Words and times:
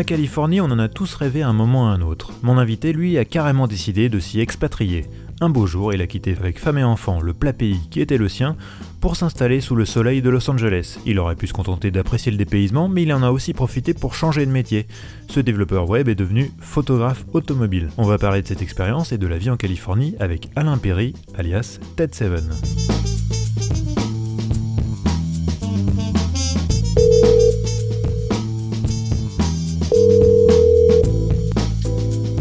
La 0.00 0.04
Californie, 0.04 0.62
on 0.62 0.70
en 0.70 0.78
a 0.78 0.88
tous 0.88 1.14
rêvé 1.14 1.42
à 1.42 1.48
un 1.48 1.52
moment 1.52 1.90
à 1.90 1.92
un 1.92 2.00
autre. 2.00 2.32
Mon 2.40 2.56
invité, 2.56 2.94
lui, 2.94 3.18
a 3.18 3.26
carrément 3.26 3.66
décidé 3.66 4.08
de 4.08 4.18
s'y 4.18 4.40
expatrier. 4.40 5.04
Un 5.42 5.50
beau 5.50 5.66
jour, 5.66 5.92
il 5.92 6.00
a 6.00 6.06
quitté 6.06 6.34
avec 6.40 6.58
femme 6.58 6.78
et 6.78 6.84
enfant 6.84 7.20
le 7.20 7.34
plat 7.34 7.52
pays 7.52 7.80
qui 7.90 8.00
était 8.00 8.16
le 8.16 8.30
sien 8.30 8.56
pour 9.02 9.16
s'installer 9.16 9.60
sous 9.60 9.76
le 9.76 9.84
soleil 9.84 10.22
de 10.22 10.30
Los 10.30 10.50
Angeles. 10.50 10.98
Il 11.04 11.18
aurait 11.18 11.36
pu 11.36 11.46
se 11.46 11.52
contenter 11.52 11.90
d'apprécier 11.90 12.32
le 12.32 12.38
dépaysement, 12.38 12.88
mais 12.88 13.02
il 13.02 13.12
en 13.12 13.22
a 13.22 13.30
aussi 13.30 13.52
profité 13.52 13.92
pour 13.92 14.14
changer 14.14 14.46
de 14.46 14.50
métier. 14.50 14.86
Ce 15.28 15.38
développeur 15.38 15.86
web 15.90 16.08
est 16.08 16.14
devenu 16.14 16.50
photographe 16.60 17.26
automobile. 17.34 17.90
On 17.98 18.04
va 18.04 18.16
parler 18.16 18.40
de 18.40 18.48
cette 18.48 18.62
expérience 18.62 19.12
et 19.12 19.18
de 19.18 19.26
la 19.26 19.36
vie 19.36 19.50
en 19.50 19.58
Californie 19.58 20.14
avec 20.18 20.48
Alain 20.56 20.78
Perry, 20.78 21.12
alias 21.36 21.78
Ted7. 21.98 23.29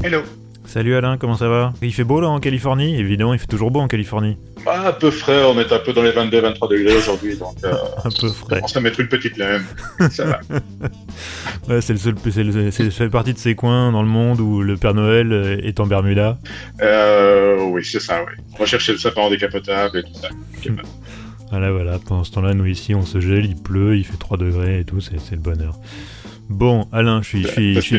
Hello. 0.04 0.22
Salut 0.66 0.96
Alain, 0.96 1.18
comment 1.18 1.36
ça 1.36 1.48
va? 1.50 1.74
Il 1.82 1.92
fait 1.94 2.04
beau 2.04 2.22
là 2.22 2.28
en 2.30 2.40
Californie? 2.40 2.96
Évidemment, 3.00 3.34
il 3.34 3.40
fait 3.40 3.48
toujours 3.48 3.72
beau 3.72 3.80
en 3.80 3.88
Californie. 3.88 4.38
Ah, 4.68 4.90
un 4.90 4.92
peu 4.92 5.10
frais, 5.10 5.44
on 5.46 5.60
est 5.60 5.72
un 5.72 5.80
peu 5.80 5.94
dans 5.94 6.04
les 6.04 6.12
22-23 6.12 6.70
degrés 6.70 6.96
aujourd'hui, 6.96 7.36
donc 7.38 7.56
euh, 7.64 7.74
Un 8.06 8.10
peu 8.12 8.30
frais. 8.30 8.62
on 8.64 8.68
va 8.68 8.82
mettre 8.82 9.00
une 9.00 9.08
petite 9.08 9.38
laine. 9.38 9.64
Ça 10.12 10.26
va. 10.26 10.40
Ouais, 11.68 11.82
c'est 11.82 11.94
le 11.94 12.00
seul, 12.00 12.16
c'est 12.32 12.44
le- 12.44 12.70
c'est- 12.72 12.92
ça 12.92 12.98
fait 13.06 13.10
partie 13.10 13.34
de 13.34 13.40
ces 13.40 13.56
coins 13.56 13.92
dans 13.92 14.04
le 14.04 14.08
monde 14.08 14.40
où 14.42 14.62
le 14.62 14.78
Père 14.78 14.94
Noël 14.94 15.32
euh, 15.34 15.58
est 15.64 15.80
en 15.80 15.88
Bermuda. 15.88 16.38
Euh, 16.82 17.58
oui, 17.72 17.84
c'est 17.84 18.00
ça, 18.00 18.22
oui. 18.24 18.34
On 18.56 18.60
va 18.60 18.66
chercher 18.66 18.92
le 18.92 19.00
sapin 19.00 19.22
en 19.22 19.30
décapotable 19.32 19.98
et 20.00 20.04
tout 20.04 20.20
ça. 20.22 20.30
Ok, 21.52 21.52
bah. 21.52 21.58
Voilà, 21.58 21.72
voilà. 21.72 22.00
Pendant 22.00 22.24
ce 22.24 22.32
temps-là, 22.32 22.54
nous 22.54 22.66
ici, 22.66 22.94
on 22.96 23.04
se 23.04 23.20
gèle, 23.20 23.46
il 23.46 23.56
pleut, 23.56 23.98
il 23.98 24.04
fait 24.06 24.18
3 24.18 24.38
degrés 24.38 24.80
et 24.80 24.84
tout, 24.86 25.02
c'est 25.02 25.16
le 25.32 25.38
bonheur. 25.38 25.78
Bon, 26.50 26.88
Alain, 26.92 27.22
je 27.22 27.28
suis, 27.28 27.44
je 27.44 27.48
suis, 27.50 27.74
je 27.76 27.98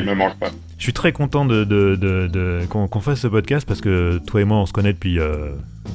je 0.78 0.90
très 0.90 1.12
content 1.12 1.44
de, 1.44 1.62
de, 1.62 1.94
de, 1.94 2.26
de- 2.26 2.60
qu'on 2.68 2.88
fasse 3.00 3.20
ce 3.20 3.28
podcast 3.28 3.64
parce 3.68 3.80
que 3.80 4.18
toi 4.26 4.40
et 4.40 4.44
moi, 4.44 4.56
on 4.56 4.66
se 4.66 4.72
connaît 4.72 4.92
depuis 4.92 5.20
euh, 5.20 5.50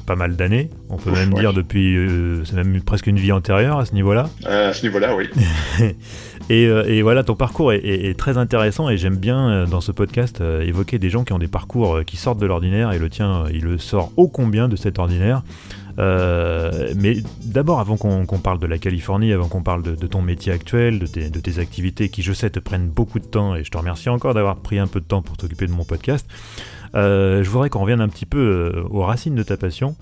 pas 0.05 0.15
mal 0.15 0.37
d'années. 0.37 0.69
On 0.89 0.95
peut 0.95 1.09
Ouf, 1.09 1.17
même 1.19 1.33
ouais. 1.33 1.41
dire 1.41 1.51
depuis, 1.53 1.97
euh, 1.97 2.45
c'est 2.45 2.55
même 2.55 2.81
presque 2.81 3.07
une 3.07 3.17
vie 3.17 3.33
antérieure 3.33 3.79
à 3.79 3.85
ce 3.85 3.93
niveau-là. 3.93 4.29
Euh, 4.45 4.69
à 4.69 4.73
ce 4.73 4.85
niveau-là, 4.85 5.15
oui. 5.17 5.27
Et, 6.51 6.65
et 6.65 7.01
voilà, 7.01 7.23
ton 7.23 7.33
parcours 7.35 7.73
est, 7.73 7.79
est- 7.79 8.05
est 8.11 8.13
très 8.13 8.37
intéressant 8.37 8.87
et 8.87 8.97
j'aime 8.97 9.15
bien 9.17 9.65
dans 9.65 9.81
ce 9.81 9.91
podcast 9.91 10.41
évoquer 10.61 10.99
des 10.99 11.09
gens 11.09 11.23
qui 11.23 11.33
ont 11.33 11.39
des 11.39 11.47
parcours 11.47 12.01
qui 12.05 12.17
sortent 12.17 12.39
de 12.39 12.45
l'ordinaire 12.45 12.91
et 12.91 12.99
le 12.99 13.09
tien, 13.09 13.45
il 13.51 13.61
le 13.63 13.79
sort 13.79 14.11
ô 14.15 14.27
combien 14.27 14.67
de 14.67 14.75
cet 14.75 14.99
ordinaire. 14.99 15.41
Euh, 15.97 16.93
mais 16.95 17.17
d'abord, 17.43 17.79
avant 17.79 17.97
qu'on 17.97 18.25
parle 18.39 18.59
de 18.59 18.67
la 18.67 18.77
Californie, 18.77 19.31
avant 19.31 19.47
qu'on 19.47 19.63
parle 19.63 19.83
de, 19.83 20.07
ton 20.07 20.21
métier 20.21 20.51
actuel, 20.51 20.99
de 20.99 21.07
tes, 21.07 21.59
activités 21.59 22.09
qui, 22.09 22.21
je 22.21 22.33
sais, 22.33 22.49
te 22.49 22.59
prennent 22.59 22.87
beaucoup 22.87 23.19
de 23.19 23.25
temps 23.25 23.55
et 23.55 23.63
je 23.63 23.71
te 23.71 23.77
remercie 23.77 24.09
encore 24.09 24.33
d'avoir 24.33 24.57
pris 24.57 24.79
un 24.79 24.87
peu 24.87 24.99
de 24.99 25.05
temps 25.05 25.21
pour 25.21 25.37
t'occuper 25.37 25.67
de 25.67 25.71
mon 25.71 25.85
podcast, 25.85 26.27
euh, 26.95 27.43
je 27.43 27.49
voudrais 27.49 27.69
qu'on 27.69 27.81
revienne 27.81 28.01
un 28.01 28.09
petit 28.09 28.25
peu 28.25 28.37
euh, 28.75 28.83
aux 28.89 29.03
racines 29.03 29.35
de 29.35 29.43
ta 29.43 29.57
passion. 29.57 29.95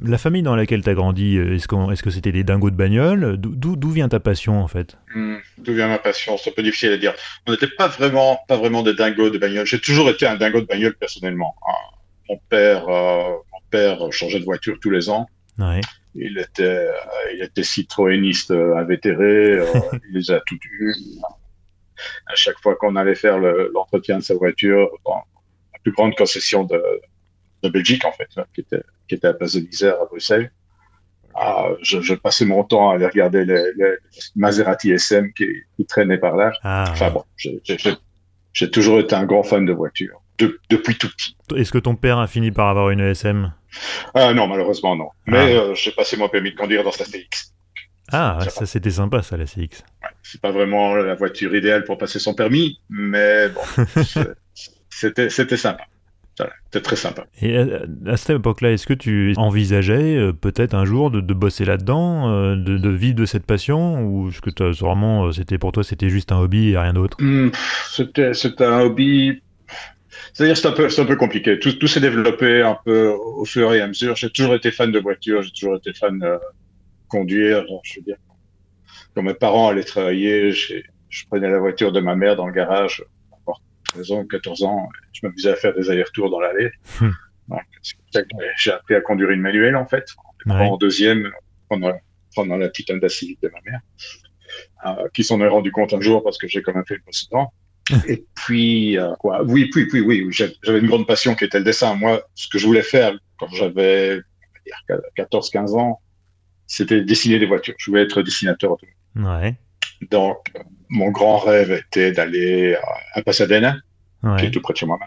La 0.00 0.16
famille 0.16 0.42
dans 0.42 0.56
laquelle 0.56 0.82
tu 0.82 0.88
as 0.88 0.94
grandi, 0.94 1.36
est-ce 1.36 2.02
que 2.02 2.10
c'était 2.10 2.32
des 2.32 2.44
dingos 2.44 2.70
de 2.70 2.76
bagnole? 2.76 3.36
D'où- 3.36 3.90
vient 3.90 4.08
ta 4.08 4.20
passion 4.20 4.62
en 4.62 4.66
fait? 4.66 4.96
Hmm, 5.14 5.36
D'où 5.58 5.74
vient 5.74 5.88
ma 5.88 5.98
passion? 5.98 6.38
C'est 6.38 6.48
un 6.48 6.52
peu 6.54 6.62
difficile 6.62 6.92
à 6.92 6.96
dire. 6.96 7.12
On 7.46 7.52
n'était 7.52 7.68
pas 7.68 7.88
vraiment, 7.88 8.40
pas 8.48 8.56
vraiment 8.56 8.82
des 8.82 8.94
dingos 8.94 9.28
de 9.28 9.36
bagnole. 9.36 9.66
J'ai 9.66 9.78
toujours 9.78 10.08
été 10.08 10.26
un 10.26 10.36
dingo 10.36 10.60
de 10.62 10.66
bagnole 10.66 10.94
personnellement. 10.94 11.54
Ah, 11.68 11.72
Mon 12.30 12.40
père, 12.48 12.88
père 13.72 14.12
changeait 14.12 14.38
de 14.40 14.44
voiture 14.44 14.76
tous 14.80 14.90
les 14.90 15.08
ans. 15.10 15.26
Ouais. 15.58 15.80
Il 16.14 16.38
était, 16.38 16.62
euh, 16.62 16.92
il 17.34 17.42
était 17.42 17.62
citroëniste 17.64 18.50
euh, 18.52 18.76
invétéré, 18.76 19.58
euh, 19.58 19.66
il 20.08 20.14
les 20.18 20.30
a 20.30 20.40
tout 20.46 20.58
eu. 20.70 20.94
À 22.26 22.34
chaque 22.34 22.58
fois 22.62 22.74
qu'on 22.76 22.96
allait 22.96 23.14
faire 23.14 23.38
le- 23.38 23.70
l'entretien 23.74 24.18
de 24.18 24.22
sa 24.22 24.34
voiture 24.34 24.88
dans 25.06 25.16
la 25.72 25.78
plus 25.82 25.92
grande 25.92 26.14
concession 26.16 26.64
de, 26.64 26.80
de 27.62 27.68
Belgique, 27.68 28.04
en 28.04 28.12
fait, 28.12 28.28
hein, 28.36 28.44
qui 28.54 28.60
était, 28.62 28.82
qui 29.08 29.14
était 29.16 29.28
à 29.28 29.34
Place 29.34 29.54
de 29.54 29.60
l'Isère 29.60 30.00
à 30.02 30.06
Bruxelles, 30.06 30.50
ah, 31.34 31.68
je, 31.82 32.00
je 32.02 32.14
passais 32.14 32.44
mon 32.44 32.62
temps 32.64 32.90
à 32.90 32.94
aller 32.96 33.06
regarder 33.06 33.44
les, 33.44 33.64
les 33.76 33.94
Maserati 34.36 34.90
SM 34.92 35.32
qui, 35.32 35.46
qui 35.76 35.86
traînaient 35.86 36.18
par 36.18 36.36
là. 36.36 36.52
Ah, 36.62 36.84
Enfin 36.90 37.10
bon, 37.10 37.24
j'ai 38.52 38.70
toujours 38.70 39.00
été 39.00 39.14
un 39.14 39.24
grand 39.24 39.42
fan 39.42 39.64
de 39.64 39.72
voitures, 39.72 40.21
de- 40.46 40.58
depuis 40.70 40.96
tout 40.96 41.08
petit. 41.08 41.36
Est-ce 41.56 41.72
que 41.72 41.78
ton 41.78 41.94
père 41.96 42.18
a 42.18 42.26
fini 42.26 42.50
par 42.50 42.68
avoir 42.68 42.90
une 42.90 43.00
ESM 43.00 43.52
Ah 44.14 44.32
non, 44.34 44.46
malheureusement 44.48 44.96
non. 44.96 45.08
Mais 45.26 45.54
euh, 45.56 45.74
j'ai 45.74 45.92
passé 45.92 46.16
mon 46.16 46.28
permis 46.28 46.50
de 46.52 46.56
conduire 46.56 46.84
dans 46.84 46.92
sa 46.92 47.04
CX. 47.04 47.52
Ah, 48.10 48.38
Ça 48.48 48.66
c'était 48.66 48.90
sympa 48.90 49.22
ça, 49.22 49.36
la 49.36 49.46
CX. 49.46 49.84
c'est 50.22 50.40
pas 50.40 50.50
vraiment 50.52 50.94
la 50.96 51.14
voiture 51.14 51.54
idéale 51.54 51.84
pour 51.84 51.96
passer 51.98 52.18
son 52.18 52.34
permis, 52.34 52.78
mais 52.90 53.48
bon, 53.48 53.60
c'était 54.90 55.30
c'était 55.30 55.56
sympa. 55.56 55.84
C'était 56.64 56.80
très 56.82 56.96
sympa. 56.96 57.26
Et 57.42 57.56
à, 57.58 58.16
cette 58.16 58.36
époque-là, 58.38 58.72
est-ce 58.72 58.86
que 58.86 58.94
tu 58.94 59.34
envisageais 59.36 60.16
euh, 60.16 60.32
peut-être 60.32 60.74
un 60.74 60.86
jour 60.86 61.10
de, 61.10 61.20
de 61.20 61.34
bosser 61.34 61.66
là-dedans, 61.66 62.30
euh, 62.30 62.56
de, 62.56 62.78
de 62.78 62.88
vivre 62.88 63.14
de 63.16 63.26
cette 63.26 63.44
passion, 63.44 64.02
ou 64.02 64.30
est-ce 64.30 64.40
que 64.40 64.48
t'as- 64.50 64.70
vraiment 64.70 65.26
euh, 65.26 65.32
c'était 65.32 65.58
pour 65.58 65.72
toi 65.72 65.84
c'était 65.84 66.08
juste 66.08 66.32
un 66.32 66.38
hobby 66.38 66.70
et 66.70 66.78
rien 66.78 66.94
d'autre? 66.94 67.18
C'était 67.90 68.32
c'était 68.34 68.64
un 68.64 68.80
hobby. 68.80 69.42
C'est-à-dire 70.32 70.56
c'est 70.56 70.68
un 70.68 70.72
peu 70.72 70.88
c'est 70.88 71.02
un 71.02 71.06
peu 71.06 71.16
compliqué. 71.16 71.58
Tout, 71.58 71.72
tout 71.72 71.86
s'est 71.86 72.00
développé 72.00 72.62
un 72.62 72.78
peu 72.84 73.08
au 73.08 73.44
fur 73.44 73.72
et 73.72 73.80
à 73.80 73.86
mesure. 73.86 74.16
J'ai 74.16 74.30
toujours 74.30 74.54
été 74.54 74.70
fan 74.70 74.90
de 74.90 74.98
voitures, 74.98 75.42
j'ai 75.42 75.52
toujours 75.52 75.76
été 75.76 75.92
fan 75.92 76.18
de 76.18 76.38
conduire. 77.08 77.64
Je 77.82 78.00
veux 78.00 78.04
dire, 78.04 78.16
quand 79.14 79.22
mes 79.22 79.34
parents 79.34 79.68
allaient 79.68 79.84
travailler, 79.84 80.52
je 80.52 81.26
prenais 81.28 81.50
la 81.50 81.58
voiture 81.58 81.92
de 81.92 82.00
ma 82.00 82.14
mère 82.14 82.36
dans 82.36 82.46
le 82.46 82.52
garage. 82.52 83.04
Encore 83.30 83.60
13 83.94 84.12
ans, 84.12 84.26
14 84.26 84.62
ans, 84.64 84.88
je 85.12 85.20
m'amusais 85.22 85.50
à 85.50 85.56
faire 85.56 85.74
des 85.74 85.90
allers-retours 85.90 86.30
dans 86.30 86.40
l'allée. 86.40 86.70
Hmm. 87.00 87.10
J'ai 88.56 88.72
appris 88.72 88.94
à 88.94 89.00
conduire 89.00 89.30
une 89.30 89.40
manuelle 89.40 89.76
en 89.76 89.86
fait. 89.86 90.04
Ouais. 90.46 90.54
en 90.54 90.76
deuxième 90.76 91.30
pendant, 91.68 91.92
pendant 92.34 92.56
la 92.56 92.68
petite 92.68 92.90
Honda 92.90 93.08
Civic 93.08 93.40
de 93.42 93.48
ma 93.48 93.60
mère, 93.64 93.80
euh, 94.86 95.08
qui 95.14 95.22
s'en 95.22 95.40
est 95.40 95.48
rendu 95.48 95.70
compte 95.70 95.92
un 95.92 96.00
jour 96.00 96.22
parce 96.24 96.38
que 96.38 96.48
j'ai 96.48 96.62
quand 96.62 96.74
même 96.74 96.86
fait 96.86 96.96
le 96.96 97.02
précédent. 97.02 97.52
Et 98.08 98.24
puis, 98.34 98.98
euh, 98.98 99.14
quoi, 99.16 99.42
oui, 99.44 99.68
puis, 99.70 99.86
puis, 99.86 100.00
oui, 100.00 100.22
oui, 100.26 100.32
j'avais 100.32 100.78
une 100.80 100.86
grande 100.86 101.06
passion 101.06 101.34
qui 101.34 101.44
était 101.44 101.58
le 101.58 101.64
dessin. 101.64 101.94
Moi, 101.94 102.22
ce 102.34 102.48
que 102.48 102.58
je 102.58 102.66
voulais 102.66 102.82
faire 102.82 103.12
quand 103.38 103.48
j'avais 103.52 104.20
on 104.90 104.94
va 104.94 105.00
dire, 105.18 105.26
14-15 105.32 105.76
ans, 105.78 106.00
c'était 106.66 107.02
dessiner 107.02 107.38
des 107.38 107.46
voitures. 107.46 107.74
Je 107.78 107.90
voulais 107.90 108.02
être 108.02 108.22
dessinateur 108.22 108.72
automobile. 108.72 108.96
Ouais, 109.16 109.56
Donc, 110.10 110.38
euh, 110.56 110.60
mon 110.88 111.10
grand 111.10 111.38
rêve 111.38 111.72
était 111.72 112.12
d'aller 112.12 112.76
à- 113.14 113.22
Pasadena, 113.22 113.76
qui 114.38 114.46
est 114.46 114.50
tout 114.50 114.60
près 114.60 114.72
de 114.72 114.78
chez 114.78 114.86
moi, 114.86 114.98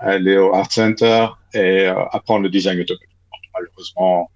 aller 0.00 0.36
au 0.36 0.52
Art 0.54 0.70
Center 0.72 1.28
et 1.54 1.86
euh, 1.86 2.04
apprendre 2.10 2.42
le 2.42 2.50
design 2.50 2.80
automobile. 2.80 3.08
Malheureusement, 3.54 4.30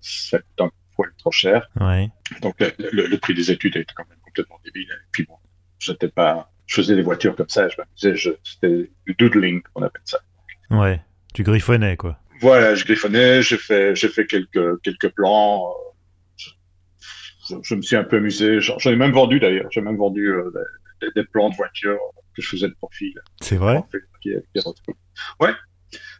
ça 0.00 0.38
coûte 0.38 0.60
un 0.60 0.70
poil 0.94 1.10
trop 1.18 1.30
cher. 1.32 1.68
Ouais. 1.80 2.08
Donc 2.42 2.54
le, 2.60 2.72
le- 2.92 3.06
le 3.06 3.18
prix 3.18 3.34
des 3.34 3.50
études 3.50 3.76
était 3.76 3.92
quand 3.94 4.04
même 4.08 4.18
complètement 4.24 4.58
débile. 4.64 4.88
Et 4.90 5.08
puis 5.12 5.24
bon, 5.24 5.34
j'étais 5.78 6.08
pas, 6.08 6.50
je 6.68 6.74
faisais 6.76 6.94
des 6.94 7.02
voitures 7.02 7.34
comme 7.34 7.48
ça, 7.48 7.68
je 7.68 7.76
m'amusais, 7.78 8.38
c'était 8.44 8.90
du 9.06 9.14
doodling, 9.18 9.62
on 9.74 9.82
appelle 9.82 10.02
ça. 10.04 10.20
Ouais. 10.70 11.02
Tu 11.34 11.42
griffonnais 11.42 11.96
quoi. 11.96 12.18
Voilà, 12.40 12.74
je 12.74 12.84
griffonnais, 12.84 13.42
j'ai 13.42 13.56
fait, 13.56 13.96
j'ai 13.96 14.08
fait 14.08 14.26
quelques, 14.26 14.80
quelques 14.82 15.08
plans. 15.08 15.74
euh, 17.50 17.56
Je, 17.62 17.74
me 17.74 17.82
suis 17.82 17.96
un 17.96 18.04
peu 18.04 18.18
amusé. 18.18 18.60
J'en 18.60 18.78
ai 18.90 18.96
même 18.96 19.12
vendu 19.12 19.40
d'ailleurs. 19.40 19.68
J'ai 19.72 19.80
même 19.80 19.96
vendu 19.96 20.28
euh, 20.28 20.52
des, 21.16 21.24
plans 21.24 21.50
de 21.50 21.56
voitures 21.56 21.98
que 22.36 22.42
je 22.42 22.48
faisais 22.48 22.68
de 22.68 22.74
profil. 22.74 23.14
C'est 23.40 23.56
vrai? 23.56 23.82
Ouais. 25.40 25.52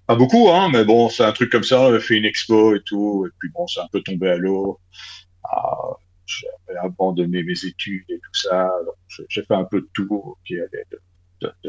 Pas 0.07 0.17
beaucoup, 0.17 0.49
hein, 0.51 0.71
mais 0.73 0.85
bon, 0.85 1.09
c'est 1.09 1.25
un 1.25 1.33
truc 1.33 1.53
comme 1.53 1.63
ça. 1.63 1.83
On 1.83 1.87
avait 1.89 2.01
fait 2.01 2.17
une 2.17 2.25
expo 2.25 2.75
et 2.75 2.81
tout, 2.85 3.27
et 3.27 3.31
puis 3.39 3.51
bon, 3.51 3.67
c'est 3.67 3.81
un 3.81 3.89
peu 3.93 4.01
tombé 4.01 4.31
à 4.31 4.37
l'eau. 4.37 4.81
Ah, 5.45 5.77
J'avais 6.29 6.79
abandonné 6.81 7.43
mes 7.43 7.65
études 7.65 8.05
et 8.11 8.19
tout 8.19 8.35
ça. 8.35 8.71
J'ai- 9.29 9.43
fait 9.43 9.55
un 9.55 9.65
peu 9.65 9.81
de 9.81 9.89
tout 9.95 10.37
qui 10.47 10.59
allait 10.59 10.85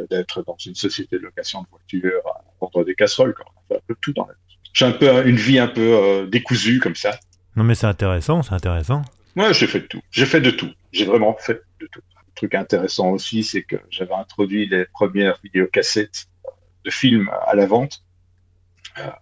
d'être 0.09 0.43
dans 0.43 0.57
une 0.57 0.75
société 0.75 1.17
de 1.17 1.23
location 1.23 1.61
de 1.61 1.67
voitures, 1.69 2.21
à 2.27 2.43
vendre 2.59 2.83
des 2.83 2.95
casseroles, 2.95 3.33
quoi. 3.33 3.45
On 3.55 3.73
fait 3.73 3.77
un 3.79 3.83
peu 3.87 3.93
de 3.93 3.99
tout 4.01 4.13
dans 4.13 4.25
la 4.25 4.33
vie. 4.33 4.57
J'ai 4.73 4.85
un 4.85 4.91
peu 4.91 5.27
une 5.27 5.37
vie 5.37 5.59
un 5.59 5.67
peu 5.67 5.93
euh, 5.95 6.25
décousue 6.27 6.79
comme 6.79 6.95
ça. 6.95 7.17
Non 7.55 7.63
mais 7.63 7.75
c'est 7.75 7.87
intéressant, 7.87 8.43
c'est 8.43 8.53
intéressant. 8.53 9.01
Ouais, 9.35 9.53
j'ai 9.53 9.67
fait 9.67 9.79
de 9.81 9.87
tout. 9.87 10.01
J'ai 10.11 10.25
fait 10.25 10.41
de 10.41 10.51
tout. 10.51 10.71
J'ai 10.91 11.05
vraiment 11.05 11.35
fait 11.37 11.61
de 11.79 11.87
tout. 11.91 12.01
truc 12.35 12.55
intéressant 12.55 13.09
aussi, 13.11 13.43
c'est 13.43 13.63
que 13.63 13.77
j'avais 13.89 14.13
introduit 14.13 14.67
les 14.67 14.85
premières 14.85 15.39
vidéocassettes 15.43 16.27
de 16.85 16.89
films 16.89 17.29
à 17.47 17.55
la 17.55 17.65
vente 17.65 18.03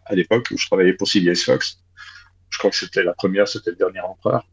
à 0.05 0.15
l'époque 0.15 0.47
où 0.51 0.57
je 0.57 0.65
travaillais 0.67 0.93
pour 0.93 1.07
CBS 1.07 1.43
Fox. 1.43 1.83
Je 2.49 2.57
crois 2.57 2.71
que 2.71 2.75
c'était 2.77 3.03
la 3.03 3.13
première, 3.13 3.47
c'était 3.47 3.71
le 3.71 3.75
dernier 3.75 3.99
empereur. 3.99 4.47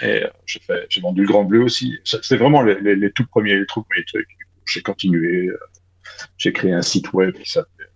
Et 0.00 0.24
j'ai 0.46 0.60
fait, 0.60 0.86
j'ai 0.88 1.00
vendu 1.00 1.22
le 1.22 1.28
Grand 1.28 1.44
Bleu 1.44 1.62
aussi. 1.62 1.98
C'était 2.04 2.36
vraiment 2.36 2.62
les, 2.62 2.94
les, 2.94 3.12
tout 3.12 3.26
premiers, 3.26 3.56
les 3.56 3.66
tout 3.66 3.82
premiers 3.82 4.04
trucs. 4.04 4.28
J'ai 4.66 4.82
continué. 4.82 5.50
J'ai 6.36 6.52
créé 6.52 6.72
un 6.72 6.82
site 6.82 7.12
web 7.12 7.34
qui 7.34 7.50
s'appelait 7.50 7.86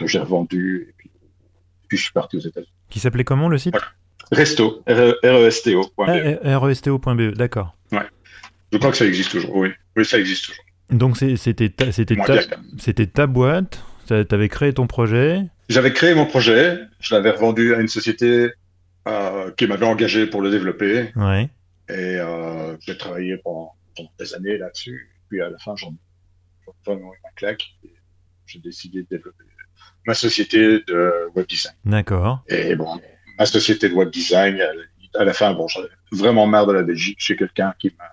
que 0.00 0.06
j'ai 0.06 0.18
revendu. 0.18 0.86
Et 0.88 0.94
puis, 0.96 1.10
puis, 1.88 1.98
je 1.98 2.04
suis 2.04 2.12
parti 2.12 2.36
aux 2.36 2.40
États-Unis. 2.40 2.72
Qui 2.88 3.00
s'appelait 3.00 3.24
comment 3.24 3.48
le 3.48 3.58
site? 3.58 3.76
Resto, 4.32 4.82
R-E-S-T-O.be. 4.86 6.00
R-E-S-T-O.be, 6.44 7.20
e 7.20 7.32
d'accord. 7.32 7.76
Ouais. 7.92 8.06
Je 8.72 8.78
crois 8.78 8.92
que 8.92 8.96
ça 8.96 9.06
existe 9.06 9.32
toujours, 9.32 9.56
oui. 9.56 9.70
Oui, 9.96 10.04
ça 10.04 10.18
existe 10.18 10.46
toujours. 10.46 10.64
Donc 10.90 11.16
c'était 11.16 11.68
ta, 11.68 11.92
c'était 11.92 12.16
ta, 12.16 13.06
ta 13.06 13.26
boîte, 13.26 13.82
tu 14.06 14.14
avais 14.14 14.48
créé 14.48 14.72
ton 14.72 14.86
projet? 14.86 15.42
J'avais 15.68 15.92
créé 15.92 16.14
mon 16.14 16.26
projet, 16.26 16.78
je 17.00 17.14
l'avais 17.14 17.30
revendu 17.30 17.74
à 17.74 17.80
une 17.80 17.88
société 17.88 18.50
euh, 19.08 19.50
qui 19.52 19.66
m'avait 19.66 19.86
engagé 19.86 20.26
pour 20.26 20.42
le 20.42 20.50
développer. 20.50 21.12
Ouais. 21.16 21.48
Et 21.88 22.16
euh, 22.16 22.76
j'ai 22.80 22.96
travaillé 22.96 23.36
pendant, 23.38 23.74
des 24.18 24.34
années 24.34 24.56
là-dessus. 24.56 25.10
Puis 25.28 25.40
à 25.40 25.50
la 25.50 25.58
fin, 25.58 25.76
j'en 25.76 25.90
ai 25.90 26.70
vraiment 26.86 27.12
eu 27.12 27.18
ma 27.22 27.30
claque. 27.36 27.64
J'ai 28.46 28.58
décidé 28.60 29.02
de 29.02 29.08
développer 29.10 29.44
ma 30.06 30.14
société 30.14 30.80
de 30.86 31.30
web 31.34 31.46
design. 31.46 31.74
D'accord. 31.84 32.42
Et 32.48 32.74
bon, 32.74 33.00
ma 33.38 33.46
société 33.46 33.88
de 33.88 33.94
web 33.94 34.10
design, 34.10 34.60
à 35.14 35.24
la 35.24 35.32
fin, 35.32 35.52
bon, 35.52 35.68
j'avais 35.68 35.88
vraiment 36.12 36.46
marre 36.46 36.66
de 36.66 36.72
la 36.72 36.82
Belgique. 36.82 37.18
J'ai 37.20 37.36
quelqu'un 37.36 37.74
qui 37.78 37.92
m'a 37.98 38.04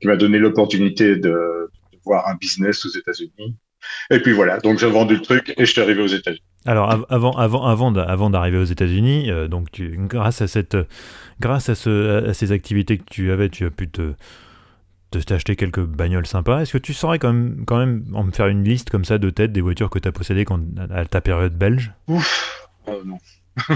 qui 0.00 0.08
m'a 0.08 0.16
donné 0.16 0.38
l'opportunité 0.38 1.14
de, 1.14 1.20
de, 1.20 1.98
voir 2.04 2.28
un 2.28 2.34
business 2.34 2.84
aux 2.84 2.88
États-Unis. 2.88 3.56
Et 4.10 4.18
puis 4.18 4.32
voilà, 4.32 4.58
donc 4.58 4.78
j'ai 4.78 4.90
vendu 4.90 5.14
le 5.14 5.22
truc 5.22 5.54
et 5.56 5.64
je 5.64 5.70
suis 5.70 5.80
arrivé 5.80 6.02
aux 6.02 6.08
États-Unis. 6.08 6.42
Alors 6.64 6.90
avant, 7.10 7.32
avant, 7.32 7.66
avant, 7.66 7.94
avant 7.94 8.30
d'arriver 8.30 8.58
aux 8.58 8.64
États-Unis, 8.64 9.30
euh, 9.30 9.48
donc 9.48 9.70
tu, 9.72 9.96
grâce 9.98 10.42
à 10.42 10.46
cette, 10.46 10.76
grâce 11.40 11.68
à, 11.68 11.74
ce, 11.74 12.28
à 12.28 12.34
ces 12.34 12.52
activités 12.52 12.98
que 12.98 13.04
tu 13.10 13.32
avais, 13.32 13.48
tu 13.48 13.64
as 13.64 13.70
pu 13.70 13.88
te 13.88 14.12
t'acheter 15.20 15.56
quelques 15.56 15.84
bagnoles 15.84 16.26
sympas. 16.26 16.62
Est-ce 16.62 16.72
que 16.72 16.78
tu 16.78 16.94
saurais 16.94 17.18
quand 17.18 17.32
même, 17.32 17.64
quand 17.66 17.78
même 17.78 18.04
en 18.14 18.24
me 18.24 18.30
faire 18.30 18.46
une 18.46 18.64
liste 18.64 18.90
comme 18.90 19.04
ça 19.04 19.18
de 19.18 19.30
tête 19.30 19.52
des 19.52 19.60
voitures 19.60 19.90
que 19.90 19.98
tu 19.98 20.08
as 20.08 20.12
possédées 20.12 20.44
quand, 20.44 20.60
à 20.90 21.04
ta 21.04 21.20
période 21.20 21.54
belge? 21.54 21.92
Ouf, 22.08 22.68
oh 22.86 23.02
non. 23.04 23.18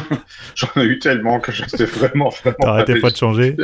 J'en 0.54 0.68
ai 0.80 0.84
eu 0.84 0.98
tellement 0.98 1.38
que 1.38 1.52
j'étais 1.52 1.84
vraiment, 1.84 2.30
vraiment. 2.30 2.56
T'arrêtais 2.60 2.98
pas 2.98 3.10
de 3.10 3.16
changer? 3.16 3.56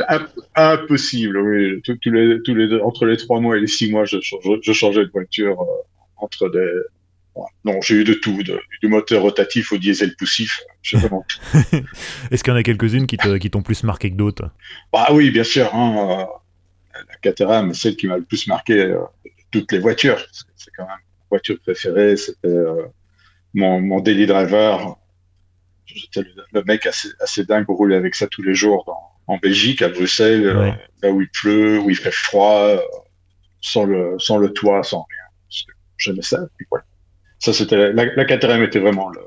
Impossible, 0.55 1.37
oui. 1.39 1.81
Tous, 1.81 1.97
les, 2.05 2.41
tous 2.43 2.53
les, 2.53 2.79
entre 2.81 3.05
les 3.05 3.17
trois 3.17 3.39
mois 3.39 3.57
et 3.57 3.59
les 3.59 3.67
six 3.67 3.89
mois, 3.89 4.05
je, 4.05 4.19
changeais, 4.21 4.59
je 4.61 4.73
changeais 4.73 5.05
de 5.05 5.11
voiture 5.11 5.59
euh, 5.61 5.65
entre 6.17 6.49
des. 6.49 6.69
Non, 7.65 7.81
j'ai 7.81 7.95
eu 7.95 8.03
de 8.03 8.13
tout, 8.13 8.43
du 8.43 8.87
moteur 8.87 9.23
rotatif 9.23 9.71
au 9.71 9.77
diesel 9.77 10.15
poussif. 10.15 10.61
Vraiment... 10.91 11.25
Est-ce 12.31 12.43
qu'il 12.43 12.51
y 12.51 12.55
en 12.55 12.59
a 12.59 12.63
quelques-unes 12.63 13.07
qui 13.07 13.17
t'ont 13.17 13.61
plus 13.61 13.83
marqué 13.83 14.11
que 14.11 14.15
d'autres? 14.15 14.51
Bah 14.91 15.07
oui, 15.11 15.31
bien 15.31 15.43
sûr. 15.43 15.73
Hein, 15.73 16.27
la 16.93 17.15
Caterham, 17.21 17.73
celle 17.73 17.95
qui 17.95 18.07
m'a 18.07 18.17
le 18.17 18.23
plus 18.23 18.47
marqué 18.47 18.79
euh, 18.79 18.99
de 19.25 19.31
toutes 19.51 19.71
les 19.71 19.79
voitures. 19.79 20.23
C'est 20.55 20.71
quand 20.75 20.83
même 20.83 20.91
ma 20.91 21.25
voiture 21.29 21.59
préférée. 21.61 22.17
C'était 22.17 22.47
euh, 22.47 22.85
mon, 23.53 23.81
mon 23.81 23.99
daily 23.99 24.25
driver. 24.25 24.97
J'étais 25.85 26.23
le, 26.51 26.63
mec 26.63 26.85
assez, 26.85 27.09
assez 27.19 27.45
dingue 27.45 27.65
pour 27.65 27.77
rouler 27.77 27.95
avec 27.95 28.15
ça 28.15 28.27
tous 28.27 28.41
les 28.41 28.55
jours 28.55 28.83
dans, 28.85 29.33
en 29.33 29.37
Belgique, 29.37 29.81
à 29.81 29.89
Bruxelles, 29.89 30.45
euh, 30.45 30.71
là 31.01 31.11
où 31.11 31.21
il 31.21 31.29
pleut, 31.29 31.79
où 31.79 31.89
il 31.89 31.95
fait 31.95 32.13
froid, 32.13 32.77
sans 33.61 33.85
le, 33.85 34.15
sans 34.19 34.37
le 34.37 34.51
toit, 34.51 34.83
sans 34.83 35.05
rien. 35.09 35.63
J'aimais 35.97 36.21
ça. 36.21 36.39
Puis 36.57 36.65
voilà. 36.69 36.85
Ça, 37.43 37.51
c'était 37.51 37.75
la, 37.75 38.05
la 38.05 38.23
Caterham 38.23 38.63
était 38.63 38.79
vraiment 38.79 39.09
le, 39.09 39.19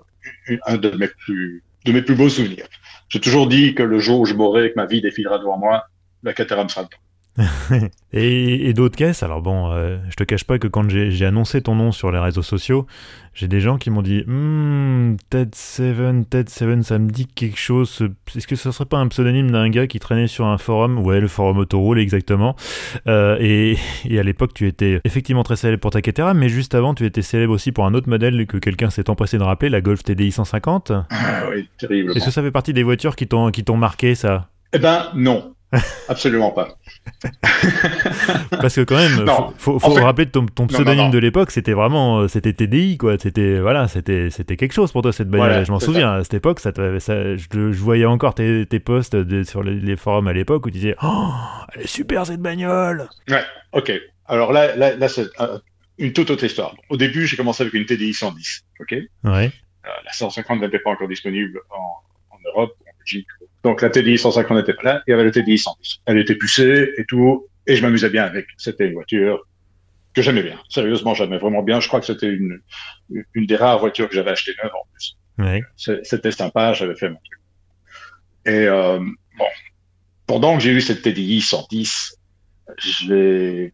un 0.67 0.79
de 0.79 0.89
mes 0.97 1.07
plus 1.07 1.63
de 1.85 1.93
mes 1.93 2.01
plus 2.01 2.15
beaux 2.15 2.31
souvenirs. 2.31 2.67
J'ai 3.11 3.21
toujours 3.21 3.47
dit 3.47 3.75
que 3.75 3.83
le 3.83 3.99
jour 3.99 4.21
où 4.21 4.25
je 4.25 4.33
mourrai 4.33 4.71
que 4.71 4.77
ma 4.77 4.87
vie 4.87 5.03
défilera 5.03 5.39
devant 5.39 5.59
moi, 5.59 5.85
la 6.23 6.33
Caterham 6.33 6.67
sera 6.71 6.85
dedans. 6.85 6.97
et, 8.13 8.73
d'autres 8.73 8.97
caisses. 8.97 9.23
Alors 9.23 9.43
bon, 9.43 9.71
euh, 9.73 9.99
je 10.09 10.17
te 10.17 10.25
cache 10.25 10.45
pas 10.45 10.59
que 10.59 10.69
quand 10.69 10.89
j'ai 10.89 11.27
annoncé 11.27 11.61
ton 11.63 11.75
nom 11.75 11.93
sur 11.93 12.11
les 12.11 12.19
réseaux 12.19 12.43
sociaux, 12.43 12.87
j'ai 13.35 13.49
des 13.49 13.61
gens 13.61 13.77
qui 13.77 13.91
m'ont 13.91 14.03
dit 14.03 14.25
hmm, 14.27 15.17
Ted 15.29 15.51
Seven, 15.55 16.25
Ted 16.25 16.51
Seven, 16.51 16.83
ça 16.83 16.99
me 16.99 17.11
dit 17.11 17.27
quelque 17.27 17.59
chose. 17.59 18.09
Est-ce 18.35 18.47
que 18.47 18.57
ce 18.57 18.71
serait 18.71 18.87
pas 18.87 18.99
un 18.99 19.09
pseudonyme 19.09 19.51
d'un 19.51 19.69
gars 19.69 19.87
qui 19.87 19.99
traînait 19.99 20.27
sur 20.27 20.47
un 20.47 20.59
forum? 20.59 20.99
Ouais, 20.99 21.21
le 21.21 21.29
forum 21.29 21.59
Autoroule, 21.59 21.99
exactement. 21.99 22.57
Euh, 23.07 23.37
et, 23.41 23.77
à 24.19 24.23
l'époque, 24.23 24.55
tu 24.55 24.67
étais 24.67 25.01
effectivement 25.05 25.43
très 25.43 25.57
célèbre 25.57 25.81
pour 25.81 25.91
ta 25.91 26.01
Caterham, 26.01 26.39
mais 26.39 26.49
juste 26.49 26.75
avant, 26.75 26.95
tu 26.95 27.05
étais 27.05 27.23
célèbre 27.23 27.53
aussi 27.53 27.73
pour 27.73 27.85
un 27.85 27.95
autre 27.95 28.09
modèle 28.09 28.47
que 28.47 28.57
quelqu'un 28.57 28.91
s'est 28.91 29.11
empressé 29.11 29.37
de 29.37 29.43
rappeler, 29.43 29.69
la 29.69 29.81
Golf 29.83 30.03
TDI 30.03 30.33
150. 30.33 30.93
Ah 31.11 31.43
oui, 31.51 31.69
terrible. 31.79 32.13
Est-ce 32.17 32.25
que 32.25 32.31
ça 32.31 32.43
fait 32.43 32.51
partie 32.51 32.73
des 32.73 32.83
voitures 32.83 33.17
qui 33.17 33.27
t'ont 33.27 33.77
marqué, 33.77 34.15
ça? 34.15 34.49
Eh 34.73 34.79
ben, 34.79 35.07
non. 35.15 35.56
Absolument 36.09 36.53
pas. 36.53 36.79
Parce 38.51 38.77
que 38.77 38.83
quand 38.83 38.97
même, 38.97 39.27
faut, 39.59 39.79
faut, 39.79 39.95
rappeler 39.95 40.27
ton, 40.27 40.47
ton 40.47 40.67
pseudonyme 40.67 41.11
de 41.11 41.19
l'époque, 41.19 41.51
c'était 41.51 41.73
vraiment, 41.73 42.21
euh, 42.21 42.29
c'était 42.29 42.53
TDI 42.53 42.99
quoi. 42.99 43.19
C'était 43.19 43.59
voilà, 43.59 43.89
c'était 43.89 44.31
c'était 44.31 44.57
quelque 44.57 44.73
chose 44.73 44.93
pour 44.93 45.03
toi 45.03 45.13
cette 45.13 45.29
bagnole. 45.29 45.65
je 45.65 45.73
m'en 45.73 45.81
souviens 45.81 46.13
à 46.13 46.25
cette 46.25 46.35
époque, 46.35 46.61
ça, 46.61 46.73
ça 46.99 47.37
je, 47.37 47.59
voyais 47.73 48.05
encore 48.05 48.35
tes, 48.35 48.65
tes 48.67 48.79
posts 48.79 49.45
sur 49.45 49.63
les, 49.63 49.97
forums 49.97 50.29
à 50.29 50.33
l'époque 50.33 50.67
où 50.67 50.71
tu 50.71 50.79
disais, 50.79 50.97
oh, 51.03 51.33
elle 51.75 51.83
est 51.83 51.87
super 51.87 52.27
cette 52.27 52.41
bagnole. 52.41 53.09
Ouais, 53.29 53.43
ok. 53.73 53.93
Alors 54.27 54.53
là, 54.53 54.77
là, 54.77 54.97
là 54.97 55.09
c'est 55.09 55.27
une 55.99 56.13
toute 56.13 56.31
autre 56.31 56.45
histoire. 56.45 56.77
Au 56.91 56.97
début, 56.97 57.27
j'ai 57.27 57.37
commencé 57.37 57.63
avec 57.63 57.75
une 57.75 57.87
TDI 57.87 58.13
110, 58.13 58.65
ok? 58.81 58.95
Ouais. 59.25 59.51
Euh, 59.87 59.89
la 60.05 60.13
150 60.13 60.61
n'était 60.61 60.79
pas 60.79 60.91
encore 60.91 61.09
disponible 61.09 61.61
en, 61.71 62.35
en 62.35 62.39
Europe, 62.45 62.77
en 62.83 62.99
Belgique, 62.99 63.27
donc 63.67 63.83
la 63.83 63.91
TDI 63.91 64.17
150 64.17 64.59
n'était 64.59 64.75
pas 64.75 64.83
là, 64.85 65.03
il 65.09 65.11
y 65.11 65.15
avait 65.15 65.25
la 65.25 65.33
TDI 65.33 65.59
110. 65.59 66.03
Elle 66.07 66.19
était 66.19 66.37
poussée 66.37 66.95
et 66.99 67.05
tout, 67.05 67.49
et 67.67 67.75
je 67.75 67.83
m'amusais 67.83 68.11
bien 68.11 68.23
avec. 68.23 68.47
C'était 68.59 68.87
une 68.87 68.93
voiture 68.93 69.45
que 70.15 70.23
j'aimais 70.23 70.45
bien. 70.45 70.57
Sérieusement, 70.69 71.15
j'aimais 71.15 71.39
vraiment 71.39 71.65
bien. 71.65 71.81
Je 71.81 71.89
crois 71.89 71.99
que 71.99 72.07
c'était 72.07 72.29
une, 72.29 72.61
une 73.35 73.47
des 73.47 73.57
rares 73.57 73.81
voitures 73.81 74.09
que 74.09 74.15
j'avais 74.15 74.31
achetées 74.31 74.53
neuve 74.63 74.71
en 74.73 74.87
plus. 74.93 75.19
C'était 76.05 76.31
sympa, 76.31 76.75
j'avais 76.75 76.95
fait 76.95 77.09
mon 77.09 77.17
truc. 77.17 77.41
Et 78.47 78.69
euh, 78.69 79.01
bon, 79.37 79.47
pendant 80.29 80.57
que 80.57 80.63
j'ai 80.63 80.71
eu 80.71 80.81
cette 80.81 81.03
TDI 81.03 81.41
110, 81.41 82.21
j'ai 82.79 83.73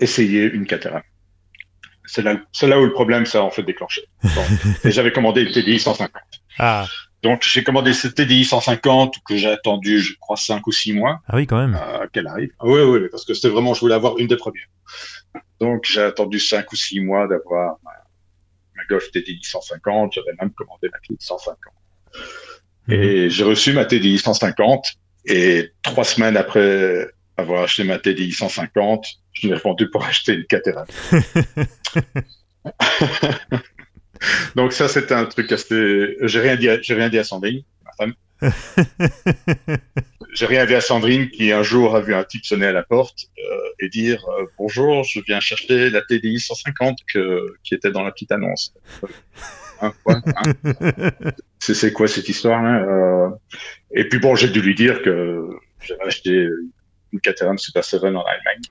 essayé 0.00 0.50
une 0.50 0.66
Caterham. 0.66 1.02
C'est 2.06 2.22
là, 2.22 2.40
là, 2.62 2.80
où 2.80 2.84
le 2.84 2.92
problème 2.92 3.24
s'est 3.24 3.38
en 3.38 3.50
fait 3.50 3.62
déclenché. 3.62 4.02
et 4.84 4.90
j'avais 4.90 5.12
commandé 5.12 5.42
une 5.42 5.52
TDI 5.52 5.78
150. 5.78 6.10
Ah. 6.58 6.86
Donc 7.22 7.42
j'ai 7.42 7.64
commandé 7.64 7.92
cette 7.92 8.14
TDI 8.14 8.44
150 8.44 9.16
que 9.26 9.36
j'ai 9.36 9.50
attendu, 9.50 10.00
je 10.00 10.14
crois, 10.20 10.36
5 10.36 10.66
ou 10.66 10.72
6 10.72 10.92
mois. 10.92 11.20
Ah 11.26 11.36
oui, 11.36 11.46
quand 11.46 11.58
même. 11.58 11.74
Euh, 11.74 12.06
qu'elle 12.12 12.26
arrive. 12.26 12.50
oui, 12.62 12.80
oui, 12.80 13.00
parce 13.10 13.24
que 13.24 13.34
c'était 13.34 13.48
vraiment, 13.48 13.74
je 13.74 13.80
voulais 13.80 13.94
avoir 13.94 14.18
une 14.18 14.28
des 14.28 14.36
premières. 14.36 14.68
Donc 15.60 15.84
j'ai 15.84 16.02
attendu 16.02 16.38
5 16.38 16.70
ou 16.72 16.76
6 16.76 17.00
mois 17.00 17.26
d'avoir 17.26 17.78
ma, 17.82 17.90
ma, 18.76 18.84
Golf 18.88 19.10
TDI 19.10 19.40
150. 19.42 20.12
J'avais 20.12 20.32
même 20.40 20.52
commandé 20.52 20.88
ma 20.92 20.98
TDI 21.00 21.16
150. 21.18 21.56
Et 22.90 23.24
mhm. 23.24 23.28
j'ai 23.28 23.44
reçu 23.44 23.72
ma 23.72 23.84
TDI 23.84 24.18
150. 24.18 24.86
Et 25.26 25.72
trois 25.82 26.04
semaines 26.04 26.36
après 26.36 27.08
avoir 27.36 27.62
acheté 27.62 27.84
ma 27.84 27.98
TDI 27.98 28.32
150, 28.32 29.06
je 29.32 29.48
l'ai 29.48 29.54
revendu 29.54 29.90
pour 29.90 30.04
acheter 30.04 30.34
une 30.34 30.44
Caterham. 30.44 30.86
Donc 34.56 34.72
ça, 34.72 34.88
c'était 34.88 35.14
un 35.14 35.24
truc 35.24 35.50
assez... 35.52 36.16
J'ai 36.22 36.40
rien 36.40 36.56
dit, 36.56 36.68
j'ai 36.82 36.94
rien 36.94 37.08
dit 37.08 37.18
à 37.18 37.24
Sandrine, 37.24 37.62
ma 37.84 37.92
femme. 37.92 38.14
j'ai 40.32 40.46
rien 40.46 40.66
dit 40.66 40.74
à 40.74 40.80
Sandrine 40.80 41.28
qui 41.30 41.50
un 41.52 41.62
jour 41.62 41.96
a 41.96 42.00
vu 42.00 42.14
un 42.14 42.24
type 42.24 42.44
sonner 42.44 42.66
à 42.66 42.72
la 42.72 42.84
porte 42.84 43.26
euh, 43.38 43.58
et 43.80 43.88
dire 43.88 44.24
euh, 44.28 44.44
bonjour, 44.58 45.02
je 45.04 45.20
viens 45.26 45.40
chercher 45.40 45.90
la 45.90 46.02
TDI 46.02 46.38
150 46.38 46.98
que, 47.12 47.56
qui 47.64 47.74
était 47.74 47.90
dans 47.90 48.02
la 48.02 48.12
petite 48.12 48.32
annonce. 48.32 48.74
Hein, 49.80 49.94
hein? 50.06 50.52
C'est 51.60 51.92
quoi 51.92 52.08
cette 52.08 52.28
histoire 52.28 52.60
là 52.60 52.82
euh... 52.82 53.28
Et 53.92 54.08
puis 54.08 54.18
bon, 54.18 54.34
j'ai 54.34 54.48
dû 54.48 54.60
lui 54.60 54.74
dire 54.74 55.02
que 55.02 55.48
j'avais 55.80 56.02
acheté 56.02 56.48
une 57.12 57.20
Caterham 57.20 57.58
Super 57.58 57.84
7 57.84 58.02
en 58.02 58.06
Allemagne 58.06 58.62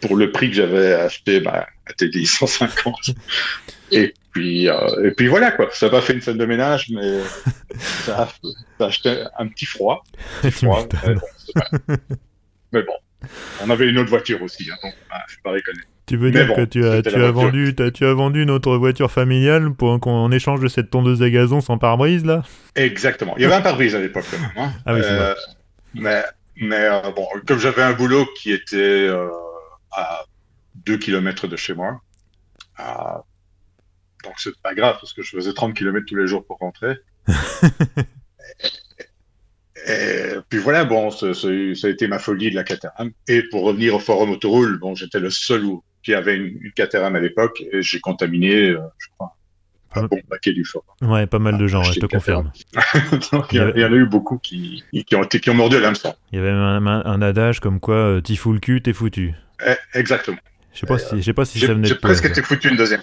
pour 0.00 0.16
le 0.16 0.30
prix 0.30 0.50
que 0.50 0.56
j'avais 0.56 0.92
acheté 0.94 1.40
la 1.40 1.66
TDI 1.96 2.26
150. 2.26 3.10
Et 3.90 4.14
puis, 4.32 4.68
euh, 4.68 5.08
et 5.08 5.10
puis 5.12 5.28
voilà, 5.28 5.52
quoi. 5.52 5.68
Ça 5.72 5.86
n'a 5.86 5.92
pas 5.92 6.00
fait 6.00 6.14
une 6.14 6.20
scène 6.20 6.38
de 6.38 6.46
ménage, 6.46 6.90
mais 6.90 7.20
ça 7.78 8.28
a, 8.80 8.84
acheté 8.84 9.24
un 9.38 9.46
petit 9.46 9.66
froid. 9.66 10.04
froid 10.50 10.86
mais, 12.72 12.82
bon, 12.82 13.28
on 13.62 13.70
avait 13.70 13.88
une 13.88 13.98
autre 13.98 14.10
voiture 14.10 14.42
aussi, 14.42 14.68
hein, 14.70 14.76
donc 14.82 14.94
bah, 15.08 15.22
je 15.28 15.36
pas 15.44 15.52
Tu 16.06 16.16
veux 16.16 16.32
dire 16.32 16.52
que 16.54 16.64
tu 16.64 16.84
as, 16.84 17.02
tu 17.02 17.14
as 17.14 17.30
vendu, 17.30 17.74
as, 17.78 17.90
tu 17.92 18.04
as 18.04 18.14
vendu 18.14 18.42
une 18.42 18.50
autre 18.50 18.76
voiture 18.76 19.12
familiale 19.12 19.72
pour 19.72 20.00
qu'en 20.00 20.30
échange 20.32 20.60
de 20.60 20.68
cette 20.68 20.90
tondeuse 20.90 21.22
à 21.22 21.30
gazon 21.30 21.60
sans 21.60 21.78
pare-brise, 21.78 22.24
là? 22.24 22.42
Exactement. 22.74 23.34
Il 23.36 23.42
y 23.42 23.44
avait 23.44 23.54
un 23.54 23.60
pare-brise 23.60 23.94
à 23.94 24.00
l'époque, 24.00 24.24
quand 24.30 24.40
même. 24.40 24.50
Hein. 24.56 24.72
Ah 24.84 24.94
oui, 24.94 25.00
euh, 25.04 25.34
Mais 25.94 26.24
Mais 26.56 26.88
bon, 27.14 27.28
comme 27.46 27.60
j'avais 27.60 27.82
un 27.82 27.92
boulot 27.92 28.26
qui 28.36 28.50
était 28.52 29.08
à 29.94 30.24
2 30.86 30.98
km 30.98 31.46
de 31.46 31.56
chez 31.56 31.74
moi, 31.74 32.00
donc 34.24 34.34
c'est 34.38 34.58
pas 34.60 34.74
grave 34.74 34.96
parce 35.00 35.12
que 35.12 35.22
je 35.22 35.30
faisais 35.30 35.52
30 35.52 35.74
km 35.74 36.04
tous 36.06 36.16
les 36.16 36.26
jours 36.26 36.44
pour 36.44 36.58
rentrer. 36.58 36.96
et, 39.86 40.36
puis 40.48 40.58
voilà, 40.58 40.84
bon, 40.84 41.10
ça, 41.10 41.26
a 41.26 41.88
été 41.88 42.08
ma 42.08 42.18
folie 42.18 42.50
de 42.50 42.54
la 42.54 42.64
Caterham. 42.64 43.12
Et 43.28 43.42
pour 43.50 43.62
revenir 43.64 43.94
au 43.94 43.98
forum 43.98 44.30
Autoroule, 44.30 44.78
bon, 44.78 44.94
j'étais 44.94 45.20
le 45.20 45.30
seul 45.30 45.64
qui 46.02 46.14
avait 46.14 46.36
une, 46.36 46.58
une 46.60 46.72
Caterham 46.72 47.14
à 47.14 47.20
l'époque 47.20 47.62
et 47.72 47.82
j'ai 47.82 48.00
contaminé, 48.00 48.70
euh, 48.70 48.80
je 48.98 49.08
crois, 49.14 49.36
un 49.96 50.06
bon 50.06 50.20
paquet 50.28 50.52
du 50.52 50.64
forum. 50.64 50.86
Ouais, 51.02 51.26
pas 51.26 51.38
mal 51.38 51.56
de 51.56 51.66
gens, 51.66 51.82
je 51.84 52.00
te 52.00 52.06
confirme. 52.06 52.50
il, 53.52 53.58
y 53.58 53.84
en 53.84 53.92
a 53.92 53.96
eu 53.96 54.06
beaucoup 54.06 54.38
qui, 54.38 54.82
qui, 55.06 55.14
ont, 55.14 55.22
qui 55.24 55.50
ont 55.50 55.54
mordu 55.54 55.78
l'hameçon. 55.78 56.14
Il 56.32 56.38
y 56.38 56.42
avait 56.42 56.50
un, 56.50 56.84
un, 56.86 57.22
adage 57.22 57.60
comme 57.60 57.78
quoi, 57.78 57.94
euh, 57.94 58.20
t'y 58.20 58.36
fous 58.36 58.52
le 58.52 58.58
cul, 58.58 58.82
t'es 58.82 58.92
foutu. 58.92 59.34
Eh, 59.66 59.98
exactement. 59.98 60.38
Je 60.72 60.80
sais 60.80 60.86
pas 60.86 60.98
si, 60.98 61.16
je 61.18 61.22
sais 61.22 61.32
pas 61.32 61.44
si 61.44 61.60
ça 61.60 61.68
venait 61.68 61.86
J'ai 61.86 61.94
presque 61.94 62.24
été 62.24 62.42
foutu 62.42 62.68
une 62.68 62.76
deuxième 62.76 63.00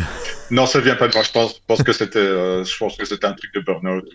non, 0.52 0.66
ça 0.66 0.80
vient 0.80 0.94
pas 0.94 1.08
de 1.08 1.14
moi. 1.14 1.24
Je 1.24 1.32
pense, 1.32 1.58
pense 1.58 1.82
que 1.82 1.92
c'était, 1.92 2.18
euh, 2.20 2.64
je 2.64 2.76
pense 2.76 2.96
que 2.96 3.04
c'était 3.04 3.26
un 3.26 3.32
truc 3.32 3.52
de 3.54 3.60
burn-out. 3.60 4.08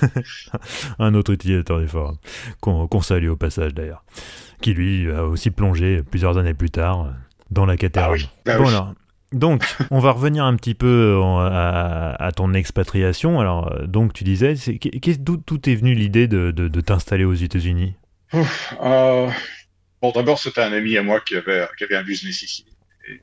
un 1.00 1.14
autre 1.14 1.32
utilisateur 1.32 1.80
du 1.80 1.88
forum 1.88 2.16
qu'on 2.60 3.00
salue 3.00 3.28
au 3.28 3.36
passage 3.36 3.74
d'ailleurs, 3.74 4.04
qui 4.62 4.74
lui 4.74 5.10
a 5.10 5.24
aussi 5.24 5.50
plongé 5.50 6.02
plusieurs 6.08 6.38
années 6.38 6.54
plus 6.54 6.70
tard 6.70 7.12
dans 7.50 7.66
la 7.66 7.76
cathédrale. 7.76 8.20
Ah 8.22 8.28
bah 8.44 8.58
bon 8.58 8.68
alors, 8.68 8.94
donc, 9.32 9.64
on 9.90 9.98
va 9.98 10.12
revenir 10.12 10.44
un 10.44 10.54
petit 10.54 10.74
peu 10.74 11.20
à, 11.22 12.30
ton 12.34 12.54
expatriation. 12.54 13.40
Alors, 13.40 13.86
donc, 13.86 14.12
tu 14.12 14.24
disais, 14.24 14.54
d'où 15.18 15.40
est 15.66 15.74
venu 15.74 15.94
l'idée 15.94 16.28
de, 16.28 16.52
de, 16.52 16.80
t'installer 16.80 17.24
aux 17.24 17.34
États-Unis? 17.34 17.96
Euh, 18.82 19.28
Bon, 20.06 20.12
d'abord, 20.12 20.38
c'était 20.38 20.60
un 20.60 20.72
ami 20.72 20.96
à 20.96 21.02
moi 21.02 21.18
qui 21.20 21.34
avait, 21.34 21.66
qui 21.76 21.82
avait 21.82 21.96
un 21.96 22.04
business 22.04 22.40
ici 22.40 22.64
et 23.08 23.14
euh, 23.14 23.16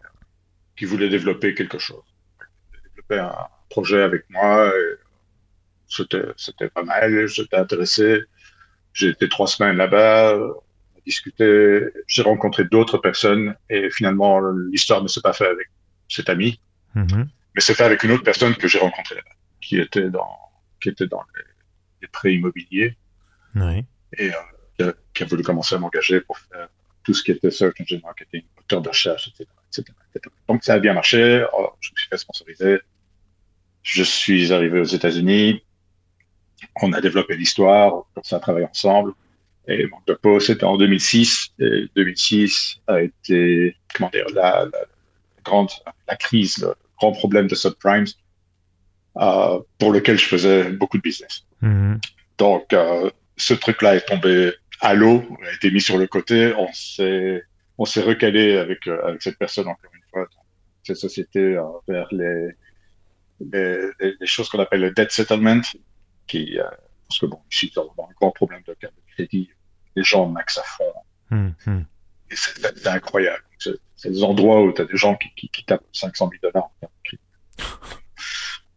qui 0.76 0.84
voulait 0.84 1.08
développer 1.08 1.54
quelque 1.56 1.80
chose. 1.80 2.04
Il 2.42 2.90
développer 2.90 3.20
un 3.20 3.48
projet 3.70 4.02
avec 4.02 4.30
moi. 4.30 4.70
C'était, 5.88 6.26
c'était 6.36 6.68
pas 6.68 6.84
mal. 6.84 7.26
J'étais 7.28 7.56
intéressé. 7.56 8.24
J'ai 8.92 9.08
été 9.08 9.30
trois 9.30 9.48
semaines 9.48 9.78
là-bas. 9.78 10.36
On 10.36 10.98
a 10.98 11.02
discuté. 11.06 11.86
J'ai 12.08 12.22
rencontré 12.22 12.66
d'autres 12.66 12.98
personnes 12.98 13.56
et 13.70 13.90
finalement, 13.90 14.42
l'histoire 14.70 15.02
ne 15.02 15.08
s'est 15.08 15.22
pas 15.22 15.32
faite 15.32 15.52
avec 15.52 15.70
cet 16.10 16.28
ami. 16.28 16.60
Mm-hmm. 16.98 17.28
Mais 17.56 17.62
c'est 17.62 17.76
fait 17.76 17.86
avec 17.86 18.04
une 18.04 18.12
autre 18.12 18.24
personne 18.24 18.56
que 18.56 18.68
j'ai 18.68 18.80
rencontrée 18.80 19.16
là-bas, 19.16 19.38
qui 19.62 19.80
était 19.80 20.10
dans, 20.10 20.38
qui 20.82 20.90
était 20.90 21.08
dans 21.08 21.24
les, 22.02 22.08
prêts 22.10 22.34
immobiliers. 22.34 22.98
Oui. 23.56 23.86
Et 24.18 24.32
euh, 24.32 24.53
qui 24.78 25.24
a, 25.24 25.26
voulu 25.26 25.44
commencer 25.44 25.76
à 25.76 25.80
m'engager 25.80 26.22
pour 26.22 26.38
faire 26.40 26.68
tout 27.04 27.14
ce 27.14 27.24
qui 27.24 27.32
était 27.32 27.52
search 27.52 27.80
engine 27.82 28.02
marketing, 28.04 28.44
moteur 28.58 28.82
de 28.82 28.90
recherche, 28.90 29.30
etc., 29.30 29.50
Donc 30.48 30.64
ça 30.64 30.76
a 30.76 30.80
bien 30.80 30.94
marché. 30.94 31.46
Oh, 31.58 31.70
je 31.80 31.92
me 31.92 31.98
suis 31.98 32.10
fait 32.10 32.18
sponsoriser. 32.18 32.80
Je 33.82 34.04
suis 34.04 34.54
arrivé 34.54 34.80
aux 34.80 34.86
États-Unis. 34.86 35.64
On 36.82 36.94
a 36.94 37.02
développé 37.02 37.36
l'histoire. 37.36 38.06
On 38.16 38.36
a 38.36 38.40
travaillé 38.40 38.66
ensemble. 38.66 39.14
Et 39.68 39.88
manque 39.88 40.06
de 40.08 40.14
peau, 40.14 40.40
c'était 40.40 40.66
en 40.66 40.78
2006. 40.78 41.54
Et 41.60 41.90
2006 41.96 42.82
a 42.88 43.02
été, 43.02 43.76
comment 43.94 44.10
dire, 44.10 44.26
la, 44.34 44.66
la 44.66 44.80
grande, 45.44 45.72
la 46.08 46.16
crise, 46.16 46.60
le 46.60 46.76
grand 46.98 47.12
problème 47.12 47.48
de 47.48 47.56
subprimes, 47.56 48.06
euh, 49.18 49.60
pour 49.78 49.92
lequel 49.92 50.18
je 50.18 50.26
faisais 50.26 50.70
beaucoup 50.72 50.98
de 50.98 51.04
business. 51.04 51.46
Mm-hmm. 51.62 52.00
Donc, 52.38 52.74
euh, 52.74 53.10
ce 53.38 53.54
truc-là 53.54 53.96
est 53.96 54.06
tombé 54.06 54.54
l'eau, 54.94 55.24
a 55.46 55.54
été 55.54 55.72
mis 55.72 55.80
sur 55.80 55.98
le 55.98 56.08
côté. 56.08 56.54
On 56.58 56.72
s'est, 56.74 57.42
on 57.78 57.86
s'est 57.86 58.02
recalé 58.02 58.58
avec, 58.58 58.86
euh, 58.88 59.02
avec 59.06 59.22
cette 59.22 59.38
personne 59.38 59.70
encore 59.70 59.92
une 59.94 60.02
fois, 60.12 60.28
cette 60.84 60.98
société 60.98 61.40
euh, 61.40 61.64
vers 61.88 62.08
les, 62.12 62.50
les, 63.40 63.92
les, 64.20 64.28
choses 64.28 64.50
qu'on 64.50 64.60
appelle 64.60 64.82
le 64.82 64.92
debt 64.92 65.10
settlement, 65.10 65.62
qui, 66.28 66.60
euh, 66.60 66.64
parce 67.08 67.20
que 67.20 67.26
bon, 67.28 67.40
ici, 67.50 67.72
il 67.74 67.78
y 67.78 67.80
a 67.80 67.84
un 67.84 68.14
grand 68.20 68.32
problème 68.32 68.62
de 68.68 68.74
carte 68.74 68.94
de 68.94 69.14
crédit. 69.14 69.50
Les 69.96 70.04
gens 70.04 70.28
max 70.28 70.58
à 70.58 70.64
fond. 70.64 71.54
Et 72.30 72.36
c'est 72.36 72.88
incroyable. 72.88 73.44
C'est 73.58 74.10
des 74.10 74.24
endroits 74.24 74.62
où 74.62 74.74
tu 74.74 74.82
as 74.82 74.86
des 74.86 74.98
gens 74.98 75.16
qui, 75.16 75.30
qui, 75.36 75.48
qui, 75.48 75.64
tapent 75.64 75.86
500 75.94 76.30
000 76.42 76.52
dollars 76.52 76.66
en 76.66 76.74
carte 76.82 76.94
de 76.94 77.10
crédit. 77.10 77.24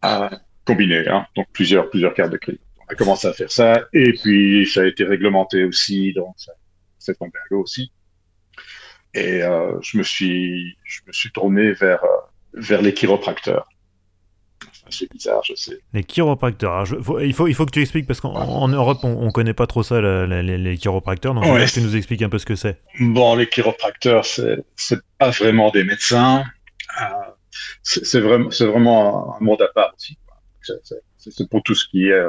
Ah, 0.03 0.29
combiné, 0.63 1.07
hein, 1.07 1.25
donc 1.35 1.47
plusieurs, 1.51 1.89
plusieurs 1.89 2.13
cartes 2.13 2.31
de 2.31 2.37
crédit 2.37 2.59
a 2.87 2.95
commencé 2.95 3.27
à 3.27 3.33
faire 3.33 3.51
ça. 3.51 3.85
Et 3.93 4.13
puis, 4.13 4.65
ça 4.65 4.81
a 4.81 4.85
été 4.85 5.03
réglementé 5.03 5.63
aussi, 5.63 6.13
donc 6.13 6.33
ça 6.37 6.53
s'est 6.99 7.15
tombé 7.15 7.37
à 7.37 7.45
l'eau 7.51 7.61
aussi. 7.61 7.91
Et 9.13 9.41
euh, 9.41 9.73
je 9.81 9.97
me 9.97 10.03
suis, 10.03 10.77
je 10.83 11.01
me 11.07 11.11
suis 11.11 11.31
tourné 11.31 11.71
vers 11.73 12.03
euh, 12.03 12.07
vers 12.53 12.81
les 12.81 12.93
chiropracteurs. 12.93 13.67
c'est 14.89 15.11
bizarre, 15.11 15.41
je 15.43 15.55
sais. 15.55 15.79
Les 15.93 16.03
chiropracteurs. 16.03 16.85
il, 17.21 17.33
faut, 17.33 17.47
il 17.47 17.55
faut 17.55 17.65
que 17.65 17.71
tu 17.71 17.81
expliques 17.81 18.07
parce 18.07 18.21
qu'en 18.21 18.67
Europe, 18.67 18.99
on, 19.03 19.25
ne 19.25 19.31
connaît 19.31 19.53
pas 19.53 19.67
trop 19.67 19.83
ça, 19.83 19.99
les, 20.01 20.77
chiropracteurs. 20.77 21.33
Donc, 21.33 21.45
ouais. 21.45 21.65
tu 21.65 21.81
nous 21.81 21.95
expliques 21.95 22.21
un 22.21 22.29
peu 22.29 22.39
ce 22.39 22.45
que 22.45 22.55
c'est. 22.55 22.81
Bon, 22.99 23.35
les 23.35 23.47
chiropracteurs, 23.47 24.25
c'est, 24.25 24.63
c'est 24.75 24.99
pas 25.17 25.29
vraiment 25.31 25.71
des 25.71 25.83
médecins. 25.83 26.43
Euh, 27.01 27.05
c'est, 27.83 28.19
vraiment, 28.19 28.51
c'est 28.51 28.65
vraiment 28.65 29.35
un 29.35 29.43
monde 29.43 29.61
à 29.61 29.67
part 29.73 29.93
aussi. 29.95 30.17
C'est, 30.61 31.49
pour 31.49 31.63
tout 31.63 31.75
ce 31.75 31.87
qui 31.87 32.09
est 32.09 32.25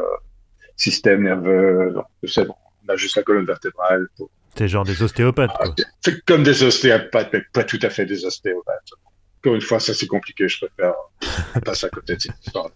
système 0.78 1.24
nerveux. 1.24 1.92
bon, 1.92 2.54
on 2.86 2.92
a 2.92 2.96
juste 2.96 3.16
la 3.16 3.22
colonne 3.22 3.44
vertébrale. 3.44 4.08
C'est 4.56 4.68
genre 4.68 4.84
des 4.84 5.02
ostéopathes. 5.02 5.50
Ah, 5.60 5.66
c'est 6.00 6.24
comme 6.24 6.42
des 6.42 6.62
ostéopathes, 6.62 7.30
mais 7.32 7.42
pas 7.52 7.64
tout 7.64 7.78
à 7.82 7.90
fait 7.90 8.06
des 8.06 8.24
ostéopathes. 8.24 8.90
Encore 9.38 9.54
une 9.54 9.60
fois, 9.60 9.78
ça 9.78 9.92
c'est 9.92 10.06
compliqué, 10.06 10.48
je 10.48 10.64
préfère 10.64 10.94
passer 11.64 11.86
à 11.86 11.90
côté 11.90 12.16
de 12.16 12.20
cette 12.20 12.46
histoire. 12.46 12.70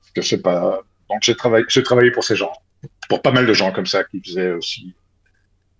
Parce 0.00 0.10
que 0.14 0.22
c'est 0.22 0.42
pas. 0.42 0.82
Donc 1.08 1.22
j'ai 1.22 1.36
travaillé, 1.36 1.64
j'ai 1.68 1.82
travaillé 1.82 2.10
pour 2.10 2.24
ces 2.24 2.36
gens, 2.36 2.52
pour 3.08 3.22
pas 3.22 3.32
mal 3.32 3.46
de 3.46 3.52
gens 3.52 3.72
comme 3.72 3.86
ça 3.86 4.04
qui 4.04 4.20
faisaient 4.22 4.52
aussi 4.52 4.94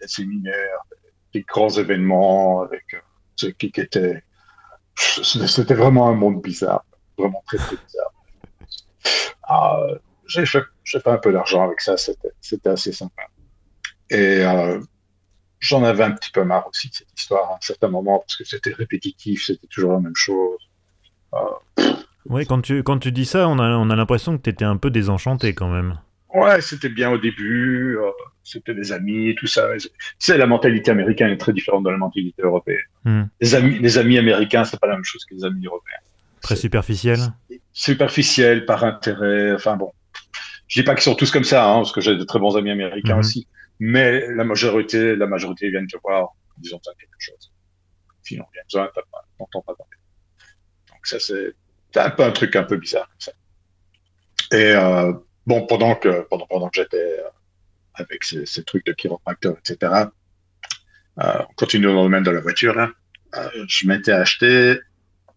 des 0.01 0.09
séminaires, 0.09 0.85
des 1.35 1.43
grands 1.43 1.71
événements 1.71 2.63
avec 2.63 2.85
euh, 2.95 3.51
qui, 3.59 3.73
qui 3.73 3.81
étaient. 3.81 4.23
C'était 4.97 5.75
vraiment 5.75 6.09
un 6.09 6.15
monde 6.15 6.43
bizarre, 6.43 6.85
vraiment 7.17 7.43
très 7.47 7.59
très 7.59 7.77
bizarre. 7.77 8.13
Ah, 9.43 9.81
j'ai 10.31 10.47
fait, 10.47 10.63
fait, 10.85 11.07
un 11.07 11.19
peu 11.19 11.33
d'argent 11.33 11.65
avec 11.65 11.81
ça, 11.81 11.97
c'était 11.97 12.69
assez 12.69 12.93
sympa. 12.93 13.23
Et 14.11 14.45
euh, 14.45 14.81
j'en 15.59 15.85
avais 15.85 16.05
un 16.05 16.13
petit 16.13 16.31
peu 16.31 16.45
marre 16.45 16.67
aussi 16.69 16.89
de 16.89 16.95
cette 16.95 17.19
histoire 17.19 17.51
à 17.51 17.55
un 17.55 17.61
certain 17.61 17.89
moment, 17.89 18.19
parce 18.21 18.37
que 18.37 18.45
c'était 18.45 18.73
répétitif, 18.73 19.45
c'était 19.45 19.67
toujours 19.67 19.93
la 19.93 20.01
même 20.01 20.17
chose. 20.17 20.59
Euh, 21.35 21.93
oui, 22.27 22.47
quand 22.47 22.61
tu, 22.61 22.83
quand 22.83 22.99
tu 22.99 23.13
dis 23.13 23.25
ça, 23.25 23.49
on 23.49 23.59
a, 23.59 23.71
on 23.77 23.91
a 23.91 23.97
l'impression 23.97 24.37
que 24.37 24.43
tu 24.43 24.51
étais 24.51 24.65
un 24.65 24.77
peu 24.77 24.91
désenchanté 24.91 25.55
quand 25.55 25.69
même. 25.69 25.99
Ouais, 26.33 26.61
c'était 26.61 26.89
bien 26.89 27.11
au 27.11 27.19
début, 27.19 27.99
euh, 27.99 28.11
c'était 28.45 28.75
des 28.75 28.93
amis 28.93 29.31
et 29.31 29.35
tout 29.35 29.49
ça. 29.49 29.69
C'est 30.19 30.39
la 30.39 30.47
mentalité 30.47 30.93
américaine 30.93 31.31
est 31.31 31.37
très 31.37 31.53
différente 31.53 31.85
de 31.85 31.91
la 31.91 31.97
mentalité 31.97 32.43
européenne. 32.43 32.79
Hmm. 33.05 33.25
Les, 33.41 33.55
amis, 33.55 33.79
les 33.79 33.99
amis 33.99 34.19
américains, 34.19 34.65
c'est 34.65 34.79
pas 34.79 34.87
la 34.87 34.95
même 34.95 35.05
chose 35.05 35.25
que 35.25 35.35
les 35.35 35.45
amis 35.45 35.67
européens. 35.67 35.99
Très 36.41 36.57
superficiel 36.57 37.19
Superficiel, 37.73 38.65
par 38.65 38.85
intérêt, 38.85 39.53
enfin 39.55 39.77
bon. 39.77 39.93
Je 40.71 40.81
dis 40.81 40.85
pas 40.85 40.95
qu'ils 40.95 41.03
sont 41.03 41.17
tous 41.17 41.33
comme 41.33 41.45
ça, 41.45 41.69
hein, 41.69 41.79
parce 41.79 41.91
que 41.91 42.01
j'ai 42.01 42.17
de 42.17 42.23
très 42.23 42.39
bons 42.39 42.57
amis 42.57 42.71
américains 42.71 43.15
mhm. 43.15 43.21
aussi. 43.21 43.49
Mais 43.81 44.25
la 44.33 44.45
majorité, 44.45 45.17
la 45.17 45.27
majorité 45.27 45.69
viennent 45.69 45.89
te 45.89 45.97
voir 46.03 46.23
en 46.23 46.61
disant 46.61 46.79
quelque 46.79 47.17
chose. 47.19 47.53
Sinon, 48.23 48.45
a 48.45 48.65
besoin, 48.65 48.89
t'entends 49.37 49.63
pas 49.63 49.75
parler. 49.75 49.97
Donc 50.89 51.05
ça, 51.05 51.19
c'est 51.19 51.55
un 51.97 52.11
peu 52.11 52.23
un 52.23 52.31
truc 52.31 52.55
un 52.55 52.63
peu 52.63 52.77
bizarre 52.77 53.09
comme 53.09 53.21
ça. 53.21 53.33
Et 54.53 54.73
euh, 54.77 55.13
bon, 55.45 55.67
pendant 55.67 55.97
que 55.97 56.27
pendant 56.31 56.47
pendant 56.47 56.69
que 56.69 56.81
j'étais 56.81 57.19
euh, 57.19 57.29
avec 57.95 58.23
ces, 58.23 58.47
ces, 58.47 58.63
trucs 58.63 58.87
de 58.87 58.93
chiropracteur, 58.93 59.57
etc. 59.59 59.93
Euh, 61.19 61.43
on 61.49 61.53
continue 61.55 61.87
dans 61.87 61.95
le 61.95 62.03
domaine 62.03 62.23
de 62.23 62.31
la 62.31 62.41
voiture 62.41 62.75
là. 62.75 62.91
Euh, 63.37 63.49
je 63.69 63.89
m'étais 63.89 64.13
acheté 64.13 64.79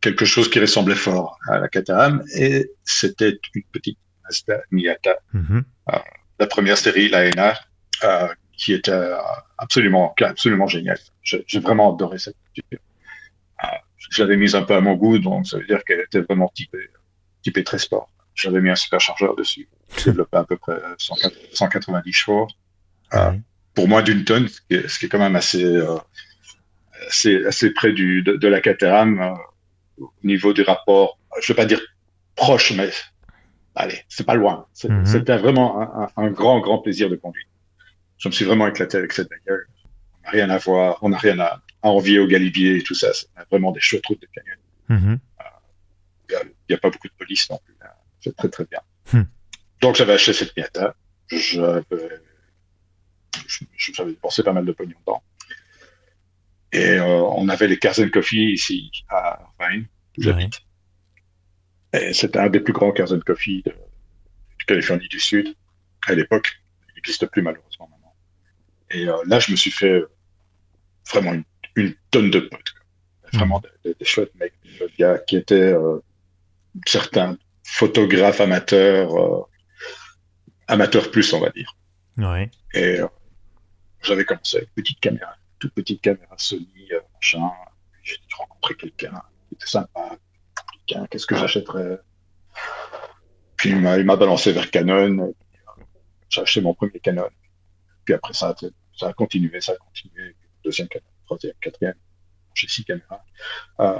quelque 0.01 0.25
chose 0.25 0.49
qui 0.49 0.59
ressemblait 0.59 0.95
fort 0.95 1.39
à 1.47 1.59
la 1.59 1.67
Caterham 1.69 2.23
et 2.35 2.69
c'était 2.83 3.39
une 3.55 3.63
petite 3.71 3.97
Miata. 4.71 5.17
Mhm. 5.33 5.63
Euh, 5.91 5.97
la 6.39 6.47
première 6.47 6.77
série, 6.77 7.09
la 7.09 7.29
NA, 7.29 7.53
euh, 8.03 8.27
qui 8.53 8.73
était 8.73 8.91
euh, 8.91 9.17
absolument, 9.57 10.13
absolument 10.19 10.67
géniale. 10.67 10.99
J'ai 11.21 11.59
vraiment 11.59 11.93
adoré 11.93 12.17
cette 12.19 12.35
voiture. 12.55 12.79
J'avais 14.11 14.35
mis 14.35 14.55
un 14.55 14.63
peu 14.63 14.75
à 14.75 14.81
mon 14.81 14.95
goût, 14.95 15.17
donc 15.17 15.47
ça 15.47 15.57
veut 15.57 15.65
dire 15.65 15.83
qu'elle 15.85 16.01
était 16.01 16.19
vraiment 16.19 16.51
typée, 16.53 16.89
typée 17.41 17.63
très 17.63 17.79
sport. 17.79 18.09
J'avais 18.35 18.61
mis 18.61 18.69
un 18.69 18.75
superchargeur 18.75 19.35
dessus, 19.35 19.67
développé 20.05 20.37
à 20.37 20.43
peu 20.43 20.57
près 20.57 20.79
190 20.97 22.11
chevaux. 22.11 22.47
pour 23.73 23.87
moins 23.87 24.03
d'une 24.03 24.23
tonne, 24.23 24.49
ce 24.49 24.59
qui, 24.99 25.05
est, 25.05 25.09
quand 25.09 25.19
même 25.19 25.35
assez, 25.35 25.81
assez, 27.07 27.45
assez, 27.45 27.71
près 27.71 27.93
du, 27.93 28.21
de, 28.23 28.47
la 28.47 28.59
Caterham 28.59 29.35
au 29.97 30.11
niveau 30.23 30.53
du 30.53 30.61
rapport, 30.61 31.17
je 31.41 31.51
ne 31.51 31.55
vais 31.55 31.63
pas 31.63 31.65
dire 31.65 31.81
proche, 32.35 32.73
mais 32.73 32.89
allez, 33.75 33.99
c'est 34.09 34.25
pas 34.25 34.35
loin. 34.35 34.67
Mhm. 34.83 35.05
C'était 35.05 35.37
vraiment 35.37 36.09
un, 36.17 36.31
grand, 36.31 36.59
grand 36.59 36.79
plaisir 36.79 37.09
de 37.09 37.15
conduire. 37.15 37.45
je 38.17 38.29
me 38.29 38.33
suis 38.33 38.45
vraiment 38.45 38.67
éclaté 38.67 38.97
avec 38.97 39.11
cette 39.13 39.29
bagnole. 39.29 39.67
On 40.19 40.25
n'a 40.25 40.29
rien 40.31 40.49
à 40.49 40.57
voir, 40.57 40.99
on 41.01 41.09
n'a 41.09 41.17
rien 41.17 41.39
à, 41.39 41.61
envier 41.81 42.19
au 42.19 42.27
Galibier 42.27 42.77
et 42.77 42.81
tout 42.83 42.95
ça. 42.95 43.11
C'est 43.13 43.27
vraiment 43.51 43.71
des 43.71 43.81
chouettes 43.81 44.05
routes 44.05 44.21
de 44.21 44.27
camion. 44.27 44.55
Mhm. 44.89 45.19
Il 46.29 46.49
n'y 46.69 46.75
a, 46.75 46.77
pas 46.79 46.89
beaucoup 46.89 47.07
de 47.07 47.13
police 47.17 47.49
non 47.49 47.59
plus. 47.63 47.75
hein. 47.83 47.89
C'est 48.21 48.35
très 48.35 48.49
très 48.49 48.65
bien. 48.65 48.79
Hmm. 49.11 49.23
Donc 49.81 49.95
j'avais 49.95 50.13
acheté 50.13 50.31
cette 50.33 50.55
Miata. 50.55 50.95
J'avais, 51.29 51.83
je- 53.47 53.65
j'avais 53.93 54.11
dépensé 54.11 54.41
pas 54.43 54.53
mal 54.53 54.65
de 54.65 54.71
pognon 54.71 54.95
dedans. 55.01 55.21
Et 56.71 56.97
euh, 56.97 57.21
on 57.21 57.49
avait 57.49 57.67
les 57.67 57.77
Cars 57.77 57.99
and 57.99 58.09
Coffee 58.11 58.53
ici 58.53 58.89
à 59.09 59.39
Irvine, 59.59 59.85
où 60.17 60.23
j'habite. 60.23 60.61
C'était 62.13 62.39
un 62.39 62.49
des 62.49 62.59
plus 62.59 62.73
grands 62.73 62.91
Cars 62.91 63.11
and 63.11 63.19
Coffee 63.25 63.61
de, 63.63 63.71
de 63.71 64.63
Californie 64.67 65.07
du 65.07 65.19
Sud 65.19 65.55
à 66.07 66.13
l'époque. 66.15 66.59
Il 66.89 66.95
n'existe 66.95 67.25
plus 67.27 67.41
malheureusement 67.41 67.87
maintenant. 67.91 68.13
Et 68.91 69.07
euh, 69.07 69.15
là, 69.27 69.39
je 69.39 69.51
me 69.51 69.55
suis 69.55 69.71
fait 69.71 70.03
vraiment 71.11 71.33
une, 71.33 71.43
une 71.75 71.93
tonne 72.11 72.31
de 72.31 72.39
potes. 72.39 72.71
quoi. 72.71 73.29
Vraiment 73.33 73.59
des, 73.59 73.69
des- 73.83 73.95
des 73.95 74.05
chouettes 74.05 74.33
mecs, 74.35 74.53
des 74.63 74.69
chouettes 74.77 74.97
gars 74.97 75.17
qui 75.19 75.35
étaient 75.37 75.73
euh, 75.73 75.99
certains 76.85 77.37
photographes 77.63 78.41
amateurs, 78.41 79.15
euh, 79.15 79.43
amateurs 80.67 81.11
plus, 81.11 81.31
on 81.33 81.39
va 81.39 81.49
dire. 81.51 81.75
Ouais. 82.17 82.49
Et 82.73 82.99
j'avais 84.01 84.25
commencé 84.25 84.57
avec 84.57 84.69
une 84.75 84.83
petite 84.83 84.99
caméra, 84.99 85.35
toute 85.59 85.73
petite 85.73 86.01
caméra 86.01 86.35
Sony, 86.37 86.89
machin. 87.15 87.49
J'ai 88.03 88.17
rencontré 88.37 88.75
quelqu'un 88.75 89.21
qui 89.49 89.55
était 89.55 89.65
sympa. 89.65 90.17
Qu'est-ce 90.87 91.25
que 91.25 91.35
j'achèterais? 91.35 91.99
Puis 93.57 93.69
il 93.69 93.79
m'a, 93.79 94.15
balancé 94.15 94.51
vers 94.51 94.69
Canon. 94.69 95.33
J'ai 96.29 96.41
acheté 96.41 96.61
mon 96.61 96.73
premier 96.73 96.99
Canon. 96.99 97.29
Puis 98.05 98.13
après 98.13 98.33
ça, 98.33 98.55
ça 98.97 99.07
a 99.07 99.13
continué, 99.13 99.61
ça 99.61 99.73
a 99.73 99.75
continué. 99.77 100.35
Deuxième 100.63 100.87
Canon, 100.87 101.05
troisième, 101.25 101.53
quatrième. 101.61 101.95
J'ai 102.53 102.67
six 102.67 102.83
caméras. 102.83 103.23
Euh, 103.79 103.99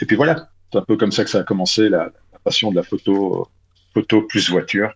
et 0.00 0.06
puis 0.06 0.16
voilà, 0.16 0.48
c'est 0.72 0.78
un 0.78 0.82
peu 0.82 0.96
comme 0.96 1.12
ça 1.12 1.24
que 1.24 1.30
ça 1.30 1.40
a 1.40 1.42
commencé, 1.44 1.88
la, 1.88 2.10
la 2.32 2.38
passion 2.42 2.70
de 2.70 2.76
la 2.76 2.82
photo, 2.82 3.48
photo 3.92 4.22
plus 4.22 4.50
voiture. 4.50 4.92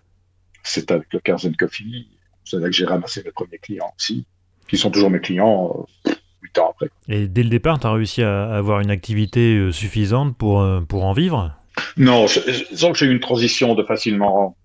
C'est 0.63 0.91
avec 0.91 1.13
le 1.13 1.21
Cars 1.21 1.45
and 1.45 1.53
Coffee. 1.59 2.09
C'est 2.45 2.59
là 2.59 2.67
que 2.67 2.73
j'ai 2.73 2.87
ramassé 2.87 3.23
mes 3.23 3.31
premiers 3.31 3.59
clients 3.59 3.93
aussi, 3.97 4.27
qui 4.69 4.79
sont 4.79 4.91
toujours 4.91 5.11
mes 5.11 5.21
clients 5.21 5.87
euh, 6.07 6.13
huit 6.43 6.59
ans 6.59 6.71
après. 6.71 6.89
Et 7.09 7.27
dès 7.29 7.43
le 7.43 7.49
départ, 7.51 7.79
tu 7.81 7.87
as 7.87 7.93
réussi 7.93 8.23
à 8.23 8.55
avoir 8.55 8.81
une 8.81 8.91
activité 8.91 9.57
euh, 9.57 9.73
suffisante 9.73 10.37
pour, 10.37 10.61
euh, 10.61 10.81
pour 10.81 11.05
en 11.05 11.13
vivre? 11.13 11.53
Non, 11.97 12.27
disons 12.71 12.93
que 12.93 12.99
j'ai 12.99 13.07
eu 13.07 13.13
une 13.13 13.21
transition 13.21 13.75
de 13.75 13.83
facilement, 13.85 14.57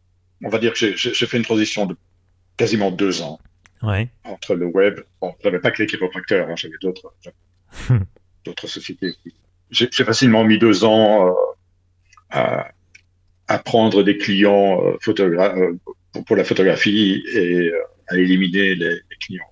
on 0.44 0.50
va 0.50 0.58
dire 0.60 0.74
que 0.74 0.96
j'ai- 0.96 1.13
fait 1.27 1.38
une 1.38 1.44
transition 1.44 1.86
de 1.86 1.96
quasiment 2.58 2.92
deux 2.92 3.22
ans 3.22 3.39
Ouais. 3.82 4.10
entre 4.24 4.56
le 4.56 4.65
web. 4.68 5.00
Bon, 5.22 5.34
j'avais 5.44 5.60
pas 5.60 5.72
que 5.72 5.82
l'équipe 5.82 6.01
opérateur, 6.01 6.48
hein, 6.50 6.56
j'avais 6.56 6.75
d'autres, 6.82 7.13
d'autres 8.46 8.68
sociétés. 8.68 9.13
J'ai 9.70 9.88
facilement 10.03 10.44
mis 10.44 10.58
deux 10.58 10.84
ans 10.86 11.27
euh, 11.27 11.32
à, 12.30 12.68
à 13.48 13.60
prendre 13.60 14.03
des 14.03 14.18
clients 14.18 14.82
euh, 14.84 14.98
photographes 15.01 15.58
euh, 15.58 15.77
pour, 16.13 16.25
pour 16.25 16.36
la 16.36 16.44
photographie 16.44 17.24
et 17.34 17.72
à 18.08 18.18
éliminer 18.18 18.75
les, 18.75 18.89
les 18.89 19.18
clients. 19.20 19.46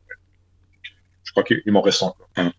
Je 1.31 1.33
crois 1.33 1.43
qu'il 1.43 1.61
il 1.65 1.71
m'en 1.71 1.81
reste 1.81 2.03
encore 2.03 2.27
un 2.35 2.51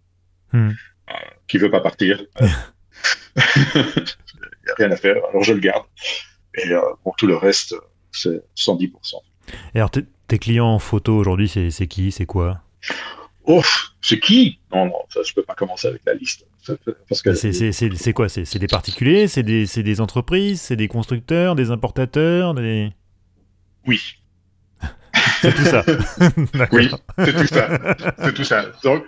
Hmm. 0.54 0.70
euh, 1.10 1.12
qui 1.46 1.58
veut 1.58 1.70
pas 1.70 1.80
partir. 1.80 2.22
Il 3.36 3.42
n'y 4.66 4.70
a 4.70 4.74
rien 4.76 4.90
à 4.90 4.96
faire, 4.96 5.16
alors 5.30 5.42
je 5.42 5.52
le 5.52 5.60
garde. 5.60 5.84
Et 6.56 6.70
euh, 6.70 6.80
pour 7.02 7.16
tout 7.16 7.26
le 7.26 7.36
reste, 7.36 7.74
c'est 8.12 8.42
110%. 8.56 8.90
Et 9.74 9.78
alors, 9.78 9.90
tes- 9.90 10.04
clients 10.38 10.66
en 10.68 10.78
photo 10.78 11.14
aujourd'hui, 11.16 11.48
c'est 11.48 11.86
qui 11.86 12.10
C'est 12.12 12.24
quoi? 12.26 12.60
Oh, 13.44 13.62
c'est 14.00 14.18
qui? 14.18 14.58
Non, 14.72 14.86
non, 14.86 14.94
ça, 15.10 15.20
je 15.22 15.34
peux 15.34 15.42
pas 15.42 15.54
commencer 15.54 15.88
avec 15.88 16.02
la 16.06 16.14
liste. 16.14 16.46
C'est- 16.62 18.12
quoi? 18.14 18.28
C'est 18.28 18.58
des 18.58 18.66
particuliers? 18.66 19.28
C'est 19.28 19.42
des, 19.42 19.66
des 19.66 20.00
entreprises? 20.00 20.60
C'est 20.62 20.76
des 20.76 20.88
constructeurs? 20.88 21.54
Des 21.54 21.70
importateurs? 21.70 22.54
Des... 22.54 22.90
oui, 23.86 24.00
C'est 25.42 25.54
tout 25.54 25.64
ça 25.64 25.84
oui, 26.72 26.90
c'est 27.24 27.34
tout 27.36 27.46
ça. 27.46 27.68
C'est 28.24 28.34
tout 28.34 28.44
ça. 28.44 28.66
Donc, 28.84 29.04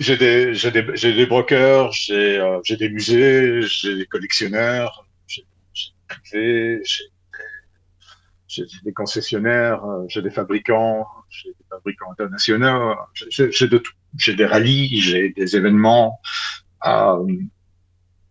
j'ai 0.00 0.16
des, 0.16 0.54
j'ai 0.54 0.70
des, 0.70 0.86
j'ai 0.94 1.14
des 1.14 1.26
brokers, 1.26 1.92
j'ai, 1.92 2.38
euh, 2.38 2.60
j'ai 2.64 2.76
des 2.76 2.90
musées, 2.90 3.62
j'ai 3.62 3.96
des 3.96 4.06
collectionneurs, 4.06 5.06
j'ai, 5.26 5.44
j'ai 5.74 5.90
des 5.90 6.14
privés, 6.16 6.82
j'ai 6.84 7.04
des, 7.04 7.10
j'ai 8.48 8.64
des 8.84 8.92
concessionnaires, 8.92 9.84
euh, 9.84 10.04
j'ai 10.08 10.22
des 10.22 10.30
fabricants, 10.30 11.06
j'ai 11.30 11.50
des 11.50 11.64
fabricants 11.70 12.10
internationaux, 12.12 12.94
j'ai- 13.14 13.30
j'ai 13.30 13.52
j'ai 13.52 13.68
de 13.68 13.78
tout. 13.78 13.92
J'ai 14.18 14.34
des 14.34 14.44
rallyes, 14.44 15.00
j'ai 15.00 15.30
des 15.30 15.56
événements. 15.56 16.20
Euh, 16.86 17.16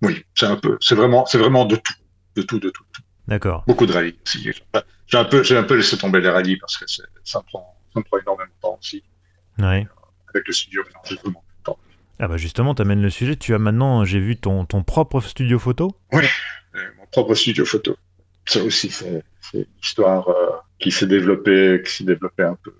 oui, 0.02 0.24
c'est 0.36 0.46
un 0.48 0.56
peu, 0.58 0.78
c'est 0.82 0.96
vraiment, 0.96 1.26
c'est 1.26 1.38
vraiment 1.38 1.66
de 1.66 1.76
tout, 1.76 1.94
de 2.36 2.42
tout, 2.44 2.60
de 2.60 2.70
tout. 2.70 2.84
D'accord. 3.32 3.64
Beaucoup 3.66 3.86
de 3.86 3.94
rallyes 3.94 4.18
aussi. 4.26 4.52
J'ai 5.08 5.18
un 5.18 5.24
peu, 5.24 5.42
un 5.52 5.64
peu 5.64 5.76
laissé 5.76 5.98
tomber 5.98 6.20
les 6.20 6.28
rallyes 6.28 6.58
parce 6.58 6.76
que 6.78 6.84
ça 6.86 7.40
me 7.40 7.46
prend, 7.46 7.78
ça 7.94 8.02
prend 8.02 8.18
énormément 8.18 8.50
de 8.50 8.62
temps 8.62 8.78
aussi. 8.78 9.02
Ouais. 9.58 9.88
Avec 10.28 10.46
le 10.46 10.52
studio, 10.54 10.84
temps. 11.64 11.80
Ah 12.20 12.28
bah 12.28 12.36
justement, 12.36 12.76
t'amènes 12.76 13.02
le 13.02 13.10
sujet. 13.10 13.38
Tu 13.38 13.54
as 13.54 13.58
maintenant, 13.58 14.04
j'ai 14.04 14.20
vu 14.20 14.36
ton, 14.36 14.66
ton 14.66 14.84
propre 14.84 15.22
studio 15.22 15.60
photo 15.60 15.96
Euh, 16.14 16.20
mon 16.98 17.06
propre 17.06 17.34
studio 17.34 17.64
photo. 17.64 17.96
Ça 18.46 18.62
aussi, 18.64 18.90
c'est 18.90 19.24
une 19.54 19.66
histoire 19.82 20.28
euh, 20.28 20.50
qui 20.80 20.92
s'est 20.92 21.08
développée, 21.08 21.82
qui 21.86 21.94
s'est 21.94 22.04
développée 22.04 22.44
un 22.44 22.58
peu, 22.62 22.74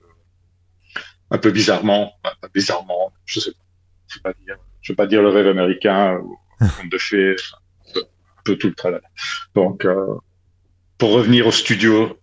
un 1.30 1.38
peu 1.38 1.52
bizarrement, 1.52 2.14
Enfin, 2.26 2.50
bizarrement, 2.54 3.14
je 3.24 3.40
sais 3.40 3.52
pas, 3.52 3.58
je 4.08 4.16
sais 4.16 4.22
pas 4.22 4.34
dire, 4.34 4.58
je 4.82 4.92
vais 4.92 4.98
pas 4.98 5.08
dire 5.08 5.22
le 5.22 5.30
rêve 5.30 5.48
américain 5.48 6.18
ou 6.18 6.38
le 6.60 6.68
conte 6.68 6.92
de 6.92 6.98
fées, 6.98 7.36
un 7.36 7.94
peu, 7.94 8.00
un 8.02 8.42
peu 8.44 8.58
tout 8.58 8.68
le 8.68 8.76
tralala. 8.76 9.08
Donc, 9.56 9.86
euh, 9.86 10.18
pour 11.02 11.14
revenir 11.14 11.48
au 11.48 11.52
studio, 11.52 12.16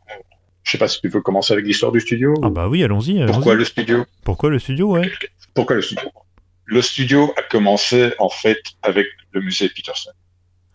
je 0.63 0.71
sais 0.71 0.79
pas 0.79 0.87
si 0.87 1.01
tu 1.01 1.09
veux 1.09 1.21
commencer 1.21 1.53
avec 1.53 1.67
l'histoire 1.67 1.91
du 1.91 2.01
studio. 2.01 2.33
Ah 2.45 2.49
bah 2.49 2.69
oui, 2.69 2.85
allons-y. 2.85 3.27
pourquoi 3.27 3.57
le 3.57 3.65
studio? 3.65 4.07
Pourquoi 4.23 4.51
le 4.51 4.61
studio, 4.61 4.93
ouais 4.93 5.11
Pourquoi 5.53 5.75
le 5.75 5.83
studio? 5.83 6.09
Le 6.67 6.81
studio 6.81 7.35
a 7.37 7.43
commencé 7.43 8.13
en 8.21 8.29
fait 8.29 8.61
avec 8.83 9.09
le 9.33 9.41
musée 9.41 9.69
Peterson. 9.69 10.13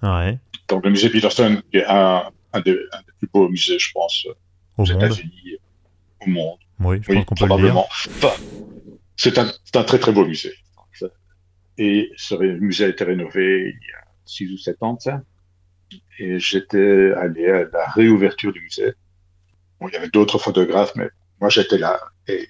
Ouais. 0.01 0.37
Donc 0.67 0.83
le 0.83 0.91
musée 0.91 1.09
Peterson 1.09 1.61
est 1.71 1.85
un, 1.85 2.29
un, 2.51 2.59
des, 2.59 2.71
un 2.91 2.99
des 2.99 3.11
plus 3.19 3.29
beaux 3.33 3.47
musées, 3.47 3.79
je 3.79 3.89
pense, 3.93 4.27
Au 4.77 4.83
aux. 4.83 4.85
États-Unis, 4.85 5.55
au 6.25 6.29
monde. 6.29 6.57
Oui, 6.81 6.97
je 7.01 7.09
Oui, 7.09 7.15
pense 7.19 7.25
qu'on 7.25 7.35
peut 7.35 7.45
le 7.45 7.47
dire. 7.61 7.71
probablement. 7.73 7.87
Enfin, 7.89 8.33
c'est 9.15 9.37
un, 9.37 9.49
un 9.75 9.83
très 9.85 9.99
très 9.99 10.11
beau 10.11 10.25
musée. 10.25 10.51
Et 11.77 12.11
ce 12.17 12.35
musée 12.35 12.83
a 12.83 12.87
été 12.89 13.05
rénové 13.05 13.69
il 13.69 13.87
y 13.87 13.93
a 13.93 14.03
6 14.25 14.51
ou 14.51 14.57
7 14.57 14.77
ans 14.81 14.99
ça. 14.99 15.21
Et 16.19 16.39
j'étais 16.39 17.11
allé 17.13 17.47
à 17.47 17.63
la 17.71 17.89
réouverture 17.89 18.51
du 18.53 18.61
musée. 18.61 18.93
Bon, 19.79 19.87
il 19.87 19.93
y 19.93 19.97
avait 19.97 20.09
d'autres 20.09 20.37
photographes, 20.37 20.93
mais 20.95 21.09
moi 21.39 21.49
j'étais 21.49 21.77
là. 21.77 21.99
Et 22.27 22.47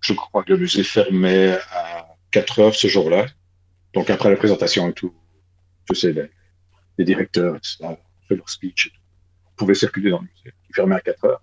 je 0.00 0.12
crois 0.12 0.44
que 0.44 0.52
le 0.52 0.58
musée 0.58 0.84
fermait 0.84 1.58
à 1.72 2.06
4 2.30 2.58
heures 2.60 2.74
ce 2.74 2.86
jour-là. 2.86 3.26
Donc 3.92 4.10
après 4.10 4.30
la 4.30 4.36
présentation 4.36 4.88
et 4.88 4.92
tout, 4.92 5.14
je 5.88 5.94
sais, 5.94 6.12
les, 6.12 6.30
les 6.98 7.04
directeurs, 7.04 7.56
etc., 7.56 7.78
ont 7.80 7.98
fait 8.28 8.36
leur 8.36 8.48
speech 8.48 8.86
et 8.86 8.90
tout. 8.90 9.00
On 9.46 9.56
pouvait 9.56 9.74
circuler 9.74 10.10
dans 10.10 10.20
le 10.20 10.28
musée. 10.34 10.54
Il 10.68 10.74
fermait 10.74 10.94
à 10.94 11.00
4 11.00 11.24
heures. 11.24 11.42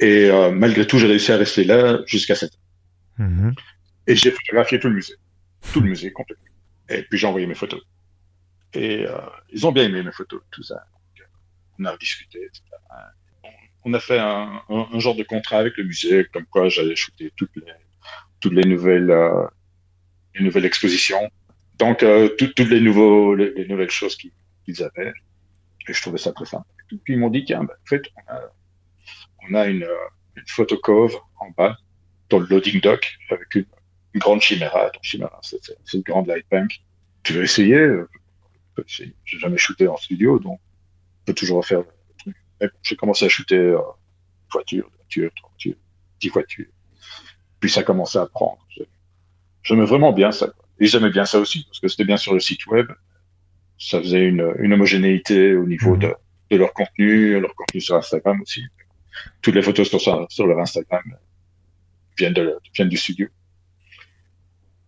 Et 0.00 0.30
euh, 0.30 0.50
malgré 0.50 0.86
tout, 0.86 0.98
j'ai 0.98 1.06
réussi 1.06 1.32
à 1.32 1.36
rester 1.36 1.64
là 1.64 2.00
jusqu'à 2.06 2.34
7 2.34 2.52
heures. 2.52 3.26
Mhm. 3.26 3.54
Et 4.06 4.14
j'ai 4.14 4.30
photographié 4.30 4.78
tout 4.78 4.88
le 4.88 4.94
musée. 4.94 5.14
Tout 5.72 5.80
le 5.80 5.88
musée 5.88 6.12
complètement. 6.12 6.44
Et 6.88 7.02
puis 7.02 7.18
j'ai 7.18 7.26
envoyé 7.26 7.46
mes 7.46 7.54
photos. 7.54 7.80
Et 8.74 9.06
euh, 9.06 9.18
ils 9.52 9.66
ont 9.66 9.72
bien 9.72 9.84
aimé 9.84 10.02
mes 10.02 10.12
photos, 10.12 10.42
tout 10.50 10.62
ça. 10.62 10.84
On 11.78 11.84
a 11.84 11.96
discuté. 11.96 12.50
On, 13.84 13.94
a 13.94 14.00
fait 14.00 14.18
un, 14.18 14.62
genre 14.98 15.14
de 15.14 15.22
contrat 15.22 15.58
avec 15.58 15.76
le 15.76 15.84
musée, 15.84 16.26
comme 16.32 16.44
quoi 16.46 16.68
j'allais 16.68 16.96
shooter 16.96 17.32
toutes 17.36 17.54
les, 18.52 18.64
nouvelles, 18.64 19.10
euh, 19.10 19.46
les 20.34 20.44
nouvelles 20.44 20.66
expositions. 20.66 21.30
Donc, 21.78 22.02
euh, 22.02 22.28
tout- 22.36 22.52
toutes 22.52 22.68
les, 22.68 22.80
nouveaux, 22.80 23.34
les, 23.34 23.54
les 23.54 23.66
nouvelles 23.66 23.90
choses 23.90 24.16
qu'ils 24.16 24.82
avaient. 24.82 25.12
Et 25.88 25.94
je 25.94 26.02
trouvais 26.02 26.18
ça 26.18 26.32
très 26.32 26.44
sympa. 26.44 26.66
Et 26.92 26.96
puis 26.96 27.14
ils 27.14 27.18
m'ont 27.18 27.30
dit, 27.30 27.44
tiens, 27.44 27.64
ben, 27.64 27.72
en 27.72 27.86
fait, 27.86 28.02
on 29.48 29.54
a, 29.54 29.66
une, 29.66 29.86
une 30.36 30.46
photocove 30.46 31.16
en 31.40 31.50
bas, 31.50 31.78
dans 32.28 32.40
le 32.40 32.46
loading 32.46 32.80
dock, 32.80 33.08
avec 33.30 33.54
une, 33.54 33.64
grande 34.16 34.40
chiméra. 34.40 34.90
Donc, 34.90 35.02
chiméra, 35.02 35.38
c'est 35.42 35.94
une 35.94 36.02
grande 36.02 36.26
light 36.26 36.44
bank. 36.50 36.80
Tu 37.22 37.32
veux 37.34 37.44
essayer 37.44 37.76
euh, 37.76 38.08
je 38.08 38.08
peux 38.08 38.08
essayer. 38.08 38.67
J'ai 38.86 39.14
jamais 39.24 39.58
shooté 39.58 39.88
en 39.88 39.96
studio, 39.96 40.38
donc 40.38 40.60
on 40.60 41.24
peut 41.26 41.34
toujours 41.34 41.58
refaire 41.58 41.80
le 41.80 41.86
truc. 42.18 42.36
Mais 42.60 42.68
j'ai 42.82 42.96
commencé 42.96 43.24
à 43.24 43.28
shooter 43.28 43.56
euh, 43.56 43.78
voiture, 44.52 44.90
trois 45.36 45.50
voitures, 45.50 45.76
dix 46.20 46.28
voitures. 46.28 46.66
Puis 47.60 47.70
ça 47.70 47.80
a 47.80 47.82
commencé 47.82 48.18
à 48.18 48.26
prendre. 48.26 48.58
J'aimais 49.62 49.84
vraiment 49.84 50.12
bien 50.12 50.32
ça. 50.32 50.46
quoi. 50.48 50.64
Et 50.80 50.86
j'aimais 50.86 51.10
bien 51.10 51.24
ça 51.26 51.38
aussi, 51.40 51.64
parce 51.64 51.80
que 51.80 51.88
c'était 51.88 52.04
bien 52.04 52.16
sur 52.16 52.32
le 52.34 52.40
site 52.40 52.66
web. 52.66 52.86
Ça 53.78 54.00
faisait 54.00 54.24
une, 54.26 54.54
une 54.60 54.72
homogénéité 54.72 55.54
au 55.54 55.66
niveau 55.66 55.94
Mhm. 55.94 56.00
de, 56.00 56.14
de 56.50 56.56
leur 56.56 56.72
contenu, 56.72 57.38
leur 57.40 57.54
contenu 57.54 57.80
sur 57.80 57.96
Instagram 57.96 58.40
aussi. 58.40 58.62
Toutes 59.42 59.54
les 59.56 59.62
photos 59.62 59.88
sur, 59.88 60.26
sur 60.30 60.46
leur 60.46 60.58
Instagram 60.60 61.02
viennent, 62.16 62.32
de, 62.34 62.58
viennent 62.74 62.88
du 62.88 62.96
studio. 62.96 63.28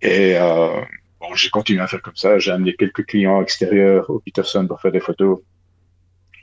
Et 0.00 0.37
euh, 0.37 0.81
bon, 1.21 1.35
j'ai 1.35 1.51
continué 1.51 1.81
à 1.81 1.87
faire 1.87 2.03
comme 2.03 2.17
ça. 2.17 2.39
J'ai 2.39 2.51
amené 2.51 2.75
quelques 2.75 3.07
clients 3.07 3.41
extérieurs 3.43 4.09
au 4.11 4.21
Peterson 4.21 4.67
pour 4.67 4.81
faire 4.81 4.93
des 4.93 5.01
photos. 5.01 5.41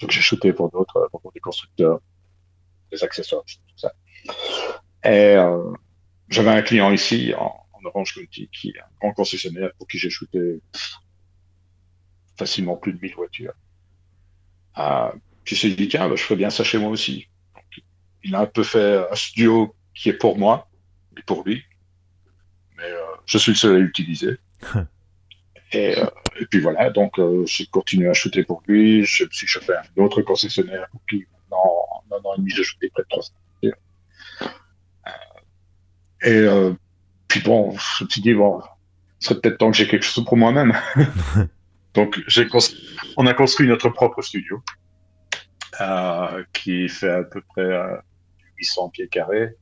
Donc 0.02 0.12
j'ai 0.12 0.22
shooté 0.22 0.54
pour 0.54 0.70
d'autres, 0.70 1.10
pour 1.12 1.32
des 1.32 1.40
constructeurs, 1.40 2.00
des 2.92 3.04
accessoires, 3.04 3.44
tout 3.46 3.78
ça. 3.78 3.92
Et 5.04 5.36
euh, 5.36 5.72
j'avais 6.30 6.52
un 6.52 6.62
client 6.62 6.92
ici 6.92 7.34
en, 7.38 7.56
en 7.74 7.86
Orange 7.86 8.14
County 8.14 8.50
qui 8.52 8.70
est 8.70 8.80
un 8.80 8.90
grand 9.02 9.14
concessionnaire 9.14 9.72
pour 9.78 9.88
qui 9.88 9.98
j'ai 9.98 10.10
shooté 10.10 10.62
facilement 12.38 12.76
plus 12.78 12.94
de 12.94 13.00
1000 13.00 13.16
voitures. 13.16 13.54
Euh, 14.78 15.12
puis 15.44 15.56
il 15.56 15.60
s'est 15.60 15.70
dit, 15.70 15.88
tiens, 15.88 16.08
bah, 16.08 16.16
je 16.16 16.24
ferais 16.24 16.36
bien 16.36 16.50
ça 16.50 16.64
chez 16.64 16.78
moi 16.78 16.90
aussi. 16.90 17.28
Donc, 17.56 17.84
il 18.24 18.36
a 18.36 18.42
un 18.42 18.46
peu 18.46 18.64
fait 18.64 19.08
un 19.12 19.16
studio 19.16 19.76
qui 19.96 20.10
est 20.10 20.18
pour 20.18 20.38
moi 20.38 20.70
et 21.18 21.24
pour 21.24 21.44
lui. 21.44 21.64
Mais 22.78 22.84
euh, 22.84 23.02
je 23.26 23.38
suis 23.38 23.54
le 23.54 23.58
seul 23.58 23.76
à 23.76 23.80
l'utiliser. 23.80 24.38
et, 25.72 25.98
euh, 25.98 26.06
et, 26.40 26.46
puis 26.46 26.60
voilà, 26.60 26.90
donc 26.90 27.20
euh, 27.20 27.46
j'ai 27.46 27.66
continué 27.68 28.10
à 28.10 28.14
shooter 28.14 28.44
pour 28.44 28.64
lui. 28.68 29.06
Je 29.06 29.26
me 29.26 29.30
suis 29.32 29.48
chauffé 29.48 29.74
un 29.74 30.02
autre 30.02 30.22
concessionnaire 30.22 30.88
pour 30.92 31.02
qui, 31.10 31.26
en 31.52 32.04
un 32.12 32.16
an 32.24 32.34
et 32.36 32.38
demi, 32.38 32.52
j'ai 32.52 32.64
shooté 32.64 32.90
près 32.90 33.04
de 33.04 33.08
300 33.10 33.34
voitures. 33.62 33.80
Et 36.24 36.32
euh, 36.32 36.74
puis 37.28 37.42
bon, 37.42 37.72
je 37.72 38.04
me 38.04 38.10
suis 38.10 38.22
dit, 38.22 38.34
bon, 38.34 38.62
ce 39.20 39.30
serait 39.30 39.40
peut-être 39.40 39.58
temps 39.58 39.72
que 39.72 39.78
j'ai 39.78 39.88
quelque 39.88 40.04
chose 40.04 40.26
pour 40.26 40.38
moi-même. 40.38 40.74
Donc, 41.94 42.22
on 43.18 43.26
a 43.26 43.34
construit 43.34 43.68
notre 43.68 43.90
propre 43.90 44.22
studio 44.22 44.62
euh, 45.82 46.44
qui 46.54 46.88
fait 46.90 47.10
à 47.10 47.24
peu 47.24 47.42
près 47.42 47.62
euh, 47.64 47.98
800 48.58 48.90
pieds 48.90 49.08
carrés, 49.08 49.56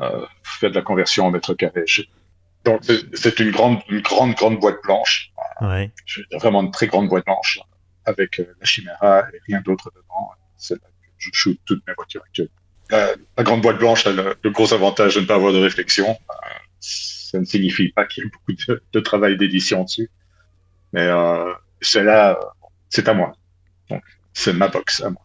euh, 0.00 0.24
fait 0.42 0.70
de 0.70 0.74
la 0.74 0.82
conversion 0.82 1.26
en 1.26 1.30
mètres 1.30 1.54
carrés. 1.54 1.84
Donc, 2.64 2.82
c'est 3.14 3.40
une 3.40 3.50
grande, 3.50 3.78
une 3.88 4.00
grande, 4.00 4.34
grande 4.34 4.58
boîte 4.58 4.82
blanche. 4.82 5.30
Ouais. 5.60 5.90
Vraiment 6.32 6.62
une 6.62 6.70
très 6.70 6.86
grande 6.86 7.08
boîte 7.08 7.24
blanche 7.24 7.60
avec 8.04 8.40
euh, 8.40 8.54
la 8.58 8.66
Chimera 8.66 9.24
et 9.32 9.38
rien 9.46 9.60
d'autre 9.60 9.90
dedans. 9.90 10.30
C'est 10.56 10.74
là 10.74 10.80
que 10.80 11.14
je 11.18 11.30
shoot 11.32 11.58
toutes 11.64 11.86
mes 11.86 11.94
voitures 11.94 12.22
actuelles. 12.22 12.48
La, 12.90 13.08
la 13.36 13.44
grande 13.44 13.62
boîte 13.62 13.78
blanche 13.78 14.06
a 14.06 14.12
le, 14.12 14.36
le, 14.42 14.50
gros 14.50 14.72
avantage 14.72 15.16
de 15.16 15.20
ne 15.20 15.26
pas 15.26 15.34
avoir 15.34 15.52
de 15.52 15.58
réflexion. 15.58 16.08
Euh, 16.08 16.34
ça 16.80 17.38
ne 17.38 17.44
signifie 17.44 17.90
pas 17.90 18.06
qu'il 18.06 18.24
y 18.24 18.26
ait 18.26 18.30
beaucoup 18.30 18.52
de, 18.52 18.82
de 18.92 19.00
travail 19.00 19.36
d'édition 19.36 19.84
dessus. 19.84 20.10
Mais 20.92 21.02
euh, 21.02 21.52
celle-là, 21.80 22.38
c'est 22.88 23.08
à 23.08 23.14
moi. 23.14 23.32
Donc, 23.90 24.02
c'est 24.32 24.52
ma 24.52 24.68
box 24.68 25.02
à 25.02 25.10
moi. 25.10 25.22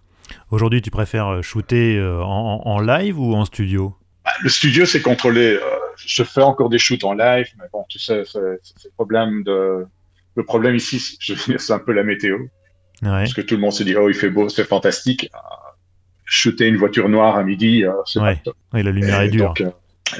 Aujourd'hui, 0.51 0.81
tu 0.81 0.91
préfères 0.91 1.41
shooter 1.43 2.01
en, 2.01 2.61
en, 2.65 2.79
live 2.79 3.19
ou 3.19 3.33
en 3.33 3.45
studio? 3.45 3.95
Bah, 4.25 4.31
Le 4.41 4.49
studio, 4.49 4.85
c'est 4.85 5.01
contrôlé. 5.01 5.59
Je 5.97 6.23
fais 6.23 6.41
encore 6.41 6.69
des 6.69 6.77
shoots 6.77 7.03
en 7.03 7.13
live, 7.13 7.47
mais 7.57 7.65
bon, 7.71 7.85
tu 7.89 7.99
sais, 7.99 8.23
c'est 8.25 8.39
le 8.39 8.91
problème 8.95 9.43
de. 9.43 9.85
Le 10.35 10.43
problème 10.43 10.75
ici, 10.75 10.99
c'est 10.99 11.73
un 11.73 11.79
peu 11.79 11.93
la 11.93 12.03
météo. 12.03 12.39
Ouais. 12.39 12.49
Parce 13.09 13.33
que 13.33 13.41
tout 13.41 13.55
le 13.55 13.61
monde 13.61 13.73
se 13.73 13.83
dit, 13.83 13.95
oh, 13.95 14.09
il 14.09 14.15
fait 14.15 14.29
beau, 14.29 14.49
c'est 14.49 14.63
fantastique. 14.63 15.29
shooter 16.25 16.67
une 16.67 16.77
voiture 16.77 17.09
noire 17.09 17.35
à 17.35 17.43
midi, 17.43 17.83
c'est 18.05 18.19
ouais. 18.19 18.41
pas 18.71 18.81
la 18.81 18.91
lumière 18.91 19.21
et 19.21 19.25
est 19.25 19.29
dure. 19.29 19.53
Donc, 19.53 19.61
euh, 19.61 19.71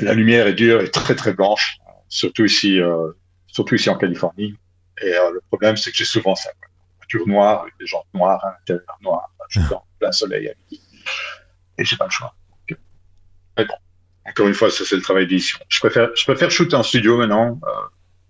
la 0.02 0.14
lumière 0.14 0.48
est 0.48 0.54
dure 0.54 0.82
et 0.82 0.90
très 0.90 1.16
très 1.16 1.34
blanche, 1.34 1.78
surtout 2.10 2.46
ici, 2.46 2.80
euh, 2.80 3.12
surtout 3.48 3.76
ici 3.76 3.90
en 3.90 3.98
Californie. 3.98 4.56
Et 5.02 5.14
euh, 5.14 5.32
le 5.32 5.42
problème, 5.50 5.78
c'est 5.78 5.92
que 5.92 5.98
j'ai 5.98 6.06
souvent 6.06 6.36
ça. 6.36 6.50
Quoi. 6.60 6.70
Voiture 6.98 7.28
noire, 7.28 7.62
avec 7.62 7.74
des 7.80 7.86
jantes 7.86 8.08
noires, 8.14 8.44
un 8.46 8.54
intérieur 8.62 8.98
noir, 9.02 9.30
je 9.50 9.60
suis 9.60 9.70
dans 9.70 9.84
plein 10.00 10.12
soleil 10.12 10.50
à 10.50 10.54
midi. 10.60 10.82
Et 11.78 11.86
j'ai 11.86 11.98
pas 11.98 12.06
le 12.06 12.12
choix. 12.12 12.34
Donc, 12.70 12.80
mais 13.58 13.66
bon, 13.66 13.76
encore 14.26 14.48
une 14.48 14.54
fois, 14.54 14.72
ça 14.72 14.86
c'est 14.86 14.96
le 14.96 15.02
travail 15.02 15.28
d'édition. 15.28 15.60
Je 15.70 15.80
préfère, 15.80 16.10
je 16.16 16.24
préfère 16.24 16.50
shooter 16.52 16.76
en 16.76 16.84
studio 16.84 17.18
maintenant. 17.18 17.60
Euh, 17.64 17.70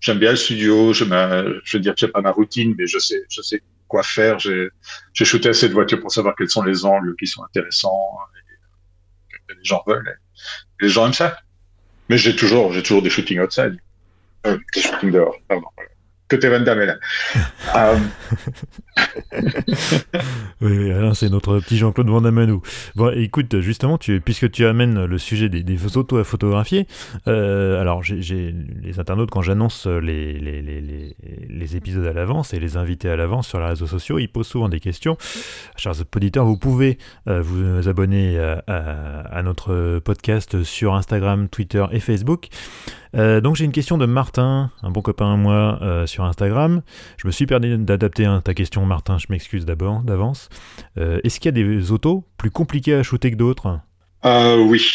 J'aime 0.04 0.20
bien 0.20 0.32
le 0.32 0.36
studio. 0.36 0.92
Je, 0.92 1.06
je 1.06 1.78
veux 1.78 1.82
dire, 1.82 1.94
c'est 1.96 2.10
pas 2.10 2.20
ma 2.20 2.32
routine, 2.32 2.76
mais 2.78 2.88
je 2.88 3.00
sais, 3.00 3.24
je 3.30 3.42
sais 3.42 3.64
quoi 3.88 4.04
faire. 4.04 4.38
J'ai, 4.38 4.68
j'ai 5.14 5.24
shooté 5.24 5.48
assez 5.48 5.70
de 5.70 5.74
voitures 5.74 6.02
pour 6.02 6.12
savoir 6.12 6.36
quels 6.36 6.50
sont 6.50 6.62
les 6.62 6.84
angles 6.84 7.16
qui 7.18 7.26
sont 7.26 7.42
intéressants 7.42 8.18
et 9.34 9.38
que 9.48 9.54
les 9.58 9.64
gens 9.64 9.82
veulent. 9.88 10.20
Et 10.82 10.84
les 10.84 10.90
gens 10.90 11.06
aiment 11.06 11.14
ça. 11.14 11.38
Mais 12.10 12.18
j'ai 12.18 12.36
toujours, 12.36 12.74
j'ai 12.74 12.84
toujours 12.84 13.02
des 13.02 13.10
shootings 13.10 13.40
outside. 13.40 13.78
Euh, 14.46 14.58
des 14.76 14.82
shootings 14.82 15.12
dehors, 15.12 15.38
pardon. 15.48 15.68
Côté 16.30 16.50
Van 16.50 16.60
Damme 16.62 16.82
est 16.82 16.86
là. 16.86 16.98
um... 17.76 18.10
oui, 20.62 20.92
Alain, 20.92 21.14
c'est 21.14 21.30
notre 21.30 21.60
petit 21.60 21.78
Jean-Claude 21.78 22.08
Van 22.10 22.22
Damme 22.22 22.38
à 22.38 22.46
nous. 22.46 22.62
Bon, 22.96 23.12
écoute, 23.16 23.60
justement, 23.60 23.98
tu, 23.98 24.22
puisque 24.22 24.50
tu 24.50 24.66
amènes 24.66 25.06
le 25.06 25.18
sujet 25.18 25.50
des, 25.50 25.64
des 25.64 25.98
autos 25.98 26.18
à 26.18 26.24
photographier, 26.24 26.88
euh, 27.28 27.80
alors 27.80 28.04
j'ai 28.04 28.56
les 28.82 29.00
internautes, 29.00 29.32
quand 29.32 29.42
j'annonce 29.42 29.86
les, 29.86 30.40
les, 30.40 30.62
les, 30.62 31.13
les, 31.64 31.76
épisodes 31.76 32.06
à 32.06 32.14
l'avance 32.14 32.54
et 32.54 32.60
les 32.60 32.78
invités 32.78 33.10
à 33.10 33.16
l'avance 33.16 33.48
sur 33.48 33.60
les 33.60 33.66
réseaux 33.66 33.88
sociaux, 33.88 34.20
ils 34.20 34.28
posent 34.28 34.48
souvent 34.48 34.70
des 34.70 34.80
questions. 34.80 35.18
Chers 35.78 35.94
auditeurs, 36.16 36.46
vous 36.46 36.58
pouvez 36.58 36.98
euh, 37.28 37.42
vous 37.42 37.88
abonner 37.88 38.38
à, 38.38 38.64
à, 38.68 39.38
à, 39.38 39.44
notre 39.44 40.00
podcast 40.00 40.64
sur 40.64 40.94
Instagram, 40.94 41.48
Twitter 41.50 41.86
et 41.92 42.00
Facebook. 42.00 42.48
Euh, 43.16 43.42
donc 43.42 43.56
j'ai 43.56 43.66
une 43.66 43.72
question 43.72 43.98
de 43.98 44.06
Martin, 44.06 44.72
un 44.82 44.90
bon 44.90 45.02
copain 45.02 45.34
à 45.34 45.38
moi, 45.38 45.80
euh, 45.82 46.06
sur 46.06 46.24
Instagram. 46.24 46.82
Je 47.18 47.28
me 47.28 47.32
suis 47.32 47.46
perdu 47.46 47.78
d'adapter 47.78 48.26
hein, 48.26 48.42
ta 48.44 48.54
question, 48.54 48.86
Martin, 48.86 49.18
je 49.18 49.28
m'excuse 49.30 49.66
d'abord, 49.66 50.02
d'avance. 50.02 50.50
Est-ce 50.98 51.40
qu'il 51.40 51.56
y 51.58 51.62
a 51.62 51.64
des 51.64 51.92
autos 51.92 52.26
plus 52.38 52.52
compliquées 52.52 52.96
à 52.96 53.04
shooter 53.04 53.32
que 53.32 53.38
d'autres? 53.38 53.80
Oui. 54.24 54.86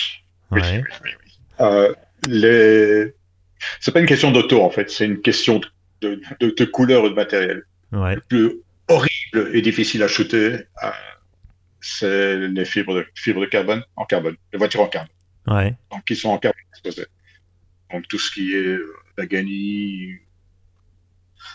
Oui, 0.50 0.60
ouais. 0.60 0.82
oui, 1.04 1.10
oui, 1.60 1.60
oui. 1.60 1.94
Les... 2.26 3.14
C'est 3.80 3.92
pas 3.92 4.00
une 4.00 4.06
question 4.06 4.30
d'auto, 4.30 4.62
en 4.62 4.70
fait, 4.70 4.90
c'est 4.90 5.04
une 5.04 5.20
question 5.20 5.58
de, 5.58 5.66
de, 6.00 6.20
de, 6.40 6.64
couleur 6.64 7.04
et 7.06 7.10
de 7.10 7.14
matériel. 7.14 7.62
Ouais. 7.92 8.14
Le 8.14 8.20
plus 8.20 8.52
horrible 8.88 9.54
et 9.54 9.62
difficile 9.62 10.02
à 10.02 10.08
shooter, 10.08 10.58
euh, 10.82 10.90
c'est 11.80 12.36
les 12.36 12.64
fibres 12.64 12.94
de, 12.94 13.06
fibres 13.14 13.40
de 13.40 13.46
carbone 13.46 13.82
en 13.96 14.04
carbone, 14.04 14.36
les 14.52 14.58
voitures 14.58 14.80
en 14.80 14.88
carbone. 14.88 15.12
Ouais. 15.46 15.74
Donc, 15.90 16.04
qui 16.04 16.16
sont 16.16 16.30
en 16.30 16.38
carbone 16.38 16.60
exposées. 16.72 17.06
Donc 17.92 18.06
tout 18.08 18.18
ce 18.18 18.30
qui 18.30 18.54
est 18.54 18.76
Pagani, 19.16 20.16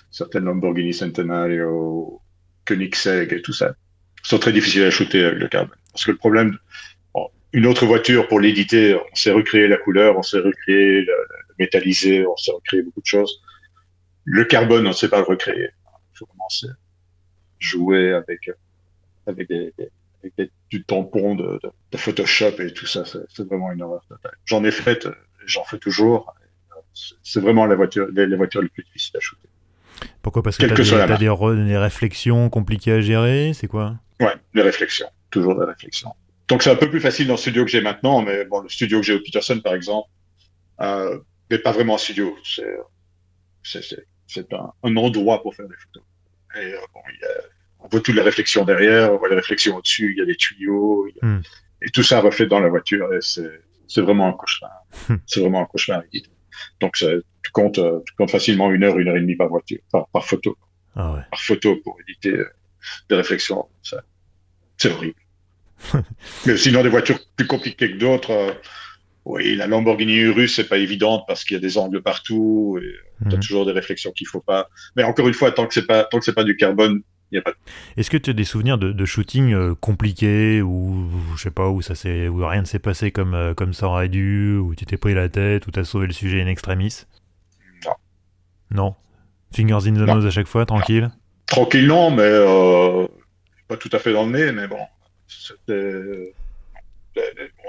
certaines 0.10 0.46
Lamborghini 0.46 0.94
Centenario, 0.94 2.22
Koenigsegg 2.66 3.34
et 3.34 3.42
tout 3.42 3.54
ça, 3.54 3.76
sont 4.24 4.40
très 4.40 4.52
difficiles 4.52 4.84
à 4.84 4.92
shooter 4.92 5.26
avec 5.26 5.40
le 5.40 5.48
carbone. 5.48 5.78
Parce 5.92 6.06
que 6.06 6.12
le 6.12 6.18
problème, 6.18 6.58
bon, 7.14 7.30
une 7.52 7.68
autre 7.68 7.86
voiture 7.86 8.28
pour 8.28 8.40
l'éditer, 8.40 8.96
on 8.96 9.16
sait 9.16 9.32
recréer 9.32 9.68
la 9.68 9.78
couleur, 9.78 10.18
on 10.18 10.24
sait 10.24 10.40
recréer 10.40 11.02
le, 11.02 11.06
le 11.06 11.56
métallisé, 11.60 12.26
on 12.26 12.36
sait 12.38 12.52
recréer 12.52 12.82
beaucoup 12.82 13.02
de 13.02 13.06
choses. 13.06 13.43
Le 14.26 14.46
carbone, 14.46 14.86
on 14.86 14.90
ne 14.90 14.94
sait 14.94 15.10
pas 15.10 15.18
le 15.18 15.26
recréer. 15.26 15.70
Il 16.14 16.18
faut 16.18 16.26
commencer 16.26 16.68
à 16.68 16.76
jouer 17.60 18.14
avec 18.14 18.50
avec 19.28 19.48
des, 19.48 19.74
des 19.78 19.90
avec 20.24 20.36
des, 20.38 20.52
du 20.70 20.84
tampon 20.84 21.36
de, 21.36 21.60
de, 21.64 21.70
de, 21.92 21.98
Photoshop 21.98 22.60
et 22.60 22.74
tout 22.74 22.86
ça, 22.86 23.04
c'est 23.06 23.46
vraiment 23.46 23.72
une 23.72 23.82
horreur 23.82 24.06
totale. 24.08 24.34
J'en 24.46 24.64
ai 24.64 24.72
fait 24.72 25.08
j'en 25.46 25.64
fais 25.64 25.78
toujours. 25.78 26.34
C'est 27.24 27.40
vraiment 27.40 27.66
la 27.66 27.76
voiture, 27.76 28.08
les, 28.14 28.28
les, 28.28 28.36
voitures 28.36 28.62
les 28.62 28.70
plus 28.70 28.84
difficiles 28.84 29.18
à 29.18 29.20
shooter. 29.20 29.50
Pourquoi? 30.22 30.44
Parce 30.44 30.58
que 30.58 30.66
tu 30.66 30.72
as, 30.72 31.08
des, 31.08 31.26
des, 31.26 31.66
des, 31.66 31.78
réflexions 31.78 32.50
compliquées 32.50 32.94
à 32.94 33.02
gérer 33.02 33.52
C'est 33.54 33.68
quoi? 33.68 33.96
Ouais, 34.20 34.36
les 34.54 34.62
réflexions. 34.62 35.08
Toujours 35.32 35.60
des 35.60 35.66
réflexions. 35.66 36.14
Donc 36.48 36.62
c'est 36.62 36.70
un 36.70 36.76
peu 36.76 36.90
plus 36.90 37.00
facile 37.00 37.28
dans 37.28 37.34
le 37.34 37.40
studio 37.40 37.66
que 37.66 37.72
j'ai 37.72 37.82
maintenant, 37.82 38.22
mais 38.22 38.46
bon, 38.46 38.62
le 38.62 38.70
studio 38.70 39.00
que 39.00 39.06
j'ai 39.06 39.14
au 39.14 39.20
Peterson, 39.20 39.60
par 39.64 39.74
exemple, 39.74 40.08
euh, 40.82 41.20
mais 41.50 41.58
pas 41.58 41.72
vraiment 41.72 41.96
un 41.96 42.00
studio. 42.00 42.36
C'est 42.44 42.66
un, 44.38 44.74
un, 44.84 44.96
endroit 44.98 45.42
pour 45.42 45.56
faire 45.56 45.68
des 45.68 45.76
photos. 45.76 46.04
Et 46.56 46.74
euh, 46.74 46.78
bon, 46.94 47.02
il 47.14 47.20
y 47.22 47.26
a, 47.26 47.42
on 47.80 47.88
voit 47.88 48.00
toutes 48.00 48.16
les 48.16 48.22
réflexions 48.22 48.66
derrière, 48.66 49.14
on 49.14 49.18
voit 49.18 49.30
les 49.30 49.36
réflexions 49.36 49.76
au-dessus, 49.76 50.14
il 50.14 50.20
y 50.20 50.22
a 50.22 50.26
des 50.26 50.36
tuyaux, 50.36 51.08
a, 51.22 51.26
hmm. 51.26 51.42
et 51.82 51.90
tout 51.90 52.04
ça 52.04 52.22
reflète 52.22 52.50
dans 52.50 52.60
la 52.60 52.70
voiture. 52.70 53.14
Et 53.14 53.22
c'est 53.22 53.62
c'est 53.88 54.02
vraiment 54.02 54.28
un 54.28 54.34
cauchemar. 54.34 54.72
c'est 55.28 55.42
vraiment 55.42 55.62
un 55.62 55.66
cauchemar. 55.66 56.02
Donc, 56.80 56.96
tu 56.96 57.52
comptes, 57.52 57.80
tu 58.06 58.16
comptes 58.16 58.32
facilement 58.32 58.72
une 58.72 58.84
heure, 58.84 58.98
une 58.98 59.08
heure 59.08 59.18
et 59.18 59.22
demie 59.22 59.36
par 59.36 59.50
voiture, 59.50 59.80
par, 59.92 60.08
par 60.08 60.26
photo. 60.26 60.58
Ah 60.96 61.14
ouais. 61.14 61.22
Par 61.30 61.42
photo 61.42 61.76
pour 61.84 61.98
éditer 62.02 62.32
euh, 62.32 62.50
des 63.10 63.16
réflexions. 63.16 63.68
C'est 64.78 64.92
horrible. 64.92 65.20
Mais 66.46 66.58
sinon, 66.58 66.84
des 66.84 66.90
voitures 66.90 67.20
plus 67.36 67.48
compliquées 67.48 67.92
que 67.92 67.98
d'autres. 67.98 68.56
Oui, 69.26 69.56
la 69.56 69.68
Lamborghini 69.68 70.16
Urus, 70.16 70.56
c'est 70.56 70.68
pas 70.68 70.78
évident 70.78 71.24
parce 71.28 71.46
qu'il 71.46 71.56
y 71.56 71.58
a 71.58 71.62
des 71.62 71.78
angles 71.78 72.02
partout. 72.02 72.80
Et 72.82 73.26
mmh. 73.26 73.36
as 73.36 73.38
toujours 73.38 73.66
des 73.66 73.72
réflexions 73.72 74.12
qu'il 74.12 74.28
faut 74.28 74.42
pas. 74.42 74.70
Mais 74.96 75.04
encore 75.04 75.28
une 75.28 75.34
fois, 75.34 75.52
tant 75.52 75.66
que 75.66 75.74
c'est 75.74 75.88
pas, 75.88 76.04
tant 76.04 76.20
que 76.20 76.26
c'est 76.26 76.34
pas 76.34 76.44
du 76.44 76.58
carbone, 76.58 77.02
pas... 77.42 77.54
Est-ce 77.98 78.10
que 78.10 78.18
tu 78.18 78.30
as 78.30 78.34
des 78.34 78.44
souvenirs 78.44 78.78
de, 78.78 78.92
de 78.92 79.06
shooting 79.06 79.54
euh, 79.54 79.76
compliqués 79.76 80.62
ou 80.62 81.10
je 81.36 81.42
sais 81.42 81.52
pas 81.52 81.70
où 81.70 81.82
ça 81.82 81.96
s'est 81.96 82.28
où 82.28 82.46
rien 82.46 82.62
ne 82.62 82.66
s'est 82.66 82.80
passé 82.80 83.12
comme 83.12 83.34
euh, 83.34 83.54
comme 83.54 83.74
ça 83.74 83.88
aurait 83.88 84.10
dû 84.10 84.58
ou 84.58 84.76
tu 84.76 84.86
t'es 84.86 84.98
pris 84.98 85.14
la 85.14 85.30
tête 85.30 85.68
ou 85.68 85.72
t'as 85.72 85.84
sauvé 85.84 86.08
le 86.08 86.14
sujet 86.14 86.42
in 86.42 86.48
extremis? 86.48 87.06
Non. 87.86 87.94
Non? 88.72 88.96
Fingers 89.54 89.88
in 89.88 89.94
the 89.94 90.08
nose 90.08 90.26
à 90.26 90.32
chaque 90.32 90.48
fois, 90.48 90.66
tranquille? 90.66 91.04
Non. 91.04 91.12
Tranquille 91.46 91.88
non, 91.88 92.10
mais 92.10 92.24
euh, 92.24 93.08
pas 93.68 93.78
tout 93.78 93.90
à 93.92 94.00
fait 94.00 94.14
dans 94.14 94.26
le 94.26 94.32
nez, 94.32 94.52
mais 94.52 94.68
bon, 94.68 94.80
c'était 95.28 96.34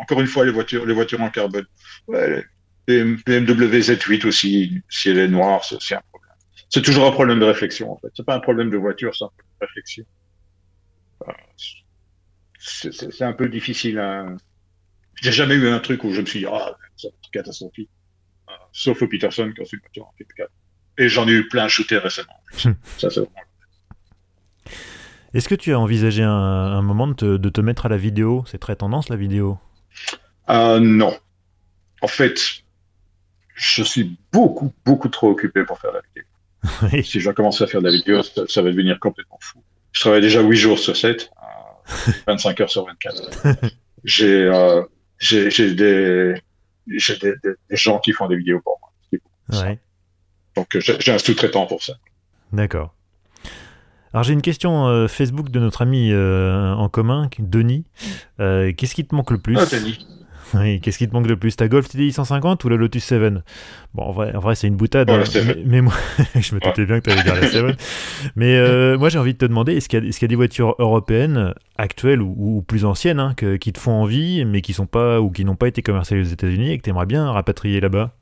encore 0.01 0.21
une 0.21 0.27
fois 0.27 0.45
les 0.45 0.51
voitures 0.51 0.87
les 0.87 0.95
voitures 0.95 1.21
en 1.21 1.31
carbone. 1.31 1.67
Ouais, 2.09 2.45
BMW 2.87 3.81
Z8 3.81 4.27
aussi, 4.27 4.83
si 4.89 5.11
elle 5.11 5.19
est 5.19 5.29
noire, 5.29 5.65
c'est 5.65 5.95
un 5.95 6.03
problème. 6.11 6.33
C'est 6.69 6.83
toujours 6.83 7.07
un 7.07 7.13
problème 7.13 7.41
de 7.41 7.45
réflexion, 7.45 7.93
en 7.93 7.99
fait. 7.99 8.09
C'est 8.15 8.27
pas 8.27 8.35
un 8.35 8.41
problème 8.41 8.71
de 8.71 8.77
voiture, 8.77 9.15
c'est 9.17 9.25
un 9.25 9.29
problème 9.29 9.53
de 9.61 9.67
réflexion. 9.67 10.05
C'est 12.59 13.25
un 13.25 13.33
peu 13.33 13.49
difficile 13.49 13.99
à... 13.99 14.27
J'ai 15.23 15.33
jamais 15.33 15.55
eu 15.55 15.69
un 15.69 15.79
truc 15.79 16.05
où 16.05 16.13
je 16.13 16.21
me 16.21 16.27
suis 16.27 16.41
dit, 16.41 16.47
ah, 16.47 16.77
c'est 16.97 17.11
catastrophique. 17.33 17.91
Sauf 18.73 19.01
au 19.03 19.09
Peterson, 19.09 19.53
qui 19.55 19.63
a 19.63 19.65
fait 19.65 19.77
une 19.77 19.83
voiture 19.83 20.07
en 20.07 20.15
4 20.37 20.51
Et 20.99 21.09
j'en 21.09 21.29
ai 21.29 21.33
eu 21.33 21.49
plein 21.49 21.65
à 21.65 21.69
shooter 21.69 21.99
récemment. 21.99 22.41
Ça, 22.53 22.75
c'est 23.09 23.21
vraiment 23.21 23.31
est-ce 25.35 25.49
que 25.49 25.55
tu 25.55 25.73
as 25.73 25.79
envisagé 25.79 26.23
un, 26.23 26.83
moment 26.83 27.09
de 27.09 27.37
te, 27.37 27.61
mettre 27.61 27.87
à 27.87 27.89
la 27.89 27.97
vidéo? 27.97 28.45
C'est 28.47 28.59
très 28.59 28.77
tendance 28.77 29.09
la 29.09 29.17
vidéo 29.17 29.59
euh, 30.49 30.79
Non. 30.79 31.17
En 32.03 32.07
fait, 32.07 32.41
je 33.55 33.83
suis 33.83 34.17
beaucoup, 34.33 34.73
beaucoup 34.85 35.09
trop 35.09 35.31
occupé 35.31 35.65
pour 35.65 35.81
faire 35.81 35.93
la 35.93 36.01
vidéo. 36.01 37.03
Si 37.03 37.19
je 37.19 37.25
dois 37.25 37.35
commencer 37.35 37.65
à 37.65 37.67
faire 37.67 37.81
de 37.81 37.87
la 37.89 37.93
vidéo, 37.93 38.23
ça, 38.23 38.63
va 38.63 38.71
devenir 38.71 38.99
complètement 39.01 39.39
fou. 39.41 39.63
Je 39.93 40.01
travaille 40.01 40.21
déjà 40.21 40.41
8 40.41 40.57
jours 40.57 40.79
sur 40.79 40.97
7, 40.97 41.31
25 42.27 42.61
heures 42.61 42.71
sur 42.71 42.87
24. 42.87 43.69
Euh, 44.21 44.85
j'ai 45.19 45.49
des, 45.75 46.35
des, 46.87 47.35
des, 47.43 47.57
gens 47.71 47.99
qui 48.01 48.13
font 48.13 48.29
des 48.29 48.37
vidéos 48.37 48.61
pour 48.61 48.79
moi. 48.79 49.79
Donc 50.55 50.79
j'ai 50.79 51.11
un 51.11 51.17
sous-traitant 51.17 51.65
pour 51.65 51.83
ça. 51.83 51.95
D'accord. 52.53 52.95
Alors 54.15 54.23
j'ai 54.23 54.33
une 54.33 54.43
question 54.43 54.87
euh, 54.87 55.09
Facebook 55.09 55.51
de 55.51 55.59
notre 55.59 55.83
ami 55.83 56.11
euh, 56.13 56.73
en 56.73 56.89
commun, 56.89 57.29
Denis. 57.41 57.85
Euh, 58.39 58.73
qu'est-ce 58.73 58.95
qui 58.95 59.05
te 59.05 59.13
manque 59.13 59.33
le 59.33 59.39
plus? 59.39 59.59
Ah, 59.59 59.67
Denis. 59.67 60.07
Oui, 60.53 60.81
qu'est-ce 60.81 60.99
qui 60.99 61.09
te 61.09 61.13
manque 61.13 61.27
le 61.27 61.37
plus? 61.37 61.57
Ta 61.57 61.67
Golf 61.67 61.89
TDI 61.89 62.13
150 62.13 62.63
ou 62.63 62.69
la 62.69 62.77
Lotus 62.77 63.03
7 63.03 63.33
Bon, 63.93 64.03
en 64.05 64.13
vrai, 64.13 64.37
en 64.37 64.39
vrai 64.39 64.55
c'est 64.55 64.69
une 64.69 64.77
boutade. 64.77 65.11
Hein, 65.11 65.25
mais, 65.67 65.81
moi, 65.81 65.95
je 66.37 66.55
me 66.55 66.61
doutais 66.61 66.87
bien 66.87 67.01
que 67.01 67.07
tu 67.07 67.11
allais 67.11 67.25
dire 67.25 67.35
la 67.35 67.49
7. 67.49 67.77
mais 68.37 68.97
moi, 68.97 69.09
j'ai 69.09 69.19
envie 69.19 69.33
de 69.33 69.39
te 69.39 69.47
demander 69.47 69.75
est-ce 69.75 69.89
qu'il 69.89 70.05
y, 70.05 70.09
y, 70.09 70.25
a 70.25 70.29
des 70.29 70.37
voitures 70.37 70.77
européennes 70.79 71.55
actuelles 71.77 72.23
ou, 72.23 72.63
plus 72.65 72.85
anciennes 72.85 73.19
hein, 73.19 73.35
que, 73.37 73.57
qui 73.57 73.73
te 73.73 73.81
font 73.81 73.95
envie, 73.95 74.45
mais 74.45 74.61
qui 74.61 74.75
sont 74.75 74.87
pas 74.87 75.21
ou 75.21 75.31
qui 75.31 75.45
n'ont 75.45 75.57
pas 75.57 75.67
été 75.67 75.83
commercialisées 75.83 76.31
aux 76.31 76.35
États-Unis 76.35 76.71
et 76.71 76.79
que 76.79 76.85
tu 76.85 76.91
aimerais 76.91 77.07
bien 77.07 77.33
rapatrier 77.33 77.81
là-bas? 77.81 78.13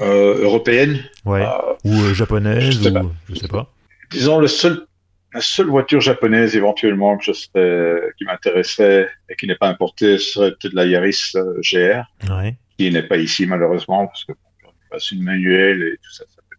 Européennes? 0.00 0.98
Ouais. 1.24 1.46
ou 1.84 2.12
japonaises 2.12 2.64
je 2.64 2.82
sais 2.82 2.90
ou, 2.90 2.92
pas. 2.92 3.04
Je 3.30 3.34
sais 3.36 3.48
pas 3.48 3.72
disons, 4.10 4.38
le 4.38 4.48
seul, 4.48 4.86
la 5.32 5.40
seule 5.40 5.66
voiture 5.66 6.00
japonaise 6.00 6.56
éventuellement 6.56 7.16
que 7.18 7.24
je 7.24 7.32
serais, 7.32 8.12
qui 8.16 8.24
m'intéressait 8.24 9.08
et 9.28 9.36
qui 9.36 9.46
n'est 9.46 9.56
pas 9.56 9.68
importée 9.68 10.18
serait 10.18 10.52
peut-être 10.52 10.72
la 10.72 10.86
Yaris 10.86 11.32
euh, 11.34 11.60
GR, 11.60 12.04
qui 12.78 12.90
n'est 12.90 13.02
pas 13.02 13.16
ici 13.16 13.46
malheureusement 13.46 14.06
parce 14.06 14.24
que 14.24 14.32
bon, 14.32 14.70
passe 14.90 15.10
une 15.10 15.22
manuelle 15.22 15.82
et 15.82 15.96
tout 15.96 16.12
ça. 16.12 16.24
ça 16.28 16.42
peut 16.48 16.56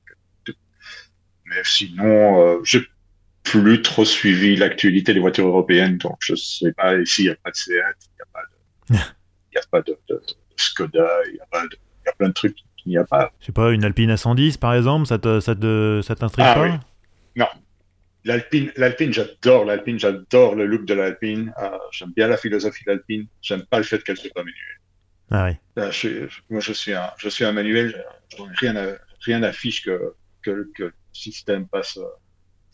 être... 0.51 0.57
Mais 1.45 1.61
sinon, 1.63 2.41
euh, 2.41 2.59
j'ai 2.63 2.81
plus 3.43 3.81
trop 3.81 4.05
suivi 4.05 4.55
l'actualité 4.55 5.13
des 5.13 5.19
voitures 5.19 5.47
européennes, 5.47 5.97
donc 5.97 6.17
je 6.19 6.35
sais 6.35 6.73
pas. 6.73 6.97
Ici, 6.97 7.23
il 7.23 7.25
n'y 7.25 7.31
a 7.31 7.35
pas 7.35 7.51
de 7.51 7.55
Seat, 7.55 7.73
il 7.73 7.75
n'y 7.75 8.21
a 8.21 8.27
pas 8.33 8.41
de, 8.41 8.95
il 9.51 9.55
y 9.55 9.57
a 9.57 9.61
pas 9.71 9.81
de, 9.81 9.97
de, 10.09 10.21
Skoda, 10.57 11.07
il 11.27 11.35
y 11.35 11.39
a 11.39 11.63
y 11.63 12.15
plein 12.17 12.27
de 12.27 12.33
trucs 12.33 12.55
qu'il 12.77 12.91
n'y 12.91 12.97
a 12.97 13.05
pas. 13.05 13.31
Je 13.39 13.45
sais 13.47 13.51
pas, 13.51 13.71
une 13.71 13.85
Alpine 13.85 14.11
a 14.11 14.17
110 14.17 14.57
par 14.57 14.73
exemple, 14.73 15.07
ça 15.07 15.17
te, 15.17 15.39
ça 15.39 15.55
te, 15.55 16.01
ça 16.03 16.15
t'intrigue 16.15 16.45
ah, 16.47 16.55
pas? 16.55 16.63
oui. 16.63 16.71
Non. 17.37 17.47
L'Alpine, 18.25 18.73
l'Alpine, 18.75 19.13
j'adore 19.13 19.63
l'Alpine, 19.63 19.97
j'adore 19.97 20.55
le 20.55 20.65
look 20.65 20.83
de 20.85 20.93
l'Alpine. 20.95 21.53
Euh, 21.61 21.77
j'aime 21.91 22.11
bien 22.13 22.27
la 22.27 22.35
philosophie 22.35 22.83
de 22.83 22.91
l'Alpine. 22.91 23.27
J'aime 23.41 23.63
pas 23.65 23.77
le 23.77 23.83
fait 23.83 24.03
qu'elle 24.03 24.17
soit 24.17 24.33
pas 24.33 24.43
manuelle. 24.43 24.81
Ah 25.29 25.45
oui. 25.45 25.55
Euh, 25.77 25.91
je, 25.91 26.27
moi, 26.49 26.59
je 26.59 26.73
suis 26.73 26.93
un, 26.93 27.09
je 27.17 27.29
suis 27.29 27.45
un 27.45 27.53
manuel. 27.53 28.05
Rien, 28.55 28.75
à, 28.75 28.97
rien 29.21 29.39
n'affiche 29.39 29.85
que, 29.85 30.13
que, 30.41 30.69
que, 30.75 30.83
le 30.83 30.93
système 31.13 31.67
passe 31.67 31.97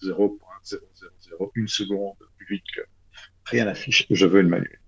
0.0001 0.01 1.67
seconde 1.67 2.15
plus 2.37 2.55
vite 2.55 2.63
que 2.75 2.81
rien 3.45 3.65
n'affiche. 3.65 4.07
Je 4.09 4.25
veux 4.25 4.41
une 4.41 4.49
manuel. 4.49 4.79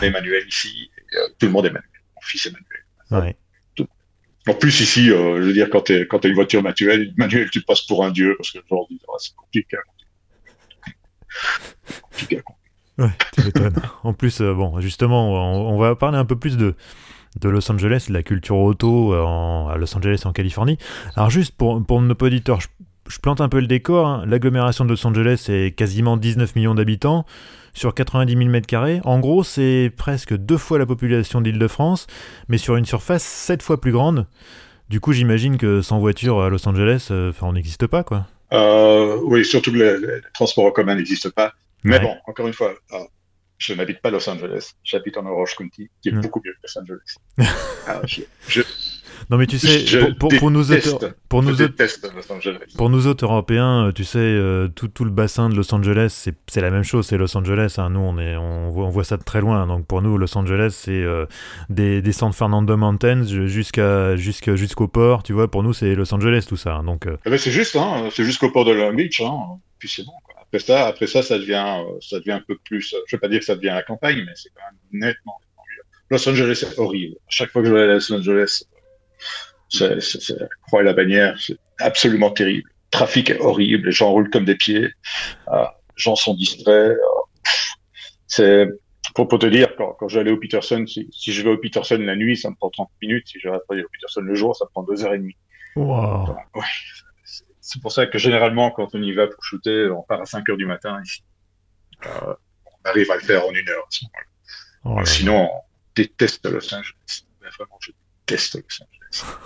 Les 0.00 0.10
manuels 0.10 0.46
ici, 0.46 0.90
et, 0.96 1.16
euh, 1.16 1.28
tout 1.38 1.46
le 1.46 1.52
monde 1.52 1.66
est 1.66 1.70
manuel. 1.70 1.90
Mon 2.14 2.22
fils 2.22 2.46
est 2.46 2.52
manuel. 2.52 3.26
Ouais. 3.26 3.36
En 4.48 4.54
plus, 4.54 4.80
ici, 4.80 5.10
euh, 5.10 5.40
je 5.40 5.46
veux 5.46 5.52
dire, 5.52 5.68
quand 5.70 5.82
tu 5.82 5.92
as 5.94 6.28
une 6.28 6.34
voiture 6.34 6.62
manuelle, 6.62 7.12
manuelle, 7.16 7.48
tu 7.50 7.62
passes 7.62 7.82
pour 7.82 8.04
un 8.04 8.10
dieu, 8.10 8.34
parce 8.36 8.50
que 8.50 8.58
genre, 8.68 8.88
c'est 9.18 9.34
compliqué 9.36 9.76
compliqué 12.02 12.42
Ouais, 12.98 13.10
tu 13.34 13.44
m'étonnes. 13.44 13.74
en 14.02 14.12
plus, 14.12 14.40
euh, 14.40 14.52
bon, 14.52 14.80
justement, 14.80 15.70
on, 15.72 15.78
va 15.78 15.94
parler 15.94 16.18
un 16.18 16.24
peu 16.24 16.36
plus 16.36 16.56
de, 16.56 16.74
de 17.40 17.48
Los 17.48 17.70
Angeles, 17.70 18.06
de 18.08 18.12
la 18.12 18.22
culture 18.22 18.56
auto 18.56 19.14
euh, 19.14 19.22
en, 19.22 19.68
à 19.68 19.76
Los 19.76 19.96
Angeles 19.96 20.22
en 20.24 20.32
Californie. 20.32 20.76
Alors 21.16 21.30
juste 21.30 21.56
pour, 21.56 21.84
pour 21.84 22.02
nos 22.02 22.14
auditeurs, 22.14 22.60
je, 22.60 23.18
plante 23.20 23.40
un 23.40 23.48
peu 23.48 23.60
le 23.60 23.66
décor. 23.66 24.06
Hein. 24.06 24.24
L'agglomération 24.26 24.84
de 24.84 24.90
Los 24.90 25.06
Angeles, 25.06 25.42
c'est 25.46 25.72
quasiment 25.74 26.16
19 26.16 26.54
millions 26.54 26.74
d'habitants 26.74 27.24
sur 27.74 27.94
90 27.94 28.36
000 28.36 28.50
m2. 28.50 29.00
En 29.04 29.20
gros, 29.20 29.44
c'est 29.44 29.92
presque 29.96 30.36
deux 30.36 30.56
fois 30.56 30.78
la 30.78 30.86
population 30.86 31.40
d'Île-de-France, 31.40 32.06
mais 32.48 32.58
sur 32.58 32.76
une 32.76 32.84
surface 32.84 33.22
sept 33.22 33.62
fois 33.62 33.80
plus 33.80 33.92
grande. 33.92 34.26
Du 34.88 35.00
coup, 35.00 35.12
j'imagine 35.12 35.56
que 35.56 35.80
sans 35.80 36.00
voiture 36.00 36.42
à 36.42 36.50
Los 36.50 36.68
Angeles, 36.68 37.08
euh, 37.10 37.32
on 37.40 37.54
n'existe 37.54 37.86
pas, 37.86 38.02
quoi. 38.02 38.26
Euh, 38.52 39.18
oui, 39.22 39.44
surtout 39.44 39.72
que 39.72 39.78
les, 39.78 40.20
transports 40.34 40.66
en 40.66 40.70
commun 40.70 40.96
n'existent 40.96 41.30
pas. 41.34 41.54
Mais 41.84 41.98
bon, 41.98 42.14
encore 42.26 42.46
une 42.46 42.52
fois, 42.52 42.74
euh, 42.92 42.98
je 43.62 43.74
n'habite 43.74 44.00
pas 44.00 44.10
Los 44.10 44.28
Angeles. 44.28 44.72
J'habite 44.82 45.16
en 45.16 45.26
Orange 45.26 45.54
County, 45.56 45.88
qui 46.02 46.08
est 46.08 46.12
beaucoup 46.12 46.42
mieux 46.44 46.52
que 46.52 46.58
Los 46.64 46.78
Angeles. 46.78 47.48
Alors, 47.86 48.06
je, 48.06 48.22
je, 48.48 48.62
non, 49.30 49.36
mais 49.36 49.46
tu 49.46 49.58
sais, 49.58 50.12
pour, 50.18 50.30
pour, 50.38 50.50
nous 50.50 50.72
autres, 50.72 51.14
pour 51.28 51.42
nous 51.42 51.62
autres, 51.62 51.74
Los 52.14 52.32
Angeles. 52.32 52.58
pour 52.76 52.90
nous 52.90 53.06
autres 53.06 53.24
Européens, 53.24 53.86
euh, 53.86 53.92
tu 53.92 54.04
sais, 54.04 54.18
euh, 54.18 54.68
tout, 54.68 54.88
tout, 54.88 55.04
le 55.04 55.10
bassin 55.10 55.48
de 55.48 55.54
Los 55.54 55.72
Angeles, 55.74 56.28
c'est 56.46 56.60
la 56.60 56.70
même 56.70 56.82
chose, 56.82 57.06
c'est 57.06 57.16
Los 57.16 57.36
Angeles. 57.36 57.76
Hein. 57.78 57.90
Nous, 57.90 58.00
on, 58.00 58.18
est, 58.18 58.36
on, 58.36 58.70
voit, 58.70 58.86
on 58.86 58.90
voit 58.90 59.04
ça 59.04 59.16
de 59.16 59.22
très 59.22 59.40
loin. 59.40 59.66
Donc 59.66 59.86
pour 59.86 60.02
nous, 60.02 60.18
Los 60.18 60.36
Angeles, 60.36 60.74
c'est 60.76 60.90
euh, 60.90 61.26
des, 61.70 62.02
des 62.02 62.12
San 62.12 62.32
Fernando 62.32 62.76
Mountains 62.76 63.24
jusqu'à 63.24 64.16
jusqu'au 64.16 64.88
port. 64.88 65.22
Tu 65.22 65.32
vois, 65.32 65.50
pour 65.50 65.62
nous, 65.62 65.72
c'est 65.72 65.94
Los 65.94 66.12
Angeles 66.12 66.46
tout 66.48 66.56
ça. 66.56 66.82
Donc 66.84 67.06
eh 67.06 67.30
ben, 67.30 67.38
c'est 67.38 67.52
juste, 67.52 67.76
hein, 67.76 68.08
c'est 68.10 68.24
jusqu'au 68.24 68.50
port 68.50 68.64
de 68.64 68.72
Long 68.72 68.92
Beach. 68.92 69.20
Hein. 69.20 69.58
Puis 69.78 69.88
c'est 69.88 70.04
bon. 70.04 70.12
Quoi. 70.24 70.31
Après 70.52 70.66
ça, 70.66 70.86
après 70.86 71.06
ça, 71.06 71.22
ça 71.22 71.38
devient, 71.38 71.82
ça 72.02 72.18
devient 72.18 72.32
un 72.32 72.44
peu 72.46 72.58
plus. 72.58 72.94
Je 73.06 73.16
vais 73.16 73.20
pas 73.20 73.28
dire 73.28 73.38
que 73.38 73.46
ça 73.46 73.56
devient 73.56 73.72
la 73.72 73.82
campagne, 73.82 74.22
mais 74.26 74.32
c'est 74.34 74.50
quand 74.50 74.60
même 74.66 75.08
nettement. 75.08 75.40
Los 76.10 76.28
Angeles, 76.28 76.56
c'est 76.60 76.78
horrible. 76.78 77.16
À 77.16 77.30
chaque 77.30 77.50
fois 77.50 77.62
que 77.62 77.68
je 77.68 77.72
vais 77.72 77.84
à 77.84 77.86
Los 77.86 78.12
Angeles, 78.12 78.64
c'est, 79.70 79.94
la 80.38 80.46
croix 80.66 80.82
et 80.82 80.84
la 80.84 80.92
bannière, 80.92 81.38
c'est 81.40 81.56
absolument 81.78 82.30
terrible. 82.30 82.68
trafic 82.90 83.30
est 83.30 83.40
horrible, 83.40 83.86
les 83.86 83.92
gens 83.92 84.10
roulent 84.10 84.28
comme 84.28 84.44
des 84.44 84.56
pieds, 84.56 84.90
euh, 85.48 85.62
les 85.62 85.96
gens 85.96 86.16
sont 86.16 86.34
distraits. 86.34 86.68
Euh, 86.68 86.96
c'est 88.26 88.68
pour, 89.14 89.28
pour, 89.28 89.38
te 89.38 89.46
dire, 89.46 89.74
quand, 89.78 89.96
quand 89.98 90.08
j'allais 90.08 90.32
au 90.32 90.36
Peterson, 90.36 90.84
si, 90.86 91.08
si, 91.12 91.32
je 91.32 91.42
vais 91.42 91.50
au 91.50 91.56
Peterson 91.56 91.96
la 91.96 92.14
nuit, 92.14 92.36
ça 92.36 92.50
me 92.50 92.56
prend 92.56 92.68
30 92.68 92.90
minutes. 93.00 93.26
Si 93.26 93.40
je 93.40 93.48
vais 93.48 93.56
au 93.56 93.88
Peterson 93.90 94.20
le 94.20 94.34
jour, 94.34 94.54
ça 94.54 94.66
me 94.66 94.70
prend 94.70 94.82
deux 94.82 95.02
heures 95.02 95.14
et 95.14 95.18
demie. 95.18 95.36
Wow. 95.76 96.26
ouais, 96.54 96.62
c'est 97.62 97.80
pour 97.80 97.92
ça 97.92 98.06
que 98.06 98.18
généralement, 98.18 98.70
quand 98.72 98.88
on 98.94 99.00
y 99.00 99.12
va 99.12 99.28
pour 99.28 99.42
shooter, 99.42 99.88
on 99.88 100.02
part 100.02 100.20
à 100.20 100.26
5 100.26 100.46
heures 100.50 100.56
du 100.56 100.66
matin 100.66 101.00
ici. 101.02 101.22
Euh, 102.04 102.34
on 102.66 102.88
arrive 102.88 103.10
à 103.10 103.14
le 103.14 103.20
faire 103.20 103.46
en 103.46 103.52
une 103.52 103.68
heure. 103.68 103.88
Oh 104.84 105.04
Sinon, 105.04 105.48
on 105.50 105.60
déteste 105.94 106.44
Los 106.44 106.74
Angeles. 106.74 107.24
Vraiment, 107.40 107.78
je 107.80 107.92
déteste 108.26 108.56
Los 108.56 108.82
Angeles. 108.82 109.38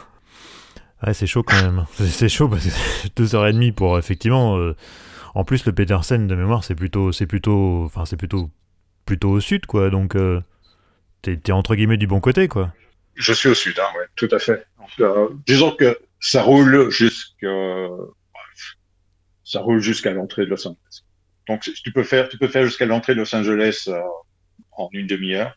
Ouais, 1.06 1.12
c'est 1.12 1.26
chaud 1.26 1.42
quand 1.42 1.60
même. 1.62 1.84
C'est 1.98 2.30
chaud 2.30 2.48
parce 2.48 2.64
que 2.64 3.08
deux 3.14 3.34
heures 3.34 3.46
et 3.46 3.52
demie 3.52 3.70
pour 3.70 3.98
effectivement. 3.98 4.56
Euh, 4.56 4.74
en 5.34 5.44
plus, 5.44 5.66
le 5.66 5.72
Petersen 5.72 6.26
de 6.26 6.34
mémoire, 6.34 6.64
c'est 6.64 6.74
plutôt, 6.74 7.12
c'est 7.12 7.26
plutôt, 7.26 7.84
enfin, 7.84 8.06
c'est 8.06 8.16
plutôt, 8.16 8.50
plutôt 9.04 9.28
au 9.32 9.40
sud, 9.40 9.66
quoi. 9.66 9.90
Donc, 9.90 10.16
euh, 10.16 10.40
t'es, 11.20 11.38
es 11.46 11.52
entre 11.52 11.74
guillemets 11.74 11.98
du 11.98 12.06
bon 12.06 12.20
côté, 12.20 12.48
quoi. 12.48 12.72
Je 13.16 13.34
suis 13.34 13.50
au 13.50 13.54
sud, 13.54 13.78
hein, 13.78 13.98
ouais, 13.98 14.06
tout 14.16 14.28
à 14.30 14.38
fait. 14.38 14.66
Euh, 15.00 15.28
disons 15.46 15.72
que 15.72 15.98
ça 16.20 16.42
roule 16.42 16.90
jusqu'à, 16.90 17.88
ça 19.44 19.60
roule 19.60 19.80
jusqu'à 19.80 20.12
l'entrée 20.12 20.44
de 20.44 20.50
Los 20.50 20.66
Angeles. 20.66 21.02
Donc, 21.48 21.62
tu 21.62 21.92
peux 21.92 22.02
faire, 22.02 22.28
tu 22.28 22.38
peux 22.38 22.48
faire 22.48 22.64
jusqu'à 22.64 22.86
l'entrée 22.86 23.14
de 23.14 23.20
Los 23.20 23.34
Angeles 23.34 23.84
euh, 23.88 24.00
en 24.72 24.88
une 24.92 25.06
demi-heure. 25.06 25.56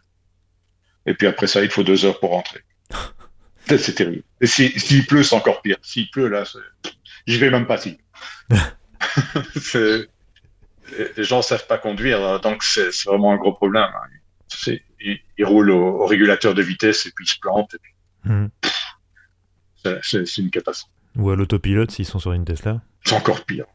Et 1.05 1.13
puis 1.13 1.27
après 1.27 1.47
ça, 1.47 1.63
il 1.63 1.69
faut 1.69 1.83
deux 1.83 2.05
heures 2.05 2.19
pour 2.19 2.31
rentrer. 2.31 2.61
C'est 3.65 3.95
terrible. 3.95 4.23
Et 4.41 4.47
s'il 4.47 4.79
si, 4.79 5.03
pleut, 5.03 5.23
c'est 5.23 5.35
encore 5.35 5.61
pire. 5.61 5.77
S'il 5.83 6.09
pleut, 6.09 6.27
là, 6.27 6.43
j'y 7.27 7.37
vais 7.37 7.51
même 7.51 7.67
pas 7.67 7.77
si. 7.77 7.99
les 9.75 11.23
gens 11.23 11.43
savent 11.43 11.67
pas 11.67 11.77
conduire, 11.77 12.19
hein, 12.25 12.39
donc 12.39 12.63
c'est 12.63 12.89
vraiment 13.05 13.31
un 13.31 13.35
gros 13.35 13.53
problème. 13.53 13.83
Hein. 13.83 14.73
Ils, 14.99 15.19
ils, 15.37 15.45
roulent 15.45 15.69
au, 15.69 16.01
au, 16.01 16.07
régulateur 16.07 16.55
de 16.55 16.63
vitesse 16.63 17.05
et 17.05 17.11
puis 17.15 17.25
ils 17.25 17.29
se 17.29 17.39
plantent. 17.39 17.75
C'est 20.01 20.37
une 20.37 20.49
catastrophe. 20.49 20.91
Ou 21.15 21.29
à 21.31 21.35
l'autopilote 21.35 21.91
s'ils 21.91 22.05
sont 22.05 22.19
sur 22.19 22.33
une 22.33 22.45
Tesla. 22.45 22.81
C'est 23.03 23.15
encore 23.15 23.45
pire. 23.45 23.65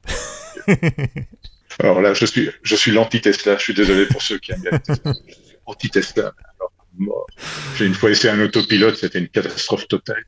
Alors 1.81 2.01
là, 2.01 2.15
je 2.15 2.25
suis, 2.25 2.51
je 2.63 2.77
suis 2.77 2.93
l'anti-Tesla. 2.93 3.57
Je 3.57 3.63
suis 3.63 3.75
désolé 3.75 4.07
pour 4.07 4.23
ceux 4.23 4.39
qui 4.39 4.53
aiment 4.53 4.63
bien 4.63 4.79
Tesla. 4.79 5.13
Anti-Tesla. 5.67 6.33
J'ai 7.77 7.87
une 7.87 7.95
fois 7.95 8.11
essayé 8.11 8.33
un 8.33 8.41
autopilote, 8.41 8.97
c'était 8.97 9.19
une 9.19 9.29
catastrophe 9.29 9.89
totale. 9.89 10.25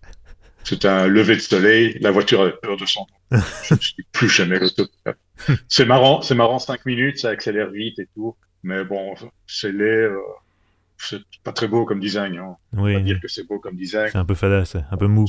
C'était 0.64 0.88
un 0.88 1.06
lever 1.06 1.36
de 1.36 1.40
soleil, 1.40 1.96
la 2.00 2.10
voiture 2.10 2.40
avait 2.40 2.56
peur 2.60 2.76
de 2.76 2.86
son 2.86 3.06
Je 3.30 3.74
ne 3.74 3.78
suis 3.78 4.02
plus 4.10 4.28
jamais 4.28 4.58
l'autopilote. 4.58 5.16
C'est 5.68 5.84
marrant, 5.84 6.22
c'est 6.22 6.34
marrant, 6.34 6.58
cinq 6.58 6.84
minutes, 6.86 7.18
ça 7.18 7.28
accélère 7.28 7.70
vite 7.70 7.98
et 8.00 8.08
tout. 8.14 8.36
Mais 8.64 8.84
bon, 8.84 9.14
c'est 9.46 9.70
laid, 9.70 9.84
euh, 9.84 10.18
c'est 10.98 11.22
pas 11.44 11.52
très 11.52 11.68
beau 11.68 11.84
comme 11.84 12.00
design. 12.00 12.38
Hein. 12.38 12.56
Oui. 12.72 12.94
On 12.94 12.98
va 12.98 13.00
dire 13.00 13.20
que 13.20 13.28
c'est 13.28 13.46
beau 13.46 13.58
comme 13.58 13.76
design. 13.76 14.08
C'est 14.10 14.18
un 14.18 14.24
peu 14.24 14.34
fadasse, 14.34 14.76
un 14.76 14.96
peu 14.96 15.06
mou. 15.06 15.26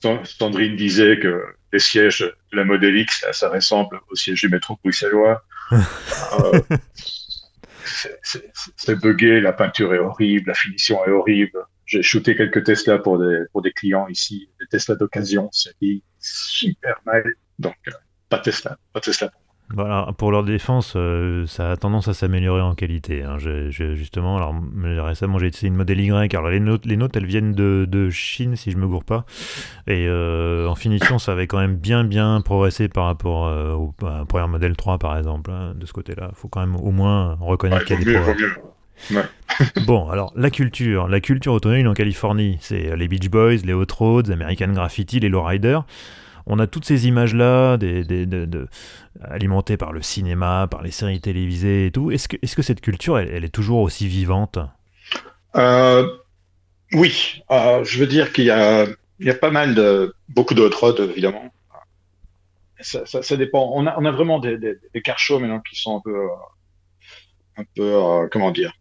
Sandrine 0.00 0.76
disait 0.76 1.18
que 1.18 1.42
les 1.72 1.78
sièges 1.78 2.20
de 2.20 2.56
la 2.56 2.64
Model 2.64 2.96
X, 2.96 3.24
ça 3.32 3.48
ressemble 3.48 4.00
aux 4.10 4.14
sièges 4.14 4.40
du 4.40 4.48
métro 4.48 4.78
bruxellois. 4.82 5.42
euh, 5.72 6.60
c'est 8.76 9.00
buggé, 9.00 9.40
la 9.40 9.52
peinture 9.52 9.94
est 9.94 9.98
horrible, 9.98 10.48
la 10.48 10.54
finition 10.54 11.04
est 11.04 11.10
horrible. 11.10 11.58
J'ai 11.84 12.02
shooté 12.02 12.36
quelques 12.36 12.64
Tesla 12.64 12.98
pour 12.98 13.18
des, 13.18 13.44
pour 13.52 13.62
des 13.62 13.72
clients 13.72 14.06
ici, 14.08 14.50
des 14.60 14.66
Tesla 14.66 14.94
d'occasion, 14.94 15.48
c'est 15.52 15.74
super 16.18 17.00
mal. 17.06 17.24
Donc, 17.58 17.76
euh, 17.88 17.92
pas 18.28 18.38
Tesla, 18.38 18.78
pas 18.92 19.00
Tesla 19.00 19.28
pour 19.28 19.40
voilà, 19.70 20.14
pour 20.16 20.32
leur 20.32 20.44
défense, 20.44 20.94
euh, 20.96 21.44
ça 21.46 21.72
a 21.72 21.76
tendance 21.76 22.08
à 22.08 22.14
s'améliorer 22.14 22.62
en 22.62 22.74
qualité. 22.74 23.22
Hein. 23.22 23.36
justement, 23.38 24.36
alors 24.36 24.54
récemment 25.04 25.38
j'ai 25.38 25.48
essayé 25.48 25.68
une 25.68 25.74
modèle 25.74 26.00
Y. 26.00 26.34
Alors 26.34 26.48
les 26.48 26.60
notes, 26.60 26.86
les 26.86 26.96
notes 26.96 27.14
elles 27.16 27.26
viennent 27.26 27.52
de, 27.52 27.86
de 27.86 28.08
Chine 28.08 28.56
si 28.56 28.70
je 28.70 28.78
me 28.78 28.86
gourre 28.86 29.04
pas. 29.04 29.26
Et 29.86 30.06
euh, 30.08 30.66
en 30.68 30.74
finition, 30.74 31.18
ça 31.18 31.32
avait 31.32 31.46
quand 31.46 31.58
même 31.58 31.76
bien 31.76 32.04
bien 32.04 32.40
progressé 32.40 32.88
par 32.88 33.04
rapport 33.04 33.46
euh, 33.46 33.74
au, 33.74 33.94
à 34.06 34.24
première 34.24 34.48
modèle 34.48 34.74
3 34.74 34.98
par 34.98 35.18
exemple. 35.18 35.50
Hein, 35.50 35.74
de 35.76 35.84
ce 35.84 35.92
côté-là, 35.92 36.30
il 36.30 36.36
faut 36.36 36.48
quand 36.48 36.60
même 36.60 36.76
au 36.76 36.90
moins 36.90 37.36
reconnaître 37.38 37.84
qu'il 37.84 37.98
y 37.98 38.02
a 38.02 38.04
des 38.04 38.18
progrès. 38.18 38.46
Ouais. 39.12 39.24
bon, 39.86 40.08
alors 40.08 40.32
la 40.34 40.48
culture, 40.48 41.08
la 41.08 41.20
culture 41.20 41.52
automobile 41.52 41.88
en 41.88 41.94
Californie, 41.94 42.56
c'est 42.60 42.96
les 42.96 43.06
Beach 43.06 43.28
Boys, 43.28 43.56
les 43.64 43.74
Hot 43.74 43.84
Roads, 43.98 44.30
American 44.30 44.68
Graffiti, 44.68 45.20
les 45.20 45.28
Lowriders 45.28 45.84
on 46.48 46.58
a 46.58 46.66
toutes 46.66 46.86
ces 46.86 47.06
images-là, 47.06 47.76
des, 47.76 48.04
de, 48.04 48.68
alimentées 49.22 49.76
par 49.76 49.92
le 49.92 50.02
cinéma, 50.02 50.66
par 50.70 50.82
les 50.82 50.90
séries 50.90 51.20
télévisées 51.20 51.86
et 51.86 51.90
tout. 51.90 52.10
Est-ce 52.10 52.26
que, 52.28 52.62
cette 52.62 52.80
culture, 52.80 53.18
elle, 53.18 53.44
est 53.44 53.54
toujours 53.54 53.80
aussi 53.80 54.08
vivante? 54.08 54.58
Euh, 55.56 56.08
Oui, 56.92 57.42
euh, 57.50 57.84
je 57.84 57.98
veux 57.98 58.06
dire 58.06 58.32
qu'il 58.32 58.44
y 58.44 58.50
a, 58.50 58.86
pas 59.40 59.50
mal 59.50 59.74
de, 59.74 60.14
beaucoup 60.30 60.54
de 60.54 60.62
hot 60.62 60.96
évidemment. 61.02 61.52
Ça, 62.80 63.36
dépend. 63.36 63.70
On 63.74 63.86
a, 63.86 64.10
vraiment 64.10 64.38
des, 64.38 64.56
des, 64.56 64.76
des 64.94 65.02
maintenant 65.30 65.60
qui 65.60 65.76
sont 65.76 65.98
un 65.98 66.00
peu, 66.00 66.28
un 67.58 67.64
peu, 67.74 67.94
euh, 67.94 68.28
comment 68.30 68.52
dire, 68.52 68.72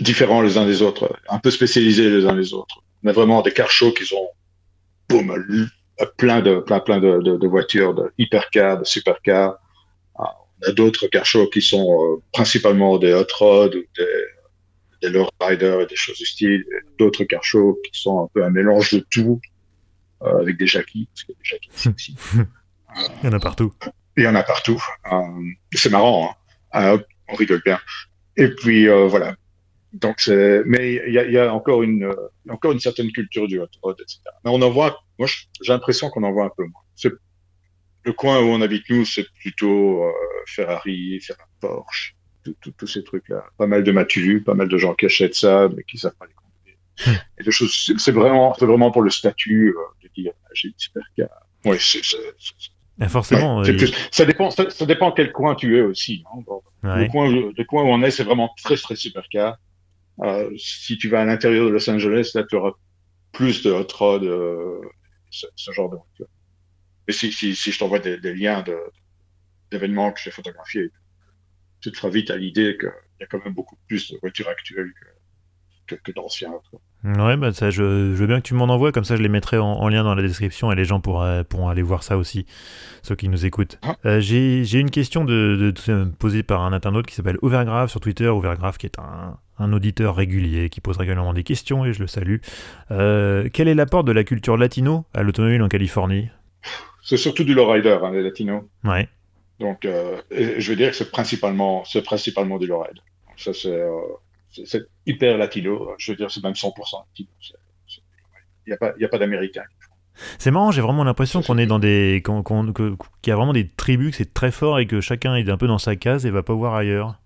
différents 0.00 0.42
les 0.42 0.56
uns 0.56 0.66
des 0.66 0.82
autres, 0.82 1.18
un 1.28 1.38
peu 1.38 1.50
spécialisés 1.50 2.10
les 2.10 2.26
uns 2.26 2.34
les 2.34 2.52
autres. 2.52 2.82
On 3.02 3.08
a 3.08 3.12
vraiment 3.12 3.42
des 3.42 3.52
car 3.52 3.70
shows 3.70 3.92
qui 3.92 4.06
sont, 4.06 4.28
boum, 5.08 5.32
plein 6.06 6.40
de 6.40 6.60
plein 6.60 6.80
plein 6.80 7.00
de, 7.00 7.20
de, 7.20 7.36
de 7.36 7.48
voitures, 7.48 7.94
de 7.94 8.12
hypercars, 8.18 8.78
de 8.78 8.84
supercars. 8.84 9.56
Ah, 10.18 10.36
on 10.62 10.68
a 10.68 10.72
d'autres 10.72 11.06
car 11.08 11.24
shows 11.24 11.48
qui 11.48 11.62
sont 11.62 12.16
euh, 12.16 12.22
principalement 12.32 12.98
des 12.98 13.12
hot 13.12 13.26
rods 13.38 13.68
ou 13.68 13.84
des, 13.96 14.06
des 15.02 15.08
lowriders 15.10 15.82
et 15.82 15.86
des 15.86 15.96
choses 15.96 16.18
du 16.18 16.26
style. 16.26 16.64
D'autres 16.98 17.24
car 17.24 17.44
shows 17.44 17.78
qui 17.84 18.00
sont 18.00 18.24
un 18.24 18.28
peu 18.32 18.44
un 18.44 18.50
mélange 18.50 18.92
de 18.92 19.06
tout 19.10 19.40
euh, 20.22 20.40
avec 20.40 20.58
des 20.58 20.66
jackies, 20.66 21.08
parce 21.12 21.24
qu'il 21.24 21.34
y 21.34 21.38
a 21.38 21.42
des 21.42 21.48
jackies 21.48 21.94
aussi. 21.94 22.16
Il 23.22 23.26
y 23.26 23.28
en 23.28 23.32
a 23.32 23.38
partout. 23.38 23.72
Il 24.16 24.24
y 24.24 24.26
en 24.26 24.34
a 24.34 24.42
partout. 24.42 24.82
Euh, 25.12 25.16
c'est 25.72 25.90
marrant. 25.90 26.34
Hein. 26.72 26.98
on 27.28 27.34
rigole 27.36 27.62
bien. 27.64 27.78
Et 28.36 28.48
puis 28.48 28.88
voilà, 28.88 29.36
donc 29.92 30.20
c'est, 30.20 30.62
mais 30.66 31.00
il 31.06 31.12
y 31.12 31.18
a, 31.18 31.24
y 31.28 31.38
a, 31.38 31.52
encore 31.52 31.82
une, 31.82 32.14
encore 32.48 32.72
une 32.72 32.80
certaine 32.80 33.10
culture 33.10 33.48
du 33.48 33.58
hot 33.58 33.68
rod, 33.82 33.96
etc. 34.00 34.20
Mais 34.44 34.50
on 34.50 34.62
en 34.62 34.70
voit, 34.70 35.00
moi 35.18 35.28
j'ai 35.28 35.72
l'impression 35.72 36.10
qu'on 36.10 36.22
en 36.22 36.32
voit 36.32 36.44
un 36.44 36.52
peu 36.56 36.64
moins. 36.64 36.82
C'est, 36.94 37.12
le 38.04 38.12
coin 38.12 38.40
où 38.40 38.46
on 38.46 38.60
habite 38.60 38.88
nous, 38.88 39.04
c'est 39.04 39.26
plutôt 39.40 40.04
euh, 40.04 40.12
Ferrari, 40.46 41.20
Ferrari, 41.20 41.50
Porsche, 41.60 42.16
tous 42.78 42.86
ces 42.86 43.04
trucs-là. 43.04 43.44
Pas 43.58 43.66
mal 43.66 43.84
de 43.84 43.92
matu, 43.92 44.42
pas 44.42 44.54
mal 44.54 44.68
de 44.68 44.78
gens 44.78 44.94
qui 44.94 45.06
achètent 45.06 45.34
ça, 45.34 45.68
mais 45.74 45.82
qui 45.82 45.98
savent 45.98 46.14
pas 46.18 46.26
les 46.26 46.34
conduire. 46.34 46.76
Hmm. 47.06 47.40
Et 47.40 47.44
de 47.44 47.50
choses, 47.50 47.92
c'est 47.98 48.12
vraiment, 48.12 48.54
c'est 48.58 48.64
vraiment 48.66 48.90
pour 48.90 49.02
le 49.02 49.10
statut 49.10 49.74
euh, 49.76 49.80
de 50.02 50.08
dire 50.14 50.32
ah, 50.44 50.48
j'ai 50.54 50.68
une 50.68 50.74
supercar. 50.76 51.28
Ouais, 51.64 51.76
c'est, 51.78 52.00
ben, 52.96 53.08
forcément. 53.08 53.60
Ouais, 53.60 53.76
ça 54.10 54.24
dépend, 54.24 54.50
ça, 54.50 54.68
ça, 54.70 54.86
dépend 54.86 55.12
quel 55.12 55.32
coin 55.32 55.54
tu 55.54 55.78
es 55.78 55.82
aussi. 55.82 56.24
Hein. 56.32 56.42
Ouais. 56.82 57.04
Le 57.04 57.08
coin, 57.08 57.28
le 57.30 57.64
coin 57.64 57.82
où 57.82 57.88
on 57.88 58.02
est, 58.02 58.10
c'est 58.10 58.24
vraiment 58.24 58.50
très 58.62 58.76
très 58.76 58.96
supercar. 58.96 59.58
Euh, 60.22 60.50
si 60.58 60.98
tu 60.98 61.08
vas 61.08 61.22
à 61.22 61.24
l'intérieur 61.24 61.66
de 61.66 61.70
Los 61.70 61.88
Angeles, 61.88 62.32
là, 62.34 62.44
tu 62.44 62.56
auras 62.56 62.72
plus 63.32 63.62
de 63.62 63.70
hot 63.70 63.86
rod, 63.94 64.24
euh, 64.24 64.80
ce, 65.30 65.72
genre 65.72 65.90
de 65.90 65.96
voiture. 65.96 66.26
Mais 67.06 67.14
si, 67.14 67.30
je 67.54 67.78
t'envoie 67.78 68.00
des, 68.00 68.18
liens 68.34 68.64
d'événements 69.70 70.12
que 70.12 70.20
j'ai 70.20 70.30
photographiés, 70.30 70.90
tu 71.80 71.90
te 71.90 71.96
feras 71.96 72.10
vite 72.10 72.30
à 72.30 72.36
l'idée 72.36 72.76
qu'il 72.78 72.92
y 73.20 73.24
a 73.24 73.26
quand 73.26 73.42
même 73.44 73.54
beaucoup 73.54 73.76
plus 73.88 74.10
de 74.10 74.18
voitures 74.18 74.48
actuelles 74.48 74.92
que, 75.86 75.94
que, 75.94 76.12
que. 76.12 76.12
Ouais, 77.02 77.36
bah 77.38 77.52
ça, 77.52 77.70
je, 77.70 77.82
veux 77.82 78.26
bien 78.26 78.40
que 78.40 78.46
tu 78.46 78.52
m'en 78.52 78.66
envoies, 78.66 78.92
comme 78.92 79.04
ça 79.04 79.16
je 79.16 79.22
les 79.22 79.30
mettrai 79.30 79.56
en, 79.56 79.88
lien 79.88 80.04
dans 80.04 80.14
la 80.14 80.22
description 80.22 80.70
et 80.70 80.74
les 80.74 80.84
gens 80.84 81.00
pourront, 81.00 81.44
pourront 81.44 81.68
aller 81.68 81.80
voir 81.80 82.02
ça 82.02 82.18
aussi, 82.18 82.44
ceux 83.02 83.14
qui 83.14 83.30
nous 83.30 83.46
écoutent. 83.46 83.78
Ah. 83.82 83.96
Euh, 84.04 84.20
j'ai 84.20 84.78
une 84.78 84.90
question 84.90 85.24
de, 85.24 85.72
de, 85.74 86.04
posée 86.18 86.42
par 86.42 86.60
un 86.62 86.74
internaute 86.74 87.06
qui 87.06 87.14
s'appelle 87.14 87.38
Overgrave 87.40 87.88
sur 87.88 88.00
Twitter, 88.00 88.26
Overgrave 88.26 88.76
qui 88.76 88.84
est 88.84 88.98
un, 88.98 89.38
un, 89.58 89.72
auditeur 89.72 90.14
régulier 90.14 90.68
qui 90.68 90.82
pose 90.82 90.98
régulièrement 90.98 91.32
des 91.32 91.42
questions 91.42 91.86
et 91.86 91.94
je 91.94 92.00
le 92.00 92.06
salue. 92.06 92.36
Euh, 92.90 93.48
quel 93.50 93.68
est 93.68 93.74
l'apport 93.74 94.04
de 94.04 94.12
la 94.12 94.22
culture 94.22 94.58
latino 94.58 95.06
à 95.14 95.22
l'automobile 95.22 95.62
en 95.62 95.68
Californie? 95.68 96.28
C'est 97.02 97.16
surtout 97.16 97.44
du 97.44 97.54
lowrider, 97.54 97.98
hein, 98.02 98.10
les 98.12 98.22
latinos. 98.22 98.64
Ouais. 98.84 99.08
Donc, 99.58 99.86
euh, 99.86 100.20
je 100.30 100.70
veux 100.70 100.76
dire 100.76 100.90
que 100.90 100.96
c'est 100.96 101.10
principalement, 101.10 101.82
principalement 102.04 102.58
du 102.58 102.66
lowrider. 102.66 103.00
Ça, 103.38 103.54
c'est 103.54 103.82
c'est 104.50 104.82
hyper 105.06 105.38
latino. 105.38 105.94
Je 105.98 106.12
veux 106.12 106.16
dire, 106.16 106.30
c'est 106.30 106.42
même 106.42 106.52
100% 106.52 107.04
latino. 107.08 107.30
Il 108.66 108.70
n'y 108.70 108.72
a 108.74 108.76
pas, 108.76 108.92
y 108.98 109.04
a 109.04 109.08
pas 109.08 109.18
d'américain. 109.18 109.64
C'est 110.38 110.50
marrant, 110.50 110.70
j'ai 110.70 110.82
vraiment 110.82 111.04
l'impression 111.04 111.42
qu'on 111.42 111.58
est 111.58 111.66
dans 111.66 111.78
des. 111.78 112.22
qu'il 112.24 113.28
y 113.28 113.30
a 113.30 113.36
vraiment 113.36 113.52
des 113.52 113.68
tribus, 113.68 114.10
que 114.10 114.16
c'est 114.18 114.34
très 114.34 114.50
fort 114.50 114.78
et 114.78 114.86
que 114.86 115.00
chacun 115.00 115.34
est 115.34 115.48
un 115.48 115.56
peu 115.56 115.66
dans 115.66 115.78
sa 115.78 115.96
case 115.96 116.26
et 116.26 116.30
va 116.30 116.42
pas 116.42 116.52
voir 116.52 116.74
ailleurs. 116.74 117.18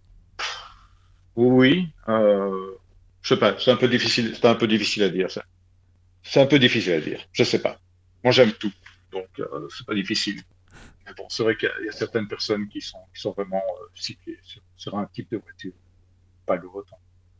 Oui, 1.36 1.88
euh, 2.08 2.76
je 3.22 3.28
sais 3.30 3.40
pas, 3.40 3.56
c'est 3.58 3.72
un 3.72 3.76
peu 3.76 3.88
difficile, 3.88 4.34
c'est 4.34 4.46
un 4.46 4.54
peu 4.54 4.68
difficile 4.68 5.02
à 5.02 5.08
dire 5.08 5.30
ça. 5.30 5.44
C'est 6.22 6.40
un 6.40 6.46
peu 6.46 6.58
difficile 6.58 6.92
à 6.92 7.00
dire, 7.00 7.20
je 7.32 7.42
sais 7.42 7.60
pas. 7.60 7.78
Moi 8.22 8.32
j'aime 8.32 8.52
tout, 8.52 8.72
donc 9.10 9.26
euh, 9.40 9.68
c'est 9.76 9.86
pas 9.86 9.94
difficile. 9.94 10.40
Mais 11.06 11.12
bon, 11.16 11.26
c'est 11.28 11.42
vrai 11.42 11.56
qu'il 11.56 11.70
y, 11.84 11.88
a 11.88 11.92
certaines 11.92 12.28
personnes 12.28 12.68
qui 12.68 12.80
sont, 12.80 13.00
qui 13.14 13.20
sont 13.20 13.32
vraiment 13.32 13.62
euh, 13.80 13.86
situées 13.94 14.38
sur, 14.42 14.62
sur, 14.76 14.96
un 14.96 15.06
type 15.06 15.30
de 15.30 15.36
voiture, 15.38 15.72
pas 16.46 16.56
l'autre. 16.56 16.94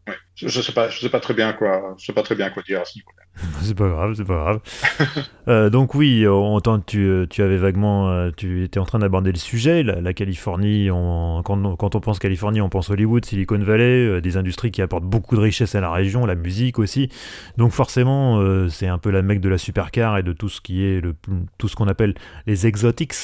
Ouais. 0.06 0.14
Je, 0.34 0.48
je 0.48 0.60
sais 0.60 0.72
pas, 0.72 0.88
je 0.88 1.00
sais 1.00 1.08
pas 1.08 1.20
très 1.20 1.34
bien 1.34 1.52
quoi, 1.52 1.94
je 1.98 2.04
sais 2.04 2.12
pas 2.12 2.22
très 2.22 2.34
bien 2.34 2.50
quoi 2.50 2.62
dire 2.62 2.80
à 2.80 2.84
ce 2.84 2.98
niveau-là. 2.98 3.24
c'est 3.62 3.74
pas 3.74 3.88
grave, 3.88 4.14
c'est 4.14 4.24
pas 4.24 4.34
grave. 4.34 4.60
euh, 5.48 5.70
donc 5.70 5.94
oui, 5.94 6.26
on 6.28 6.54
entend 6.54 6.78
tu, 6.80 7.26
tu 7.30 7.42
avais 7.42 7.56
vaguement, 7.56 8.10
euh, 8.10 8.30
tu 8.36 8.62
étais 8.64 8.78
en 8.78 8.84
train 8.84 8.98
d'aborder 8.98 9.32
le 9.32 9.38
sujet, 9.38 9.82
la, 9.82 10.12
Californie. 10.12 10.90
On, 10.90 11.42
quand, 11.42 11.76
quand, 11.76 11.94
on 11.94 12.00
pense 12.00 12.18
Californie, 12.18 12.60
on 12.60 12.68
pense 12.68 12.90
Hollywood, 12.90 13.24
Silicon 13.24 13.58
Valley, 13.58 14.06
euh, 14.06 14.20
des 14.20 14.36
industries 14.36 14.70
qui 14.70 14.82
apportent 14.82 15.04
beaucoup 15.04 15.36
de 15.36 15.40
richesse 15.40 15.74
à 15.74 15.80
la 15.80 15.90
région, 15.90 16.26
la 16.26 16.34
musique 16.36 16.78
aussi. 16.78 17.09
Donc 17.57 17.72
forcément, 17.72 18.38
euh, 18.38 18.68
c'est 18.68 18.88
un 18.88 18.98
peu 18.98 19.11
la 19.11 19.22
mecque 19.22 19.40
de 19.40 19.48
la 19.48 19.59
supercar 19.59 20.18
et 20.18 20.22
de 20.22 20.32
tout 20.32 20.48
ce 20.48 20.61
qui 20.61 20.84
est 20.84 21.00
le, 21.00 21.14
tout 21.59 21.68
ce 21.68 21.76
qu'on 21.76 21.88
appelle 21.88 22.14
les 22.46 22.66
exotics. 22.66 23.14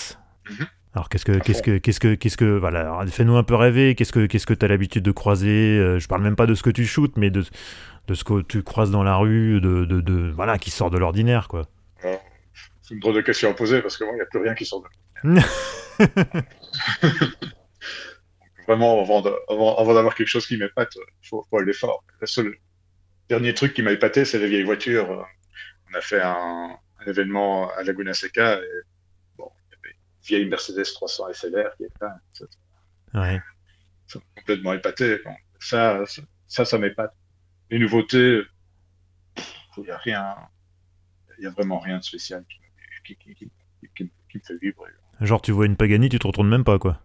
Mm-hmm. 0.47 0.67
Alors 0.95 1.09
qu'est-ce 1.09 1.25
que 1.25 1.39
qu'est-ce 1.39 1.63
que 1.63 1.79
qu'est-ce 1.79 2.01
que 2.01 2.15
qu'est-ce 2.15 2.37
que 2.37 2.59
voilà, 2.59 3.05
fais-nous 3.07 3.37
un 3.37 3.45
peu 3.45 3.55
rêver, 3.55 3.95
qu'est-ce 3.95 4.13
que 4.13 4.27
qu'est-ce 4.27 4.47
que 4.47 4.55
tu 4.55 4.65
as 4.65 4.69
l'habitude 4.69 5.05
de 5.05 5.13
croiser 5.13 5.79
euh, 5.79 6.01
je 6.01 6.09
parle 6.09 6.23
même 6.23 6.35
pas 6.35 6.47
de 6.47 6.55
ce 6.55 6.65
que 6.65 6.71
tu 6.71 6.85
shootes 6.85 7.17
mais 7.17 7.31
de 7.31 7.45
de 8.09 8.15
ce 8.15 8.25
que 8.25 8.43
tu 8.43 8.65
croises 8.65 8.91
dans 8.91 9.05
la 9.05 9.15
rue 9.15 9.61
de, 9.61 9.85
de, 9.85 10.01
de 10.01 10.31
voilà 10.31 10.59
qui 10.59 10.71
sort 10.71 10.91
de 10.91 10.99
l'ordinaire 10.99 11.47
quoi. 11.47 11.67
C'est 12.03 12.95
une 12.95 13.01
drôle 13.01 13.15
de 13.15 13.21
question 13.21 13.51
à 13.51 13.55
poser 13.55 13.83
parce 13.83 13.97
que 13.97 14.03
moi 14.03 14.15
il 14.15 14.17
n'y 14.17 14.23
a 14.23 14.27
plus 14.27 14.41
rien 14.41 14.55
qui 14.55 14.65
sort 14.65 14.83
de 14.83 14.89
l'ordinaire. 15.23 15.49
Vraiment 18.67 19.01
avant 19.01 19.23
avant, 19.49 19.95
d'avoir 19.95 20.15
quelque 20.17 20.29
chose 20.29 20.47
qui 20.47 20.57
m'épate, 20.57 20.97
il 21.23 21.29
faut, 21.29 21.45
faut 21.49 21.59
aller 21.59 21.73
fort. 21.73 22.03
Le 22.21 22.27
seul 22.27 22.57
dernier 23.29 23.55
truc 23.55 23.75
qui 23.75 23.83
m'a 23.83 23.93
épaté 23.93 24.25
c'est 24.25 24.41
les 24.41 24.49
vieilles 24.49 24.65
voitures. 24.65 25.25
On 25.89 25.97
a 25.97 26.01
fait 26.01 26.21
un, 26.21 26.77
un 26.99 27.07
événement 27.07 27.71
à 27.71 27.85
Laguna 27.85 28.13
Seca 28.13 28.59
et 28.59 28.90
vieille 30.31 30.49
Mercedes 30.49 30.85
300 30.95 31.33
SLR 31.33 31.77
qui 31.77 31.85
est 31.85 31.93
là. 32.01 32.21
Ouais. 33.15 33.41
complètement 34.37 34.73
épaté. 34.73 35.19
Ça, 35.59 36.05
ça, 36.47 36.65
ça, 36.65 36.79
m'épate. 36.79 37.15
Les 37.71 37.79
nouveautés, 37.79 38.43
il 39.77 39.83
n'y 39.83 39.91
a 39.91 39.99
rien, 39.99 40.37
il 41.39 41.45
y 41.45 41.47
a 41.47 41.51
vraiment 41.51 41.79
rien 41.79 41.99
de 41.99 42.05
spécial 42.05 42.45
qui, 43.05 43.17
qui, 43.17 43.35
qui, 43.35 43.51
qui, 43.97 44.05
me 44.05 44.41
fait 44.43 44.59
vibrer. 44.61 44.91
Genre, 45.21 45.43
tu 45.43 45.53
vois 45.53 45.67
une 45.67 45.77
Pagani, 45.77 46.09
tu 46.09 46.19
te 46.19 46.27
retournes 46.27 46.49
même 46.49 46.65
pas, 46.65 46.79
quoi. 46.79 47.01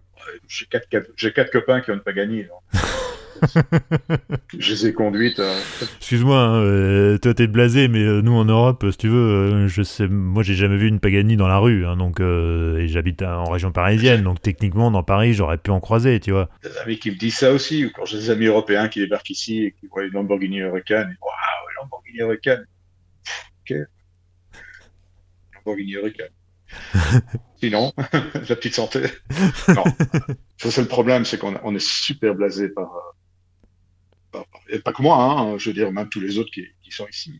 J'ai 0.47 0.65
quatre, 0.65 0.87
quatre, 0.89 1.51
copains 1.51 1.81
qui 1.81 1.91
ont 1.91 1.95
une 1.95 2.01
Pagani. 2.01 2.45
je 4.57 4.71
les 4.71 4.87
ai 4.87 4.93
conduites. 4.93 5.39
euh, 5.39 5.59
Excuse-moi, 5.99 6.37
hein, 6.39 6.61
euh, 6.61 7.17
toi 7.17 7.33
t'es 7.33 7.47
blasé, 7.47 7.87
mais 7.87 7.99
euh, 8.03 8.21
nous 8.21 8.33
en 8.33 8.45
Europe, 8.45 8.85
si 8.91 8.97
tu 8.97 9.07
veux, 9.09 9.17
euh, 9.17 9.67
je 9.67 9.81
sais, 9.83 10.07
moi 10.07 10.43
j'ai 10.43 10.55
jamais 10.55 10.77
vu 10.77 10.87
une 10.87 10.99
Pagani 10.99 11.35
dans 11.37 11.47
la 11.47 11.57
rue, 11.57 11.85
hein, 11.85 11.97
donc 11.97 12.19
euh, 12.19 12.77
et 12.79 12.87
j'habite 12.87 13.21
à- 13.21 13.39
en 13.39 13.49
région 13.49 13.71
parisienne, 13.71 14.23
donc 14.23 14.41
techniquement 14.41 14.91
dans 14.91 15.03
Paris 15.03 15.33
j'aurais 15.33 15.57
pu 15.57 15.71
en 15.71 15.79
croiser, 15.79 16.19
tu 16.19 16.31
vois. 16.31 16.49
des 16.63 16.77
amis 16.79 16.97
qui 16.99 17.11
me 17.11 17.15
disent 17.17 17.37
ça 17.37 17.51
aussi, 17.51 17.85
ou 17.85 17.89
quand 17.93 18.05
j'ai 18.05 18.17
des 18.17 18.29
amis 18.29 18.45
européens 18.45 18.87
qui 18.87 18.99
débarquent 18.99 19.29
ici 19.29 19.63
et 19.63 19.71
qui 19.79 19.87
voient 19.87 20.03
une 20.03 20.11
Lamborghini 20.13 20.57
Huracan, 20.57 21.05
disent 21.07 21.17
Waouh, 21.21 21.81
Lamborghini 21.81 22.19
Huracan 22.19 22.63
Ok. 23.69 23.77
Lamborghini 25.55 25.93
Huracan. 25.93 26.25
Sinon, 27.61 27.93
la 28.23 28.55
petite 28.55 28.75
santé. 28.75 29.01
Non. 29.69 29.83
Ça, 30.57 30.71
c'est 30.71 30.81
le 30.81 30.87
problème, 30.87 31.23
c'est 31.25 31.37
qu'on 31.37 31.55
on 31.63 31.73
est 31.75 31.83
super 31.85 32.35
blasé 32.35 32.65
euh, 32.65 32.73
par- 32.75 33.14
Et 34.69 34.79
pas 34.79 34.93
que 34.93 35.01
moi, 35.01 35.17
hein, 35.17 35.57
je 35.57 35.69
veux 35.69 35.73
dire, 35.73 35.91
même 35.91 36.09
tous 36.09 36.19
les 36.19 36.37
autres 36.37 36.51
qui, 36.51 36.65
qui 36.81 36.91
sont 36.91 37.07
ici. 37.07 37.39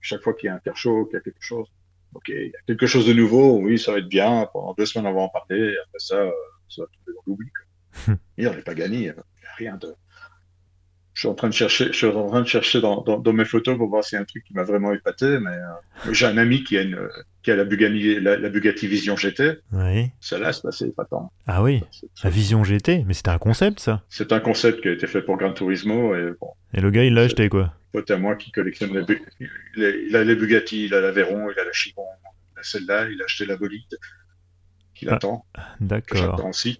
Chaque 0.00 0.22
fois 0.22 0.34
qu'il 0.34 0.46
y 0.46 0.50
a 0.50 0.60
un 0.64 0.74
chaud, 0.74 1.06
qu'il 1.06 1.14
y 1.14 1.16
a 1.16 1.20
quelque 1.20 1.42
chose, 1.42 1.66
ok, 2.14 2.28
il 2.28 2.46
y 2.46 2.56
a 2.56 2.60
quelque 2.66 2.86
chose 2.86 3.06
de 3.06 3.12
nouveau, 3.12 3.58
oui, 3.58 3.78
ça 3.78 3.92
va 3.92 3.98
être 3.98 4.08
bien, 4.08 4.48
pendant 4.52 4.74
deux 4.74 4.86
semaines 4.86 5.06
on 5.06 5.14
va 5.14 5.20
en 5.22 5.28
parler, 5.28 5.58
et 5.58 5.78
après 5.78 5.98
ça, 5.98 6.16
euh, 6.16 6.30
ça 6.68 6.82
va 6.82 6.88
tomber 6.88 7.16
dans 7.16 7.22
l'oubli. 7.26 7.48
on 8.38 8.54
n'est 8.54 8.62
pas 8.62 8.74
gagné, 8.74 8.98
il 8.98 9.02
n'y 9.02 9.08
a 9.08 9.14
rien 9.56 9.76
de. 9.76 9.94
Je 11.18 11.22
suis 11.22 11.28
en 11.30 11.34
train 11.34 11.48
de 11.48 11.52
chercher, 11.54 11.86
je 11.86 11.96
suis 11.96 12.06
en 12.06 12.28
train 12.28 12.42
de 12.42 12.46
chercher 12.46 12.80
dans, 12.80 13.00
dans, 13.02 13.18
dans 13.18 13.32
mes 13.32 13.44
photos 13.44 13.76
pour 13.76 13.88
voir 13.88 14.04
s'il 14.04 14.14
y 14.14 14.18
a 14.20 14.22
un 14.22 14.24
truc 14.24 14.44
qui 14.44 14.54
m'a 14.54 14.62
vraiment 14.62 14.92
épaté, 14.92 15.40
mais 15.40 15.50
euh, 15.50 16.12
j'ai 16.12 16.26
un 16.26 16.38
ami 16.38 16.62
qui 16.62 16.78
a 16.78 16.82
une, 16.82 16.96
qui 17.42 17.50
a 17.50 17.56
la 17.56 17.64
Bugatti, 17.64 18.20
la, 18.20 18.36
la 18.36 18.48
Bugatti 18.48 18.86
Vision 18.86 19.16
GT. 19.16 19.58
Oui. 19.72 20.10
Celle-là, 20.20 20.52
c'est 20.52 20.68
assez 20.68 20.84
épatant. 20.84 21.32
Ah 21.48 21.60
oui, 21.64 21.82
la 22.22 22.30
Vision 22.30 22.62
GT, 22.62 23.02
mais 23.04 23.14
c'était 23.14 23.30
un 23.30 23.38
concept 23.38 23.80
ça. 23.80 24.04
C'est 24.08 24.30
un 24.30 24.38
concept 24.38 24.80
qui 24.80 24.86
a 24.86 24.92
été 24.92 25.08
fait 25.08 25.20
pour 25.20 25.36
Gran 25.38 25.52
Turismo 25.54 26.14
et 26.14 26.34
bon, 26.40 26.52
Et 26.72 26.80
le 26.80 26.92
gars 26.92 27.02
il 27.02 27.14
l'a 27.14 27.22
acheté 27.22 27.48
quoi. 27.48 27.74
pote 27.90 28.08
à 28.12 28.16
moi 28.16 28.36
qui 28.36 28.52
collectionne 28.52 28.94
les, 28.96 29.02
Bu- 29.02 29.20
il 29.76 29.84
a, 29.84 29.88
il 29.90 30.14
a 30.14 30.22
les 30.22 30.36
Bugatti, 30.36 30.84
il 30.84 30.94
a 30.94 31.00
la 31.00 31.10
Veyron, 31.10 31.50
il 31.50 31.58
a 31.58 31.64
la 31.64 31.72
Chiron, 31.72 32.06
il 32.54 32.60
a 32.60 32.62
celle-là, 32.62 33.08
il 33.10 33.20
a 33.20 33.24
acheté 33.24 33.44
la 33.44 33.56
bolide 33.56 33.82
qu'il 34.94 35.08
Ah, 35.08 35.16
attend, 35.16 35.44
D'accord. 35.80 36.16
j'attends 36.16 36.50
aussi. 36.50 36.78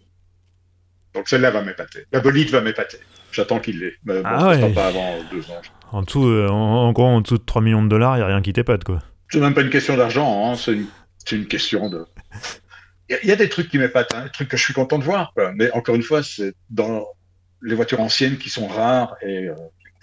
Donc 1.12 1.28
celle-là 1.28 1.50
va 1.50 1.62
m'épater. 1.62 2.04
La 2.12 2.20
bolide 2.20 2.50
va 2.50 2.60
m'épater. 2.60 2.98
J'attends 3.32 3.60
qu'il 3.60 3.80
l'ait. 3.80 3.94
Mais 4.04 4.14
bon, 4.22 4.22
Ah 4.24 4.48
ouais. 4.48 4.72
pas 4.72 4.88
avant 4.88 5.16
deux 5.30 5.50
ans. 5.50 5.60
En 5.92 6.02
dessous, 6.02 6.26
euh, 6.26 6.48
en, 6.48 6.54
en 6.88 6.92
gros, 6.92 7.04
en 7.06 7.20
dessous 7.20 7.38
de 7.38 7.44
3 7.44 7.62
millions 7.62 7.82
de 7.82 7.88
dollars, 7.88 8.16
il 8.18 8.22
a 8.22 8.26
rien 8.26 8.42
qui 8.42 8.52
t'épate 8.52 8.84
quoi. 8.84 9.00
C'est 9.30 9.40
même 9.40 9.54
pas 9.54 9.60
une 9.62 9.70
question 9.70 9.96
d'argent, 9.96 10.50
hein, 10.52 10.56
c'est 10.56 10.72
une, 11.36 11.46
question 11.46 11.90
de. 11.90 12.06
Il 13.10 13.12
y 13.12 13.14
a- 13.14 13.22
il 13.22 13.28
y, 13.28 13.32
a 13.32 13.36
des 13.36 13.48
trucs 13.50 13.68
qui 13.68 13.78
m'épatent, 13.78 14.14
hein, 14.14 14.24
des 14.24 14.30
trucs 14.30 14.48
que 14.48 14.56
je 14.56 14.64
suis 14.64 14.72
content 14.74 14.98
de 14.98 15.04
voir. 15.04 15.32
quoi. 15.34 15.52
Mais 15.52 15.70
encore 15.72 15.94
une 15.94 16.02
fois, 16.02 16.22
c'est 16.22 16.54
dans 16.70 17.06
les 17.62 17.74
voitures 17.74 18.00
anciennes 18.00 18.38
qui 18.38 18.48
sont 18.50 18.66
rares 18.66 19.16
et 19.22 19.48
euh, 19.48 19.54
qui 19.54 19.86
m'ont 19.86 20.00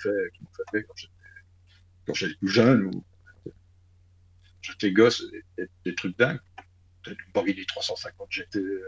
fait, 0.72 0.86
qui 0.96 1.10
quand 2.08 2.14
j'étais, 2.14 2.36
plus 2.36 2.50
jeune 2.50 2.84
ou 2.86 3.04
j'étais 4.62 4.92
gosse, 4.92 5.24
des, 5.58 5.68
des- 5.86 5.96
trucs 5.96 6.18
dingues. 6.18 6.40
Lamborghini 7.34 7.66
350 7.68 8.28
GT, 8.32 8.60
euh, 8.60 8.82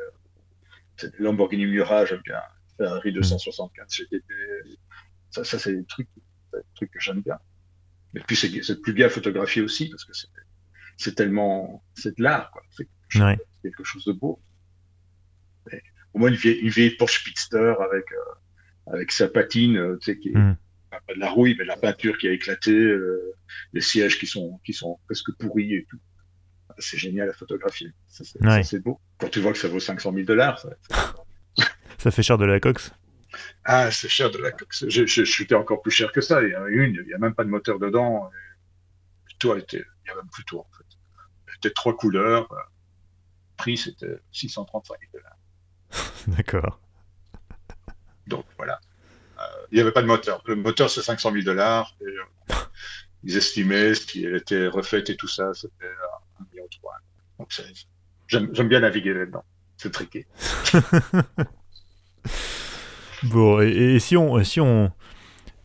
Lamborghini 1.20 1.66
Mirage 1.68 2.14
un 2.14 2.18
Ferrari 2.78 3.12
275 3.12 3.88
GTP. 3.90 4.24
Ça, 5.32 5.44
ça 5.44 5.60
c'est 5.60 5.74
des 5.74 5.86
trucs, 5.86 6.08
des 6.54 6.60
trucs 6.76 6.92
que 6.92 7.00
j'aime 7.00 7.22
bien. 7.22 7.38
Et 8.16 8.20
puis 8.22 8.36
c'est 8.36 8.82
plus 8.82 8.94
bien 8.94 9.10
photographié 9.10 9.62
aussi 9.62 9.90
parce 9.90 10.06
que 10.06 10.14
c'est 10.98 11.16
tellement 11.16 11.84
c'est 11.96 12.18
de 12.18 12.24
l'art 12.24 12.50
quoi. 12.52 12.62
C'est 12.72 12.86
quelque 12.86 12.94
chose- 13.10 13.22
Ouais. 13.24 13.38
quelque 13.64 13.84
chose 13.84 14.06
de 14.06 14.14
beau. 14.14 14.42
Au 16.14 16.20
moins 16.20 16.30
une 16.30 16.36
vieille, 16.36 16.58
une 16.60 16.70
vieille 16.70 16.92
Porsche 16.96 17.20
Speedster 17.22 17.76
avec 17.80 18.06
euh, 18.12 18.94
avec 18.94 19.12
sa 19.12 19.28
patine, 19.28 19.78
euh, 19.78 19.98
tu 20.02 20.06
sais, 20.14 20.18
qui 20.18 20.30
est 20.30 20.36
Mm. 20.38 20.58
pas 20.90 21.14
de 21.14 21.20
la 21.20 21.30
rouille, 21.30 21.56
mais 21.60 21.66
la 21.66 21.76
peinture 21.78 22.18
qui 22.18 22.28
a 22.28 22.32
éclaté, 22.32 22.72
euh, 22.72 23.34
les 23.74 23.82
sièges 23.82 24.18
qui 24.18 24.26
sont 24.26 24.60
qui 24.66 24.74
sont 24.74 25.00
presque 25.06 25.32
pourris 25.38 25.74
et 25.76 25.86
tout. 25.90 26.00
C'est 26.80 26.98
génial 26.98 27.30
à 27.30 27.34
photographier. 27.34 27.92
Ouais. 28.42 28.64
c'est 28.64 28.80
beau. 28.80 29.00
Quand 29.20 29.30
tu 29.30 29.40
vois 29.42 29.52
que 29.52 29.58
ça 29.58 29.68
vaut 29.68 29.80
500 29.80 30.14
000 30.14 30.26
dollars, 30.26 30.66
ça, 31.98 32.12
fait 32.12 32.24
cher 32.24 32.38
de 32.38 32.45
la 32.45 32.60
cox? 32.60 32.91
ah, 33.66 33.91
c'est 33.91 34.10
cher 34.10 34.32
de 34.32 34.38
la 34.38 34.52
coque. 34.52 34.74
Je, 34.74 35.06
je, 35.06 35.24
je 35.24 35.56
encore 35.56 35.82
plus 35.82 35.91
cher 35.91 36.12
que 36.12 36.22
ça. 36.22 36.41
Il 36.41 36.50
y 36.50 36.56
en 36.56 36.64
a 36.64 36.70
une, 36.70 36.95
il 36.95 37.08
n'y 37.08 37.14
a 37.14 37.18
même 37.18 37.36
pas 37.36 37.43
de 37.43 37.50
moteur 37.50 37.80
dedans. 37.80 38.30
Et 38.34 39.34
le 39.34 39.38
toit 39.39 39.58
était, 39.60 39.78
il 39.78 40.04
n'y 40.06 40.10
a 40.12 40.16
même 40.16 40.30
plus 40.32 40.43
de 40.43 40.48
toit, 40.48 40.62
en 40.62 40.78
fait. 40.78 40.86
C'était 41.54 41.74
trois 41.74 41.95
couleurs. 41.95 42.52
euh, 42.52 42.58
Prix, 43.58 43.78
c'était 43.78 44.20
635 44.32 44.95
000 45.00 45.12
dollars. 45.14 45.38
D'accord. 46.38 46.80
Donc, 48.28 48.45
voilà. 48.58 48.80
Euh, 49.39 49.41
il 49.72 49.76
n'y 49.76 49.82
avait 49.82 49.91
pas 49.91 50.02
de 50.02 50.08
moteur. 50.08 50.41
Le 50.45 50.56
moteur, 50.56 50.89
c'est 50.89 51.02
500 51.02 51.32
000 51.32 51.43
dollars. 51.43 51.95
Euh, 52.02 52.54
ils 53.24 53.36
estimaient, 53.36 53.95
si 53.95 54.24
elle 54.24 54.36
était 54.36 54.68
refaite 54.68 55.10
et 55.10 55.18
tout 55.18 55.28
ça, 55.28 55.54
c'était 55.54 55.86
euh, 55.86 56.41
1 56.41 56.45
million. 56.52 56.68
Donc, 57.39 57.52
j'aime 58.28 58.68
bien 58.68 58.80
naviguer 58.80 59.14
là-dedans. 59.14 59.43
C'est 59.78 59.91
triqué. 59.91 60.28
Bon, 63.24 63.61
et, 63.61 63.70
et 63.95 63.99
si 63.99 64.15
on, 64.18 64.43
si 64.43 64.59
on, 64.61 64.91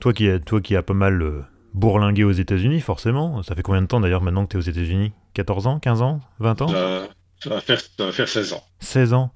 toi 0.00 0.12
qui, 0.12 0.28
as- 0.28 0.40
toi 0.40 0.60
qui 0.60 0.76
as 0.76 0.82
pas 0.82 0.94
mal 0.94 1.22
euh, 1.22 1.42
bourlingué 1.74 2.24
aux 2.24 2.32
États-Unis, 2.32 2.80
forcément, 2.80 3.42
ça 3.42 3.54
fait 3.54 3.62
combien 3.62 3.82
de 3.82 3.86
temps 3.86 4.00
d'ailleurs 4.00 4.22
maintenant 4.22 4.46
que 4.46 4.50
tu 4.52 4.56
es 4.56 4.60
aux 4.60 4.70
États-Unis? 4.70 5.12
14 5.34 5.66
ans? 5.66 5.78
15 5.80 6.02
ans? 6.02 6.20
20 6.40 6.62
ans? 6.62 6.68
Ça, 6.68 7.08
ça 7.42 7.50
va 7.50 7.60
faire, 7.60 7.80
ça 7.80 8.06
va 8.06 8.12
faire 8.12 8.28
16 8.28 8.52
ans. 8.52 8.64
16 8.80 9.12
ans 9.14 9.32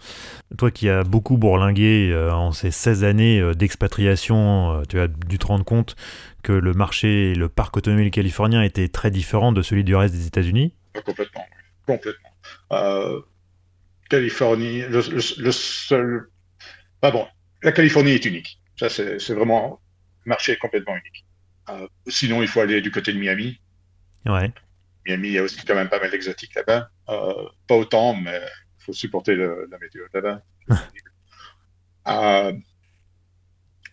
Toi 0.58 0.70
qui 0.70 0.88
as 0.88 1.04
beaucoup 1.04 1.38
bourlingué 1.38 2.10
euh, 2.12 2.32
en 2.32 2.52
ces 2.52 2.70
16 2.70 3.04
années 3.04 3.40
euh, 3.40 3.54
d'expatriation, 3.54 4.80
euh, 4.80 4.82
tu 4.88 5.00
as 5.00 5.08
dû 5.08 5.38
te 5.38 5.46
rendre 5.46 5.64
compte 5.64 5.96
que 6.42 6.52
le 6.52 6.74
marché 6.74 7.32
et 7.32 7.34
le 7.34 7.48
parc 7.48 7.76
automobile 7.76 8.10
californien 8.10 8.62
étaient 8.62 8.88
très 8.88 9.10
différents 9.10 9.52
de 9.52 9.62
celui 9.62 9.84
du 9.84 9.96
reste 9.96 10.14
des 10.14 10.26
États-Unis? 10.26 10.74
Pas 10.92 11.02
complètement. 11.02 11.46
Complètement. 11.86 12.30
Euh, 12.72 13.20
Californie, 14.08 14.80
le, 14.82 15.00
le- 15.10 15.42
le 15.44 15.52
seul. 15.52 16.28
Ah 17.02 17.10
bon, 17.10 17.26
la 17.62 17.72
Californie 17.72 18.12
est 18.12 18.24
unique. 18.24 18.60
Ça, 18.78 18.88
c'est 18.88 19.32
vraiment. 19.32 19.80
Le 20.24 20.30
marché 20.30 20.52
est 20.52 20.58
complètement 20.58 20.96
unique. 20.96 21.24
Euh, 21.68 21.88
sinon, 22.06 22.42
il 22.42 22.48
faut 22.48 22.60
aller 22.60 22.80
du 22.80 22.90
côté 22.90 23.12
de 23.12 23.18
Miami. 23.18 23.60
Ouais. 24.24 24.52
Miami, 25.04 25.28
il 25.28 25.34
y 25.34 25.38
a 25.38 25.42
aussi 25.42 25.64
quand 25.64 25.74
même 25.74 25.88
pas 25.88 26.00
mal 26.00 26.10
d'exotiques 26.10 26.54
là-bas. 26.54 26.90
Euh, 27.08 27.48
pas 27.66 27.76
autant, 27.76 28.14
mais 28.14 28.40
il 28.80 28.84
faut 28.84 28.92
supporter 28.92 29.34
le- 29.34 29.68
la 29.70 29.78
météo 29.78 30.04
là-bas. 30.12 30.42
Euh, 32.08 32.52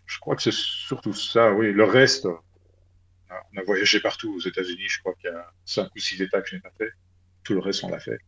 je 0.06 0.20
crois 0.20 0.36
que 0.36 0.44
c'est 0.44 0.54
surtout 0.54 1.16
ça, 1.16 1.52
oui. 1.52 1.74
Le 1.74 1.84
reste, 1.84 2.28
on 2.28 3.58
a 3.58 3.64
voyagé 3.66 4.00
partout 4.00 4.36
aux 4.36 4.40
États-Unis. 4.40 4.88
Je 4.88 5.00
crois 5.00 5.16
qu'il 5.16 5.32
y 5.32 5.34
a 5.34 5.52
cinq 5.66 5.90
ou 5.96 6.00
six 6.00 6.22
États 6.22 6.40
que 6.44 6.48
je 6.48 6.56
n'ai 6.56 6.62
pas 6.62 6.70
fait. 6.78 6.92
Tout 7.44 7.56
le 7.56 7.60
reste, 7.60 7.84
on 7.84 7.90
l'a 7.90 8.00
fait. 8.00 8.20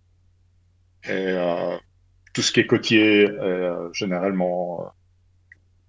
Et 1.08 1.36
tout 2.34 2.42
ce 2.42 2.52
qui 2.52 2.62
est 2.62 2.66
côtier, 2.66 3.26
est, 3.26 3.94
généralement 3.94 4.92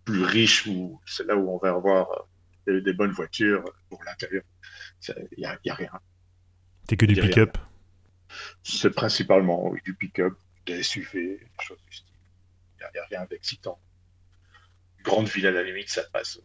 plus 0.06 0.22
riche, 0.22 0.66
ou 0.66 0.98
c'est 1.04 1.26
là 1.26 1.36
où 1.36 1.50
on 1.50 1.58
va 1.58 1.70
avoir 1.70 2.10
euh, 2.10 2.22
des, 2.66 2.80
des 2.80 2.92
bonnes 2.94 3.10
voitures 3.10 3.64
pour 3.90 4.02
l'intérieur. 4.04 4.42
Il 5.08 5.38
n'y 5.38 5.44
a, 5.44 5.52
a 5.52 5.74
rien. 5.74 5.90
T'es 6.86 6.96
que 6.96 7.04
du 7.04 7.14
pick-up? 7.14 7.58
C'est 8.62 8.94
principalement 8.94 9.68
oui, 9.68 9.80
du 9.84 9.94
pick-up, 9.94 10.34
des 10.64 10.82
SUV, 10.82 11.38
des 11.38 11.46
choses 11.60 11.78
du 11.90 11.96
style. 11.96 12.14
Il 12.80 12.86
n'y 12.94 13.00
a, 13.00 13.04
rien 13.10 13.26
d'excitant. 13.28 13.78
Grande 15.02 15.28
ville 15.28 15.46
à 15.46 15.50
la 15.50 15.62
limite, 15.62 15.88
ça 15.88 16.02
passe. 16.12 16.40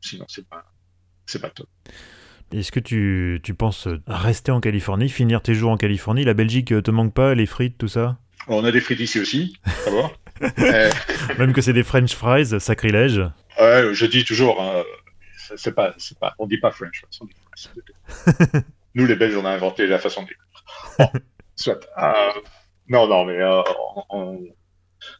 Sinon, 0.00 0.26
c'est 0.28 0.46
pas, 0.46 0.70
c'est 1.26 1.40
pas 1.40 1.50
top. 1.50 1.68
Est-ce 2.52 2.72
que 2.72 2.80
tu, 2.80 3.40
tu 3.42 3.54
penses 3.54 3.88
rester 4.06 4.52
en 4.52 4.60
Californie, 4.60 5.08
finir 5.08 5.42
tes 5.42 5.54
jours 5.54 5.70
en 5.70 5.76
Californie? 5.76 6.24
La 6.24 6.34
Belgique 6.34 6.72
euh, 6.72 6.82
te 6.82 6.90
manque 6.90 7.14
pas, 7.14 7.34
les 7.34 7.46
frites, 7.46 7.78
tout 7.78 7.88
ça? 7.88 8.18
On 8.46 8.64
a 8.64 8.70
des 8.70 8.80
frites 8.80 9.00
ici 9.00 9.18
aussi, 9.20 9.56
à 9.86 9.90
voir. 9.90 10.10
Euh, 10.10 10.23
Même 11.38 11.52
que 11.52 11.60
c'est 11.60 11.72
des 11.72 11.82
French 11.82 12.14
fries, 12.14 12.60
sacrilège. 12.60 13.20
ouais, 13.60 13.94
je 13.94 14.06
dis 14.06 14.24
toujours, 14.24 14.60
hein, 14.62 14.82
c'est 15.56 15.74
pas, 15.74 15.94
c'est 15.98 16.18
pas, 16.18 16.34
on 16.38 16.46
dit 16.46 16.58
pas 16.58 16.70
French, 16.70 17.02
fries, 17.02 17.18
on 17.20 17.24
dit 17.26 17.34
fries, 17.34 17.70
c'est 18.36 18.52
tout. 18.52 18.58
Nous, 18.94 19.06
les 19.06 19.16
Belges, 19.16 19.36
on 19.36 19.44
a 19.44 19.50
inventé 19.50 19.86
la 19.86 19.98
façon 19.98 20.22
de 20.22 20.28
dire. 20.28 20.36
Bon, 20.98 21.10
soit. 21.56 21.80
Euh, 21.98 22.40
non, 22.88 23.06
non, 23.08 23.24
mais 23.24 23.38
euh, 23.40 23.62
on- 24.10 24.40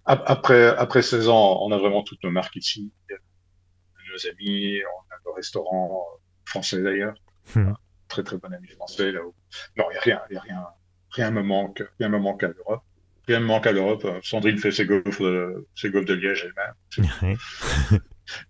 après, 0.06 0.68
après 0.76 1.02
16 1.02 1.28
ans, 1.28 1.58
on 1.62 1.70
a 1.72 1.78
vraiment 1.78 2.02
toutes 2.02 2.22
nos 2.24 2.30
marques 2.30 2.56
ici. 2.56 2.92
Nos 3.10 4.30
amis, 4.30 4.80
on 4.84 5.14
a 5.14 5.18
nos 5.26 5.32
restaurants 5.34 6.04
euh, 6.12 6.18
français 6.44 6.80
d'ailleurs. 6.82 7.14
Hmm. 7.54 7.72
Très, 8.08 8.22
très 8.22 8.36
bon 8.38 8.52
ami 8.52 8.68
français 8.68 9.10
là-haut. 9.12 9.34
Non, 9.76 9.84
il 9.90 9.94
n'y 9.94 9.98
a 9.98 10.00
rien, 10.00 10.20
il 10.30 10.36
a 10.36 10.40
rien, 10.40 10.66
rien 11.10 11.30
me 11.32 11.42
manque, 11.42 11.82
rien 11.98 12.08
me 12.08 12.18
manque 12.18 12.44
à 12.44 12.48
l'Europe. 12.48 12.82
Rien 13.26 13.40
me 13.40 13.46
manque 13.46 13.66
à 13.66 13.72
l'Europe. 13.72 14.06
Sandrine 14.22 14.58
fait 14.58 14.70
ses 14.70 14.86
golfs 14.86 15.20
de, 15.20 15.66
ses 15.74 15.90
golfs 15.90 16.06
de 16.06 16.14
Liège 16.14 16.46
elle-même. 16.46 17.36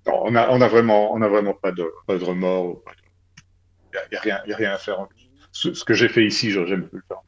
Non, 0.07 0.23
on 0.25 0.37
a, 0.37 0.51
on 0.51 0.61
a 0.61 0.69
vraiment, 0.69 1.13
on 1.13 1.21
a 1.21 1.29
vraiment 1.29 1.53
pas 1.53 1.73
de, 1.73 1.85
pas 2.07 2.17
de 2.17 2.23
remords. 2.23 2.81
Il 3.93 3.97
y 3.97 3.99
a, 3.99 4.03
y 4.13 4.17
a 4.17 4.21
rien, 4.21 4.41
y 4.47 4.53
a 4.53 4.57
rien 4.57 4.73
à 4.73 4.79
faire. 4.79 5.01
en. 5.01 5.09
Ce, 5.51 5.75
ce 5.75 5.85
que 5.85 5.95
j'ai 5.95 6.09
fait 6.09 6.25
ici, 6.25 6.51
j'aurais 6.51 6.69
jamais 6.69 6.87
pu 6.87 6.97
le 6.97 7.03
faire. 7.09 7.19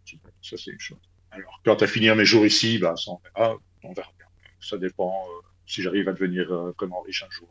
Ça, 0.42 0.56
c'est 0.56 0.70
une 0.70 0.80
chose. 0.80 0.98
Alors, 1.32 1.60
quant 1.64 1.74
à 1.74 1.86
finir 1.86 2.14
mes 2.14 2.24
jours 2.24 2.46
ici, 2.46 2.78
bah, 2.78 2.94
ça, 2.96 3.10
on 3.10 3.20
verra. 3.34 3.56
On 3.82 3.92
verra 3.92 4.10
bien. 4.16 4.26
Ça 4.60 4.78
dépend 4.78 5.24
euh, 5.28 5.46
si 5.66 5.82
j'arrive 5.82 6.08
à 6.08 6.12
devenir 6.12 6.50
euh, 6.52 6.72
vraiment 6.78 7.00
riche 7.02 7.24
un 7.24 7.30
jour. 7.30 7.48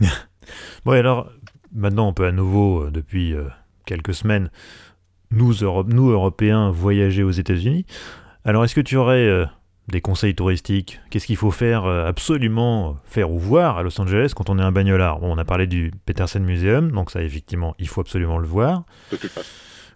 bon, 0.84 0.92
alors, 0.92 1.30
maintenant, 1.72 2.08
on 2.08 2.12
peut 2.12 2.26
à 2.26 2.32
nouveau, 2.32 2.84
euh, 2.84 2.90
depuis 2.90 3.34
euh, 3.34 3.48
quelques 3.84 4.14
semaines, 4.14 4.50
nous, 5.30 5.54
nous, 5.86 6.10
Européens, 6.10 6.70
voyager 6.70 7.22
aux 7.22 7.30
États-Unis. 7.30 7.86
Alors, 8.46 8.64
est-ce 8.64 8.74
que 8.74 8.80
tu 8.80 8.96
aurais 8.96 9.26
euh, 9.26 9.44
des 9.88 10.00
conseils 10.00 10.34
touristiques? 10.34 11.00
Qu'est-ce 11.10 11.26
qu'il 11.26 11.36
faut 11.36 11.50
faire, 11.50 11.84
absolument 11.84 12.96
faire 13.04 13.30
ou 13.30 13.38
voir 13.38 13.76
à 13.76 13.82
Los 13.82 14.00
Angeles 14.00 14.32
quand 14.34 14.48
on 14.48 14.58
est 14.58 14.62
un 14.62 14.72
bagnolard? 14.72 15.18
Bon, 15.18 15.34
On 15.34 15.38
a 15.38 15.44
parlé 15.44 15.66
du 15.66 15.92
Peterson 16.06 16.40
Museum, 16.40 16.92
donc 16.92 17.10
ça, 17.10 17.22
effectivement, 17.22 17.74
il 17.78 17.88
faut 17.88 18.00
absolument 18.00 18.38
le 18.38 18.46
voir. 18.46 18.84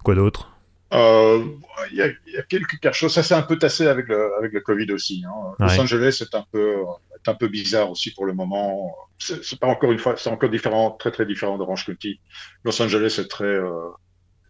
Quoi 0.05 0.15
d'autre? 0.17 0.51
Il 0.93 1.97
y, 1.97 2.03
a, 2.03 2.43
quelques 2.43 2.93
choses. 2.93 3.15
Ça 3.15 3.23
s'est 3.23 3.35
un 3.35 3.43
peu 3.43 3.57
tassé 3.57 3.87
avec 3.87 4.09
le, 4.09 4.35
avec 4.37 4.53
le 4.53 4.61
Covid 4.61 4.91
aussi. 4.93 5.25
Hein. 5.27 5.55
Los 5.61 5.81
Angeles 5.81 6.21
est 6.21 6.35
un 6.35 6.45
peu 6.51 6.83
un 7.27 7.35
peu 7.35 7.49
bizarre 7.49 7.91
aussi 7.91 8.13
pour 8.13 8.27
le 8.27 8.33
moment. 8.33 8.95
C'est 9.19 9.59
pas 9.59 9.67
encore 9.67 9.93
une 9.93 9.99
fois, 9.99 10.15
c'est 10.17 10.31
encore 10.31 10.51
différent, 10.51 10.93
très 10.93 11.11
très 11.11 11.27
différent 11.27 11.59
d'Orange 11.59 11.85
County. 11.87 12.21
Los 12.65 12.81
Angeles 12.81 13.19
est 13.19 13.29
très 13.29 13.45
euh, 13.45 13.91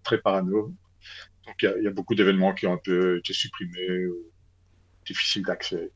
très 0.05 0.19
parano. 0.19 0.73
Donc 1.51 1.63
il 1.63 1.83
y, 1.83 1.85
y, 1.85 1.89
a 1.89 1.91
beaucoup 1.91 2.15
d'événements 2.15 2.55
qui 2.55 2.67
ont 2.67 2.75
un 2.75 2.81
peu 2.83 3.19
été 3.19 3.33
supprimés, 3.33 4.07
ou 4.07 4.15
difficiles 5.05 5.43
d'accès. 5.43 5.91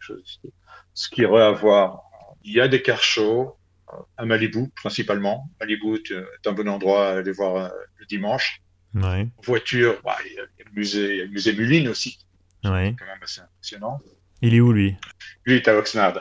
Ce 0.95 1.09
qu'il 1.09 1.23
y 1.23 1.27
aurait 1.27 1.45
à 1.45 1.53
voir, 1.53 2.03
il 2.43 2.55
y 2.55 2.61
a 2.61 2.67
des 2.67 2.83
car 2.83 3.03
shows 3.03 3.57
euh, 3.93 3.97
à 4.17 4.25
Malibu 4.25 4.71
principalement. 4.75 5.49
Malibu 5.61 5.97
est 5.97 6.47
un 6.47 6.53
bon 6.53 6.69
endroit 6.69 7.09
à 7.09 7.19
aller 7.19 7.33
voir 7.33 7.57
euh, 7.57 7.69
le 7.99 8.07
dimanche. 8.07 8.63
Ouais. 8.95 9.29
Voiture, 9.45 10.01
bah, 10.05 10.17
il, 10.27 10.33
y 10.33 10.39
a, 10.41 10.43
le 10.43 10.73
musée, 10.73 11.15
il 11.15 11.19
y 11.19 11.21
a 11.21 11.25
le 11.25 11.31
musée 11.31 11.53
Muline 11.53 11.89
aussi. 11.89 12.19
Ouais. 12.65 12.95
quand 12.99 13.07
même 13.07 13.23
assez 13.23 13.41
impressionnant. 13.41 14.01
Il 14.41 14.55
est 14.55 14.61
où 14.61 14.73
lui? 14.73 14.97
Lui 15.45 15.55
est 15.55 15.69
à 15.69 15.77
Oxnard 15.77 16.21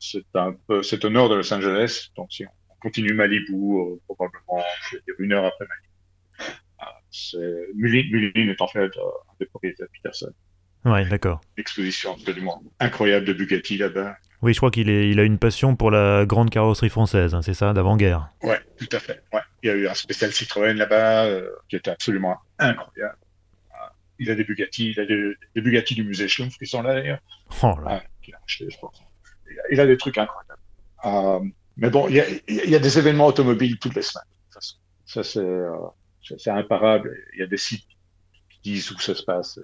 c'est 0.00 0.24
un 0.34 0.54
peu, 0.68 0.82
c'est 0.84 1.04
au 1.04 1.10
nord 1.10 1.28
de 1.28 1.34
Los 1.34 1.52
Angeles. 1.52 2.10
Donc, 2.16 2.32
si 2.32 2.46
on 2.46 2.74
continue 2.80 3.14
Malibu, 3.14 3.52
euh, 3.52 4.00
probablement 4.06 4.62
une 5.18 5.32
heure 5.32 5.46
après 5.46 5.66
Malibu. 5.66 5.87
Euh, 7.34 7.66
Mullin, 7.74 8.50
est 8.50 8.60
en 8.60 8.68
fait 8.68 8.84
un 8.84 8.88
des 9.40 9.46
propriétaires 9.46 9.86
de 9.86 9.92
Peterson. 9.92 10.32
Ouais, 10.84 11.04
d'accord. 11.06 11.40
Exposition 11.56 12.14
absolument 12.14 12.62
incroyable 12.80 13.26
de 13.26 13.32
Bugatti 13.32 13.78
là-bas. 13.78 14.16
Oui, 14.42 14.52
je 14.54 14.58
crois 14.58 14.70
qu'il 14.70 14.88
il 14.88 15.18
a 15.18 15.24
une 15.24 15.38
passion 15.38 15.74
pour 15.74 15.90
la 15.90 16.24
grande 16.24 16.50
carrosserie 16.50 16.90
française, 16.90 17.34
hein, 17.34 17.42
c'est 17.42 17.54
ça, 17.54 17.72
d'avant-guerre. 17.72 18.30
Ouais, 18.42 18.60
tout 18.76 18.88
à 18.92 19.00
fait. 19.00 19.22
Ouais. 19.32 19.40
Il 19.62 19.68
y 19.68 19.70
a 19.70 19.74
eu 19.74 19.88
un 19.88 19.94
spécial 19.94 20.30
Citroën 20.32 20.74
là-bas 20.74 21.24
euh, 21.26 21.50
qui 21.68 21.76
était 21.76 21.90
absolument 21.90 22.36
incroyable. 22.58 23.16
il 24.20 24.30
a 24.30 24.36
des 24.36 24.44
Bugatti, 24.44 24.92
il 24.92 25.00
a 25.00 25.06
des, 25.06 25.34
des 25.56 25.60
Bugatti 25.60 25.96
du 25.96 26.04
musée 26.04 26.28
Schlumpf 26.28 26.56
qui 26.56 26.66
sont 26.66 26.82
là 26.82 26.94
d'ailleurs. 26.94 27.18
Oh 27.62 27.74
là. 27.84 28.02
qu'il 28.22 28.34
a 28.34 28.38
acheté, 28.44 28.68
je 28.70 28.78
pense 28.78 29.02
il 29.70 29.80
a 29.80 29.86
des 29.86 29.96
trucs 29.96 30.18
incroyables. 30.18 30.60
Euh, 31.04 31.40
mais 31.76 31.90
bon, 31.90 32.08
il 32.08 32.16
y, 32.16 32.20
a, 32.20 32.24
il 32.48 32.70
y, 32.70 32.74
a, 32.74 32.78
des 32.78 32.98
événements 32.98 33.26
automobiles 33.26 33.78
toutes 33.78 33.94
les 33.94 34.02
semaines. 34.02 34.24
Ça, 35.06 35.22
c'est, 35.22 35.38
euh, 35.38 35.70
c'est 36.36 36.50
imparable. 36.50 37.16
Il 37.34 37.40
y 37.40 37.42
a 37.42 37.46
des 37.46 37.56
sites 37.56 37.86
qui 38.50 38.60
disent 38.62 38.90
où 38.90 38.98
ça 38.98 39.14
se 39.14 39.22
passe. 39.22 39.60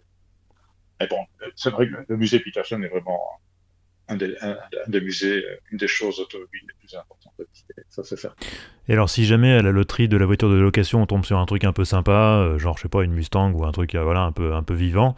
Mais 1.00 1.06
bon, 1.06 1.18
c'est 1.56 1.70
vrai 1.70 1.88
que 1.88 1.94
le 2.08 2.16
musée 2.16 2.38
Peterson 2.38 2.80
est 2.82 2.88
vraiment 2.88 3.20
un 4.08 4.16
des, 4.16 4.36
un, 4.42 4.56
des 4.86 5.00
musées, 5.00 5.44
une 5.70 5.78
des 5.78 5.88
choses 5.88 6.20
automobiles 6.20 6.62
les 6.62 6.74
plus 6.78 6.94
importantes 6.94 7.32
Ça, 7.88 8.04
c'est 8.04 8.16
certain. 8.16 8.36
Et 8.88 8.92
alors, 8.92 9.08
si 9.08 9.24
jamais 9.24 9.52
à 9.52 9.62
la 9.62 9.72
loterie 9.72 10.08
de 10.08 10.16
la 10.16 10.26
voiture 10.26 10.50
de 10.50 10.56
location, 10.56 11.02
on 11.02 11.06
tombe 11.06 11.24
sur 11.24 11.38
un 11.38 11.46
truc 11.46 11.64
un 11.64 11.72
peu 11.72 11.84
sympa, 11.84 12.38
euh, 12.38 12.58
genre, 12.58 12.76
je 12.76 12.82
sais 12.82 12.88
pas, 12.88 13.02
une 13.02 13.12
Mustang 13.12 13.52
ou 13.52 13.64
un 13.64 13.72
truc, 13.72 13.94
voilà, 13.94 14.20
un 14.20 14.32
peu, 14.32 14.54
un 14.54 14.62
peu 14.62 14.74
vivant, 14.74 15.16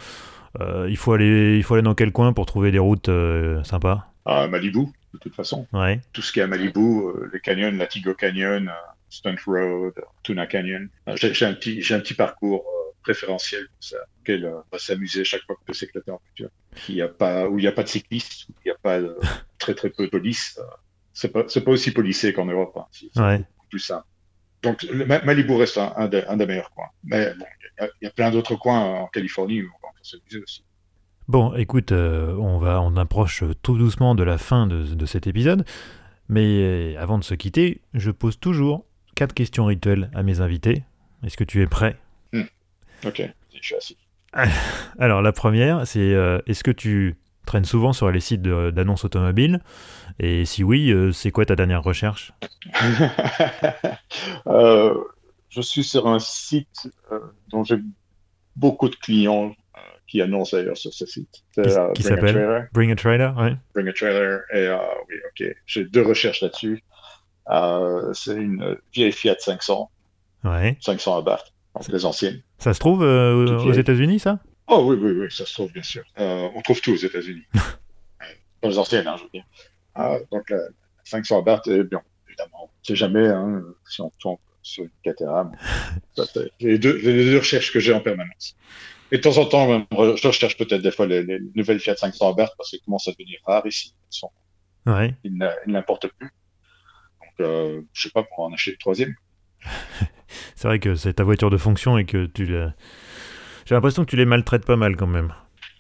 euh, 0.61 0.86
il, 0.88 0.97
faut 0.97 1.12
aller, 1.12 1.57
il 1.57 1.62
faut 1.62 1.74
aller 1.74 1.82
dans 1.82 1.94
quel 1.94 2.12
coin 2.12 2.32
pour 2.32 2.47
trouver 2.47 2.70
des 2.70 2.78
routes 2.78 3.09
euh, 3.09 3.62
sympas? 3.64 4.07
À 4.24 4.47
Malibu, 4.49 4.86
de 5.14 5.18
toute 5.18 5.34
façon. 5.34 5.66
Ouais. 5.72 6.01
Tout 6.12 6.22
ce 6.22 6.32
qui 6.32 6.40
est 6.40 6.42
à 6.42 6.47
Malibu, 6.47 6.80
euh, 6.80 7.30
les 7.32 7.40
canyons, 7.40 7.72
Latigo 7.72 8.14
Canyon, 8.14 8.68
euh, 8.68 8.72
Stunt 9.09 9.36
Road, 9.46 9.94
Tuna 10.22 10.46
Canyon. 10.46 10.88
Euh, 11.09 11.16
j'ai 11.16 11.46
un 11.46 11.54
petit, 11.54 11.82
j'ai 11.82 11.94
un 11.94 12.00
petit 12.00 12.14
parcours 12.14 12.64
préférentiel 13.02 13.68
pour 13.68 13.84
ça, 13.84 13.96
auquel 14.20 14.46
on 14.46 14.64
va 14.70 14.78
s'amuser 14.78 15.24
chaque 15.24 15.42
fois 15.42 15.54
qu'on 15.54 15.64
peut 15.64 15.72
s'éclater 15.72 16.11
en 16.11 16.20
voiture. 16.26 16.50
Il 16.88 16.96
y 16.96 17.02
a 17.02 17.09
pas, 17.09 17.48
où 17.48 17.59
il 17.59 17.62
n'y 17.62 17.68
a 17.68 17.72
pas 17.72 17.84
de 17.84 17.88
cyclistes, 17.88 18.48
où 18.48 18.52
il 18.64 18.68
n'y 18.68 18.72
a 18.72 18.78
pas 18.82 19.00
de, 19.00 19.16
très 19.59 19.74
très 19.74 19.90
peu 19.90 20.07
de 20.07 20.11
police. 20.11 20.61
C'est 21.12 21.28
pas, 21.28 21.44
c'est 21.48 21.62
pas 21.62 21.70
aussi 21.70 21.92
policé 21.92 22.32
qu'en 22.32 22.46
Europe. 22.46 22.76
Hein. 22.76 22.86
C'est 22.90 23.20
ouais. 23.20 23.44
plus 23.70 23.78
simple. 23.78 24.04
Donc 24.62 24.84
Malibu 24.90 25.54
reste 25.54 25.78
un, 25.78 25.92
un, 25.96 26.09
des, 26.09 26.24
un, 26.24 26.36
des, 26.36 26.46
meilleurs 26.46 26.70
coins. 26.70 26.88
Mais 27.04 27.32
bon, 27.38 27.46
il 27.78 27.88
y, 28.02 28.04
y, 28.07 28.09
a 28.09 28.11
plein 28.11 28.30
d'autres 28.30 28.57
coins 28.57 28.80
en 28.80 29.07
Californie 29.07 29.62
où 29.62 29.70
on 29.82 29.92
peut 29.92 30.02
s'amuser 30.02 30.42
aussi. 30.42 30.64
Bon, 31.28 31.54
écoute, 31.54 31.92
euh, 31.92 32.34
on, 32.34 32.59
va, 32.59 32.80
on 32.80 32.96
approche 32.96 33.44
tout 33.62 33.78
doucement 33.78 34.14
de 34.14 34.22
la 34.22 34.38
fin 34.38 34.66
de, 34.66 34.82
de 34.82 35.07
cet 35.07 35.26
épisode, 35.26 35.64
mais 36.28 36.96
avant 36.96 37.18
de 37.18 37.24
se 37.24 37.34
quitter, 37.34 37.82
je 37.94 38.11
pose 38.11 38.38
toujours 38.38 38.86
quatre 39.16 39.34
questions 39.34 39.64
rituelles 39.64 40.10
à 40.14 40.22
mes 40.22 40.40
invités. 40.40 40.84
Est-ce 41.24 41.36
que 41.36 41.42
tu 41.42 41.60
es 41.60 41.66
prêt? 41.66 41.96
Hmm. 42.32 42.42
Ok, 43.04 43.22
je 43.52 43.60
suis 43.60 43.74
assis. 43.74 43.96
Alors 45.00 45.22
la 45.22 45.32
première, 45.32 45.84
c'est 45.86 45.98
euh, 46.14 46.38
est-ce 46.46 46.62
que 46.62 46.70
tu 46.70 47.16
traînes 47.46 47.64
souvent 47.64 47.92
sur 47.92 48.10
les 48.10 48.20
sites 48.20 48.42
d'annonces 48.42 49.04
automobiles? 49.04 49.60
Et 50.20 50.44
si 50.44 50.62
oui, 50.62 50.90
euh, 50.90 51.10
c'est 51.12 51.30
quoi 51.30 51.44
ta 51.44 51.56
dernière 51.56 51.82
recherche? 51.82 52.32
Euh, 54.46 54.94
Je 55.48 55.60
suis 55.60 55.82
sur 55.82 56.06
un 56.06 56.18
site 56.18 56.88
dont 57.48 57.64
j'ai 57.64 57.78
beaucoup 58.54 58.88
de 58.88 58.94
clients 58.96 59.54
qui 60.06 60.22
annonce 60.22 60.52
d'ailleurs 60.52 60.76
sur 60.76 60.92
ce 60.92 61.04
site. 61.06 61.42
Qui, 61.52 61.60
euh, 61.60 61.92
qui 61.92 62.02
s'appelle 62.02 62.68
Bring 62.72 62.92
a 62.92 62.96
Trailer, 62.96 63.36
ouais. 63.36 63.56
Bring 63.74 63.88
a 63.88 63.92
Trailer. 63.92 64.40
Et 64.52 64.68
oui, 65.08 65.16
ok. 65.30 65.56
J'ai 65.66 65.84
deux 65.84 66.02
recherches 66.02 66.42
là-dessus. 66.42 66.82
Euh, 67.51 68.12
c'est 68.12 68.34
une 68.34 68.76
vieille 68.92 69.12
Fiat 69.12 69.36
500. 69.38 69.90
Ouais. 70.44 70.76
500 70.80 71.18
Abarth, 71.18 71.53
donc 71.74 71.88
les 71.88 72.05
anciennes. 72.05 72.40
Ça 72.59 72.72
se 72.72 72.78
trouve 72.78 73.03
euh, 73.03 73.59
aux 73.64 73.72
États-Unis, 73.72 74.20
ça? 74.20 74.38
Oh 74.68 74.84
oui, 74.86 74.97
oui, 75.01 75.12
oui, 75.12 75.26
ça 75.30 75.47
se 75.47 75.53
trouve, 75.53 75.72
bien 75.72 75.82
sûr. 75.82 76.03
Euh, 76.18 76.49
on 76.55 76.61
trouve 76.62 76.80
tout 76.80 76.92
aux 76.92 76.97
États-Unis. 76.97 77.44
Dans 78.62 78.68
les 78.68 78.78
anciennes, 78.78 79.07
hein, 79.07 79.16
je 79.18 79.24
veux 79.24 79.30
dire. 79.30 79.44
Donc 80.30 80.51
la 80.51 80.59
500 81.05 81.38
Abarth, 81.38 81.66
eh 81.68 81.84
bien, 81.84 82.03
évidemment, 82.28 82.62
on 82.62 82.64
ne 82.64 82.84
sait 82.84 82.97
jamais 82.97 83.26
hein, 83.26 83.62
si 83.88 84.01
on 84.01 84.11
tombe 84.20 84.38
sur 84.62 84.84
une 84.84 84.90
Caterham. 85.03 85.53
c'est 86.16 86.51
les 86.61 86.78
deux, 86.78 86.97
les 86.99 87.24
deux 87.24 87.38
recherches 87.38 87.72
que 87.72 87.80
j'ai 87.80 87.92
en 87.92 88.01
permanence. 88.01 88.57
Et 89.12 89.18
de 89.18 89.22
temps 89.22 89.38
en 89.38 89.47
temps, 89.47 89.86
je 89.92 90.26
recherche 90.26 90.57
peut-être 90.57 90.82
des 90.82 90.90
fois 90.90 91.07
les, 91.07 91.22
les, 91.22 91.38
nouvelles 91.55 91.78
Fiat 91.78 91.97
500 91.97 92.30
Abarth 92.30 92.55
parce 92.57 92.70
qu'elles 92.70 92.80
commencent 92.80 93.07
à 93.07 93.12
devenir 93.12 93.38
rares 93.47 93.66
ici. 93.66 93.94
Ils, 94.11 94.16
sont, 94.16 94.30
ouais. 94.86 95.14
ils, 95.22 95.36
n'importent 95.66 96.09
plus. 96.09 96.30
Euh, 97.41 97.82
je 97.93 98.03
sais 98.03 98.11
pas 98.11 98.22
pour 98.22 98.41
en 98.41 98.53
acheter 98.53 98.72
le 98.72 98.76
troisième. 98.78 99.14
c'est 100.55 100.68
vrai 100.68 100.78
que 100.78 100.95
c'est 100.95 101.14
ta 101.14 101.24
voiture 101.24 101.51
de 101.51 101.57
fonction 101.57 101.99
et 101.99 102.05
que 102.05 102.26
tu 102.26 102.47
l'as. 102.47 102.72
J'ai 103.64 103.74
l'impression 103.74 104.05
que 104.05 104.11
tu 104.11 104.16
les 104.16 104.26
maltraites 104.26 104.64
pas 104.64 104.76
mal 104.76 104.97
quand 104.97 105.07
même. 105.07 105.32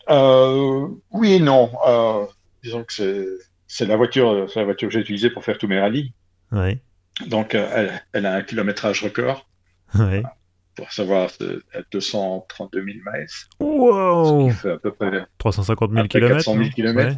Euh, 0.08 0.88
oui 1.10 1.34
et 1.34 1.40
non. 1.40 1.70
Euh, 1.86 2.26
disons 2.62 2.84
que 2.84 3.38
c'est, 3.66 3.86
la 3.86 3.96
voiture, 3.96 4.48
c'est 4.50 4.60
la 4.60 4.64
voiture 4.64 4.88
que 4.88 4.94
j'ai 4.94 5.00
utilisée 5.00 5.30
pour 5.30 5.44
faire 5.44 5.58
tous 5.58 5.68
mes 5.68 5.78
rallyes. 5.78 6.12
Ouais. 6.52 6.80
Donc, 7.26 7.54
euh, 7.54 7.68
elle, 7.74 8.02
elle, 8.12 8.26
a 8.26 8.34
un 8.34 8.42
kilométrage 8.42 9.02
record. 9.02 9.48
Ouais 9.94 10.22
pour 10.76 10.92
savoir 10.92 11.30
à 11.74 11.80
232 11.90 12.84
000 12.84 12.86
miles. 12.86 13.26
Wow 13.58 14.48
Ce 14.48 14.54
qui 14.54 14.60
fait 14.60 14.72
à 14.72 14.78
peu 14.78 14.92
près 14.92 15.26
350 15.38 15.92
000 15.92 16.06
km 16.06 16.34
400 16.34 16.54
000 16.54 16.70
km. 16.70 17.16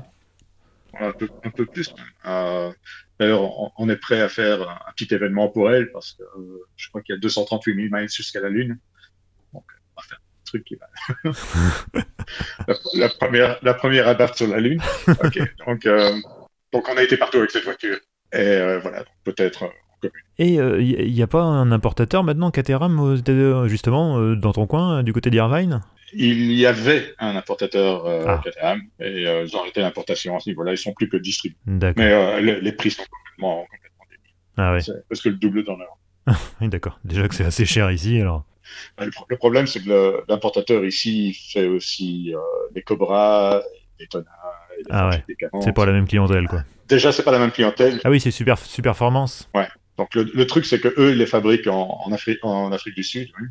Ouais. 0.95 1.07
Un, 1.07 1.13
peu, 1.13 1.29
un 1.45 1.51
peu 1.51 1.67
plus. 1.67 1.93
Euh, 2.25 2.73
D'ailleurs, 3.19 3.43
on, 3.43 3.73
on, 3.77 3.89
est 3.89 3.97
prêt 3.97 4.21
à 4.21 4.29
faire 4.29 4.69
un 4.69 4.93
petit 4.97 5.13
événement 5.13 5.49
pour 5.49 5.71
elle 5.71 5.91
parce 5.91 6.13
que 6.13 6.23
euh, 6.23 6.65
je 6.77 6.89
crois 6.89 7.03
qu'il 7.03 7.15
y 7.15 7.19
a 7.19 7.21
238 7.21 7.75
000 7.75 7.89
miles 7.91 8.09
jusqu'à 8.09 8.41
la 8.41 8.49
Lune. 8.49 8.79
Donc, 9.53 9.65
on 9.97 10.01
va 10.01 10.07
faire 10.07 10.19
un 10.19 10.45
truc 10.45 10.65
qui 10.65 10.77
va. 10.77 10.89
la, 12.67 12.75
la, 12.95 13.09
première, 13.09 13.59
la 13.63 13.75
première 13.75 14.37
sur 14.37 14.47
la 14.47 14.61
Lune. 14.61 14.81
Okay. 15.25 15.43
donc, 15.67 15.87
euh, 15.87 16.13
donc, 16.73 16.89
on 16.89 16.97
a 16.97 17.03
été 17.03 17.17
partout 17.17 17.39
avec 17.39 17.51
cette 17.51 17.65
voiture. 17.65 17.99
Et 18.33 18.39
euh, 18.39 18.79
voilà, 18.79 19.05
peut-être 19.25 19.65
et 20.39 20.55
il 20.55 21.13
n'y 21.13 21.23
a 21.23 21.27
pas 21.27 21.43
un 21.43 21.73
importateur 21.73 22.23
maintenant, 22.23 22.53
Caterham, 22.53 23.17
justement, 23.67 24.37
dans 24.37 24.53
ton 24.53 24.69
coin, 24.69 25.03
du 25.03 25.13
côté 25.13 25.29
d'Irvine? 25.29 25.81
Il 26.13 26.53
y 26.53 26.67
avait 26.67 27.15
un 27.19 27.37
importateur 27.37 28.07
euh, 28.07 28.25
ah. 28.27 28.41
Caterham, 28.43 28.83
et 29.01 29.27
euh, 29.27 29.45
ils 29.47 29.57
ont 29.57 29.61
arrêté 29.61 29.81
l'importation 29.81 30.37
à 30.37 30.41
ce 30.41 30.49
niveau-là, 30.49 30.73
ils 30.73 30.79
sont 30.79 30.93
plus 30.93 31.09
que 31.09 31.17
distribués. 31.17 31.59
Mais 31.67 32.41
les, 32.41 32.61
les, 32.61 32.73
prix 32.73 32.91
sont 32.91 33.03
complètement, 33.03 33.67
complètement 33.71 34.05
débiles. 34.11 34.35
Ah 34.57 34.75
oui. 34.75 35.03
Parce 35.09 35.21
que 35.21 35.29
le 35.29 35.37
double 35.37 35.65
dans 35.65 35.77
l'heure. 35.77 35.99
oui, 36.61 36.69
d'accord. 36.69 36.99
Déjà 37.05 37.29
que 37.29 37.35
c'est 37.35 37.45
assez 37.45 37.67
cher 37.67 37.91
ici, 37.91 38.21
alors. 38.21 38.45
Le, 38.99 39.11
le 39.29 39.37
problème, 39.37 39.67
c'est 39.67 39.83
que 39.83 40.23
l'importateur 40.29 40.85
ici 40.85 41.35
fait 41.53 41.67
aussi 41.67 42.35
les 42.75 42.83
Cobra, 42.83 43.63
les 43.99 44.07
Tonnerres, 44.07 44.49
ah 44.91 45.11
ouais. 45.11 45.25
C'est 45.61 45.73
pas 45.73 45.87
la 45.87 45.93
même 45.93 46.07
clientèle, 46.07 46.47
quoi. 46.47 46.65
Déjà, 46.89 47.13
c'est 47.13 47.23
pas 47.23 47.33
la 47.33 47.39
même 47.39 47.51
clientèle. 47.51 48.01
Ah 48.05 48.11
oui, 48.11 48.21
c'est 48.21 48.31
super, 48.31 48.59
super 48.59 48.93
performance. 48.93 49.49
Ouais. 49.55 49.69
Donc 49.99 50.15
le, 50.15 50.23
le 50.23 50.47
truc, 50.47 50.65
c'est 50.65 50.81
que 50.81 50.89
eux, 50.97 51.11
ils 51.11 51.19
les 51.19 51.27
fabriquent 51.27 51.67
en, 51.67 52.01
en, 52.05 52.13
Afrique, 52.13 52.39
en 52.43 52.73
Afrique 52.73 52.95
du 52.95 53.03
Sud. 53.03 53.29
Oui. 53.41 53.49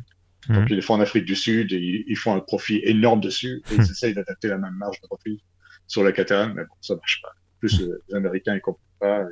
Donc 0.48 0.64
mmh. 0.64 0.66
ils 0.70 0.76
les 0.76 0.82
font 0.82 0.94
en 0.94 1.00
Afrique 1.00 1.24
du 1.24 1.36
Sud 1.36 1.72
et 1.72 2.04
ils, 2.06 2.16
font 2.16 2.34
un 2.34 2.40
profit 2.40 2.80
énorme 2.84 3.20
dessus. 3.20 3.62
Et 3.70 3.74
ils 3.74 3.80
essayent 3.82 4.14
d'adapter 4.14 4.48
la 4.48 4.58
même 4.58 4.74
marge 4.74 5.00
de 5.00 5.06
profit 5.06 5.42
sur 5.86 6.02
la 6.04 6.12
Caterham, 6.12 6.54
mais 6.56 6.62
bon, 6.62 6.74
ça 6.80 6.94
marche 6.94 7.20
pas. 7.22 7.28
En 7.28 7.58
plus, 7.60 7.80
les 8.08 8.14
Américains, 8.14 8.54
ils 8.54 8.60
comprennent 8.60 8.82
pas. 9.00 9.24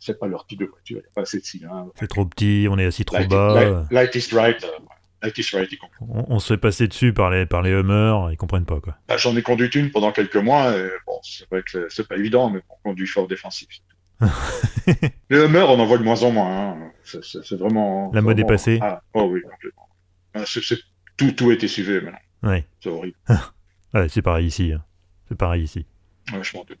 C'est 0.00 0.18
pas 0.18 0.26
leur 0.26 0.46
type 0.46 0.60
de 0.60 0.66
voiture, 0.66 0.98
il 0.98 1.00
n'y 1.00 1.06
a 1.06 1.10
pas 1.14 1.22
assez 1.22 1.38
de 1.40 1.44
cylindres. 1.44 1.92
C'est 1.98 2.06
trop 2.08 2.26
petit, 2.26 2.66
on 2.70 2.78
est 2.78 2.84
assis 2.84 3.06
trop 3.06 3.16
Light, 3.16 3.30
bas. 3.30 3.54
light- 3.90 3.90
light 3.90 4.14
is 4.16 4.34
right. 4.34 4.62
euh, 4.64 4.68
light 5.22 5.38
is 5.38 5.48
right, 5.56 5.72
ils 5.72 5.78
comprennent. 5.78 6.08
On, 6.28 6.34
on 6.34 6.38
se 6.40 6.52
fait 6.52 6.58
passer 6.58 6.88
dessus 6.88 7.14
par 7.14 7.30
les, 7.30 7.46
par 7.46 7.62
les 7.62 7.70
Hummers, 7.70 8.30
ils 8.30 8.36
comprennent 8.36 8.66
pas 8.66 8.80
quoi. 8.80 8.96
Bah, 9.08 9.16
J'en 9.16 9.34
ai 9.34 9.40
conduit 9.42 9.68
une 9.68 9.90
pendant 9.90 10.12
quelques 10.12 10.36
mois. 10.36 10.76
Et, 10.76 10.90
bon, 11.06 11.14
c'est 11.22 11.48
vrai 11.50 11.62
que 11.62 11.88
c'est- 11.88 12.06
pas 12.06 12.16
évident, 12.16 12.50
mais 12.50 12.60
on 12.68 12.88
conduit 12.90 13.06
fort 13.06 13.26
défensif. 13.28 13.68
Les 15.30 15.38
Hummers, 15.38 15.70
on 15.70 15.78
en 15.80 15.86
voit 15.86 15.98
de 15.98 16.02
moins 16.02 16.22
en 16.22 16.30
moins. 16.32 16.70
hein. 16.72 16.90
C'est- 17.02 17.52
vraiment. 17.54 18.10
La 18.12 18.20
mode 18.20 18.38
est 18.38 18.42
vraiment- 18.42 18.54
passée. 18.54 18.78
Ah, 18.82 19.02
oh 19.14 19.24
oui, 19.32 19.40
complètement. 19.42 19.81
Ah, 20.34 20.44
tout, 21.16 21.32
tout 21.32 21.50
est 21.52 21.66
SUV 21.66 22.00
maintenant. 22.00 22.58
C'est 22.80 22.88
horrible. 22.88 23.16
ouais 23.94 24.08
c'est 24.08 24.22
pareil 24.22 24.46
ici. 24.46 24.72
hein. 24.72 24.82
C'est 25.28 25.36
pareil 25.38 25.62
ici. 25.64 25.86
Ouais, 26.32 26.42
je 26.42 26.56
m'en 26.56 26.64
doute. 26.64 26.78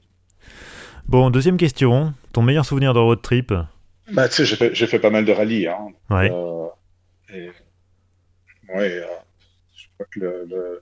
Bon, 1.06 1.30
deuxième 1.30 1.56
question. 1.56 2.14
Ton 2.32 2.42
meilleur 2.42 2.64
souvenir 2.64 2.94
de 2.94 2.98
road 2.98 3.20
trip? 3.22 3.52
Bah, 4.12 4.28
tu 4.28 4.44
sais, 4.44 4.72
j'ai 4.74 4.86
fait, 4.86 4.98
pas 4.98 5.10
mal 5.10 5.24
de 5.24 5.32
rallyes. 5.32 5.68
Hein. 5.68 5.88
Ouais. 6.10 6.30
Euh, 6.32 6.66
et, 7.32 7.48
ouais, 8.74 8.98
euh, 9.02 9.06
je 9.76 9.84
crois 9.94 10.06
que 10.10 10.80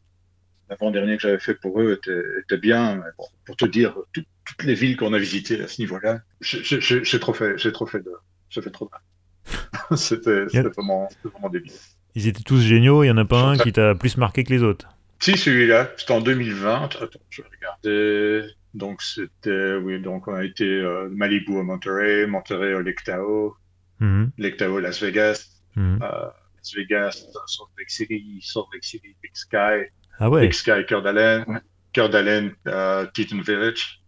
l'avant-dernier 0.69 1.17
que 1.17 1.23
j'avais 1.23 1.39
fait 1.39 1.55
pour 1.55 1.81
eux 1.81 1.93
était, 1.93 2.23
était 2.43 2.57
bien. 2.59 2.97
Mais 2.97 3.11
bon, 3.19 3.25
pour 3.45 3.57
te 3.57 3.65
dire, 3.67 3.97
tout- 4.13 4.25
toutes 4.45 4.63
les 4.65 4.75
villes 4.75 4.97
qu'on 4.97 5.13
a 5.13 5.19
visitées 5.19 5.61
à 5.63 5.69
ce 5.69 5.81
niveau-là, 5.83 6.21
j'ai- 6.41 7.19
trop 7.21 7.33
fait, 7.35 7.57
j'ai 7.59 7.73
trop 7.73 7.87
fait 7.87 8.01
de, 8.01 8.13
j'ai 8.49 8.63
fait 8.63 8.71
trop 8.71 8.87
de 8.87 8.91
mal. 8.91 9.01
c'était, 9.99 10.45
vraiment, 10.69 11.09
c'était 11.11 11.29
vraiment 11.29 11.51
débile. 11.51 11.73
Ils 12.15 12.27
étaient 12.27 12.43
tous 12.43 12.61
géniaux, 12.61 13.05
il 13.05 13.09
y 13.09 13.11
en 13.11 13.17
a 13.17 13.25
pas 13.25 13.43
un 13.43 13.57
qui 13.57 13.73
t'a 13.73 13.95
plus 13.95 14.17
marqué 14.17 14.45
que 14.45 14.53
les 14.53 14.63
autres. 14.63 14.89
Si, 15.21 15.37
celui-là, 15.37 15.91
c'était 15.97 16.13
en 16.13 16.21
2020. 16.21 16.85
Attends, 16.85 17.07
je 17.29 17.43
vais 17.43 17.49
regarder. 17.61 18.51
Donc, 18.75 19.03
c'était, 19.03 19.75
oui, 19.77 20.01
donc 20.01 20.29
on 20.29 20.35
a 20.35 20.45
été 20.45 20.65
euh, 20.65 21.09
Malibu 21.11 21.59
à 21.59 21.63
Monterey, 21.63 22.27
Monterey 22.27 22.75
au 22.75 22.81
Lake 22.81 23.03
Tahoe, 23.05 23.55
Mhm, 24.01 24.31
Lake 24.39 24.57
Tahoe, 24.57 24.81
Las 24.81 25.03
Vegas, 25.03 25.61
mhm. 25.77 25.99
euh, 26.03 26.31
Las 26.57 26.75
Vegas, 26.75 27.27
Salt 27.47 27.69
Lake 27.79 27.91
City, 27.91 28.39
Salt 28.43 28.67
Lake 28.73 28.85
City, 28.85 29.15
Big 29.23 29.33
Sky, 29.35 29.91
Ah 30.19 30.31
ouais, 30.31 30.43
Big 30.43 30.53
Sky, 30.55 30.87
Cœur 30.89 31.03
d'Allen, 31.03 31.61
Cœur 31.93 32.09
d'Allen, 32.09 32.55
euh, 32.67 33.07
Teton 33.15 33.41
Village. 33.43 34.01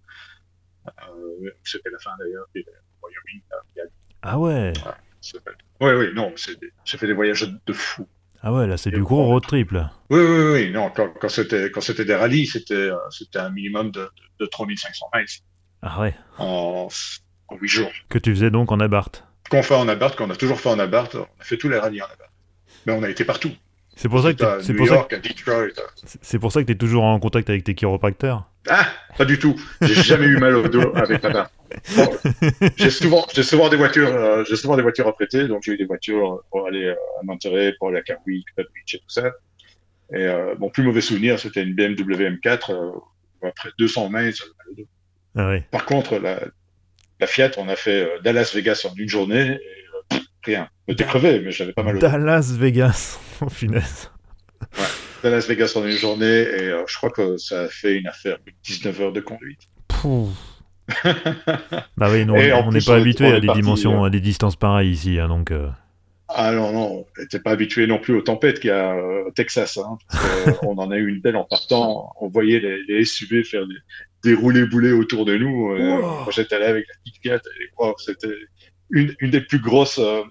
Euh, 0.86 1.50
c'était 1.62 1.90
la 1.90 1.98
fin 1.98 2.10
d'ailleurs, 2.18 2.46
le 2.54 2.62
Wyoming. 3.02 3.42
ah 4.22 4.38
ouais, 4.38 4.72
Oui, 5.80 5.92
oui, 5.92 6.06
non, 6.14 6.32
j'ai 6.84 6.98
fait 6.98 7.06
des 7.06 7.12
voyages 7.12 7.48
de 7.66 7.72
fou. 7.72 8.06
ah 8.42 8.52
ouais, 8.52 8.66
là 8.66 8.76
c'est 8.76 8.90
du 8.90 9.02
gros 9.02 9.24
road 9.24 9.42
trip 9.42 9.70
là. 9.72 9.92
Oui, 10.10 10.20
oui, 10.20 10.52
oui, 10.52 10.70
non, 10.70 10.90
quand, 10.90 11.08
quand 11.20 11.28
c'était 11.28 12.04
des 12.04 12.14
rallyes, 12.14 12.46
c'était 12.46 12.74
euh, 12.74 12.96
c'était 13.10 13.38
un 13.38 13.50
minimum 13.50 13.90
de, 13.90 14.00
de, 14.00 14.10
de 14.40 14.46
3500 14.46 15.06
miles 15.14 15.26
Ah 15.82 16.00
ouais, 16.00 16.14
en, 16.38 16.88
en 17.48 17.56
8 17.56 17.68
jours. 17.68 17.92
que 18.08 18.18
tu 18.18 18.30
faisais 18.34 18.50
donc 18.50 18.72
en 18.72 18.80
Abarth? 18.80 19.24
Qu'on 19.50 19.62
fait 19.62 19.74
en 19.74 19.88
Abarth, 19.88 20.16
qu'on 20.16 20.30
a 20.30 20.36
toujours 20.36 20.60
fait 20.60 20.70
en 20.70 20.78
Abarth, 20.78 21.14
on 21.14 21.22
a 21.40 21.44
fait 21.44 21.56
tous 21.56 21.68
les 21.68 21.78
rallyes 21.78 22.02
en 22.02 22.06
Abarth. 22.06 22.30
Mais 22.86 22.92
on 22.92 23.02
a 23.02 23.08
été 23.10 23.24
partout. 23.24 23.50
C'est 23.96 24.08
pour 24.08 24.22
ça 24.22 24.32
que 24.34 24.42
à 24.44 24.58
New 24.58 24.76
pour 24.76 24.88
ça, 24.88 24.94
York, 24.94 25.12
à 25.12 25.18
Detroit. 25.18 25.66
que- 25.68 25.80
c'est 26.22 26.38
pour 26.38 26.50
ça 26.52 26.60
que 26.62 26.66
t'es 26.66 26.74
toujours 26.74 27.04
en 27.04 27.18
contact 27.20 27.48
avec 27.50 27.64
tes 27.64 27.74
chiropracteurs. 27.74 28.48
Ah, 28.68 28.86
pas 29.18 29.24
du 29.24 29.38
tout. 29.38 29.60
J'ai 29.82 29.94
jamais 29.94 30.26
eu 30.26 30.36
mal 30.38 30.54
au 30.56 30.68
dos 30.68 30.92
avec 30.94 31.20
barre. 31.22 31.50
Bon, 31.96 32.08
j'ai 32.76 32.90
souvent, 32.90 33.26
j'ai 33.34 33.42
souvent 33.42 33.68
des 33.68 33.76
voitures, 33.76 34.08
euh, 34.14 34.44
j'ai 34.48 34.56
souvent 34.56 34.76
des 34.76 34.82
voitures 34.82 35.08
à 35.08 35.12
prêter, 35.14 35.48
donc 35.48 35.62
j'ai 35.64 35.72
eu 35.72 35.76
des 35.78 35.84
voitures 35.86 36.42
pour 36.50 36.66
aller 36.66 36.84
euh, 36.84 36.94
à 37.20 37.24
Monterey, 37.24 37.74
pour 37.78 37.88
aller 37.88 37.98
à 37.98 38.02
Carwick, 38.02 38.46
Beach 38.56 38.94
et 38.94 38.98
tout 38.98 39.04
ça. 39.08 39.26
Et 40.12 40.16
euh, 40.26 40.54
mon 40.58 40.68
plus 40.70 40.82
mauvais 40.82 41.00
souvenir, 41.00 41.38
c'était 41.38 41.62
une 41.62 41.74
BMW 41.74 42.28
M4. 42.30 42.72
euh, 42.72 42.90
après 43.48 43.70
200 43.78 44.10
miles, 44.10 44.34
j'avais 44.34 44.50
mal 44.58 44.66
au 44.70 44.74
dos. 44.76 44.88
Ah 45.36 45.54
Par 45.70 45.84
contre, 45.86 46.18
la, 46.18 46.40
la 47.20 47.26
Fiat, 47.26 47.50
on 47.56 47.68
a 47.68 47.76
fait 47.76 48.02
euh, 48.04 48.20
Dallas-Vegas 48.22 48.86
en 48.90 48.94
une 48.96 49.08
journée, 49.08 49.52
et 49.52 49.81
rien. 50.44 50.68
J'étais 50.88 51.04
crevé, 51.04 51.40
mais 51.40 51.50
j'avais 51.52 51.72
pas 51.72 51.82
mal. 51.82 51.98
Dallas 51.98 52.54
Vegas, 52.58 53.18
oh 53.40 53.48
finesse. 53.48 54.10
Dallas-Vegas 55.22 55.72
en 55.76 55.84
une 55.84 55.92
journée, 55.96 56.24
et 56.26 56.68
euh, 56.70 56.82
je 56.88 56.96
crois 56.96 57.10
que 57.10 57.36
ça 57.36 57.62
a 57.62 57.68
fait 57.68 57.94
une 57.96 58.08
affaire 58.08 58.38
de 58.46 58.52
19 58.64 59.00
heures 59.00 59.12
de 59.12 59.20
conduite. 59.20 59.60
Pouh. 59.88 60.28
bah 61.96 62.08
oui, 62.10 62.24
non, 62.26 62.34
en 62.34 62.66
on 62.68 62.72
n'est 62.72 62.80
pas 62.80 62.96
habitué 62.96 63.28
à 63.32 63.40
des 63.40 63.48
dimensions, 63.48 64.02
euh, 64.02 64.06
à 64.06 64.10
des 64.10 64.20
distances 64.20 64.56
pareilles 64.56 64.90
ici, 64.90 65.18
hein, 65.20 65.28
donc. 65.28 65.50
euh, 65.52 65.68
Ah 66.28 66.52
non, 66.52 66.72
non, 66.72 67.06
t'es 67.30 67.38
pas 67.38 67.52
habitué 67.52 67.86
non 67.86 67.98
plus 67.98 68.16
aux 68.16 68.22
tempêtes 68.22 68.58
qu'il 68.60 68.68
y 68.68 68.72
a 68.72 68.92
euh, 68.94 69.28
au 69.28 69.30
Texas. 69.30 69.76
Hein, 69.78 69.96
parce 70.10 70.58
que, 70.58 70.66
on 70.66 70.76
en 70.78 70.90
a 70.90 70.96
eu 70.96 71.08
une 71.08 71.20
belle 71.20 71.36
en 71.36 71.44
partant. 71.44 72.12
On 72.20 72.28
voyait 72.28 72.58
les, 72.58 72.82
les 72.88 73.04
SUV 73.04 73.44
faire 73.44 73.64
des, 73.66 74.30
des 74.30 74.34
roulés-boulés 74.34 74.92
autour 74.92 75.24
de 75.24 75.36
nous. 75.36 75.72
Euh, 75.72 75.96
Wow. 76.00 76.22
Moi, 76.24 76.28
j'étais 76.32 76.56
allé 76.56 76.64
avec 76.66 76.86
la 76.88 76.94
petite 77.04 77.22
Fiat. 77.22 77.36
Et, 77.60 77.68
wow, 77.78 77.94
c'était 77.98 78.28
une, 78.92 79.14
une 79.20 79.30
des 79.30 79.40
plus 79.40 79.58
grosses, 79.60 79.98
euh, 79.98 80.22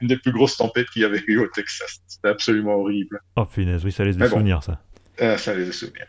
une 0.00 0.08
des 0.08 0.16
plus 0.16 0.32
grosses 0.32 0.56
tempêtes 0.56 0.88
qu'il 0.90 1.02
y 1.02 1.04
avait 1.04 1.22
eu 1.26 1.38
au 1.38 1.46
Texas. 1.48 2.00
C'était 2.06 2.28
absolument 2.28 2.74
horrible. 2.76 3.20
Oh 3.36 3.44
punaise, 3.46 3.84
oui, 3.84 3.92
ça 3.92 4.04
laisse 4.04 4.16
des 4.16 4.24
bon. 4.24 4.30
souvenirs 4.30 4.62
ça. 4.62 4.80
Ah, 5.20 5.36
ça 5.36 5.54
les 5.54 5.68
a 5.68 5.72
souvenirs. 5.72 6.06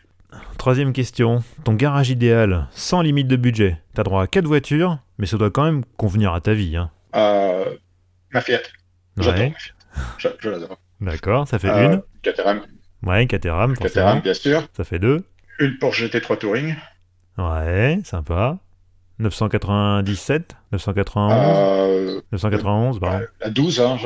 Troisième 0.58 0.94
question. 0.94 1.44
Ton 1.66 1.74
garage 1.74 2.10
idéal, 2.10 2.68
sans 2.72 3.02
limite 3.02 3.28
de 3.28 3.36
budget. 3.36 3.78
T'as 3.94 4.04
droit 4.04 4.24
à 4.24 4.28
4 4.28 4.46
voitures, 4.46 5.00
mais 5.18 5.26
ça 5.26 5.38
doit 5.38 5.52
quand 5.52 5.66
même 5.66 5.84
convenir 5.98 6.34
à 6.34 6.40
ta 6.40 6.54
vie. 6.54 6.78
Hein. 6.78 6.90
Euh, 7.16 7.66
ma 8.34 8.40
Fiat. 8.40 8.62
J'adore 9.18 9.34
Ouais, 9.42 9.50
ma 9.50 9.56
Fiat. 9.60 9.74
Je, 10.20 10.28
je 10.40 10.50
l'adore. 10.50 10.78
d'accord, 11.02 11.48
ça 11.50 11.60
fait 11.60 11.68
Euh, 11.70 11.94
une. 11.96 12.02
Caterham. 12.22 12.62
Ouais, 13.04 13.28
Caterham. 13.28 13.76
Caterham, 13.76 14.22
bien 14.22 14.34
sûr. 14.34 14.66
Ça 14.78 14.86
fait 14.86 15.00
deux. 15.00 15.26
Une 15.60 15.78
Porsche 15.80 16.04
GT3 16.06 16.38
Touring. 16.38 16.76
Ouais, 17.38 18.00
sympa. 18.06 18.58
997, 19.22 20.56
991, 20.72 21.32
Euh, 21.34 22.22
991, 22.32 23.00
pardon. 23.00 23.18
Ouais, 23.20 23.26
la 23.42 23.50
12, 23.50 23.80
hein, 23.82 23.98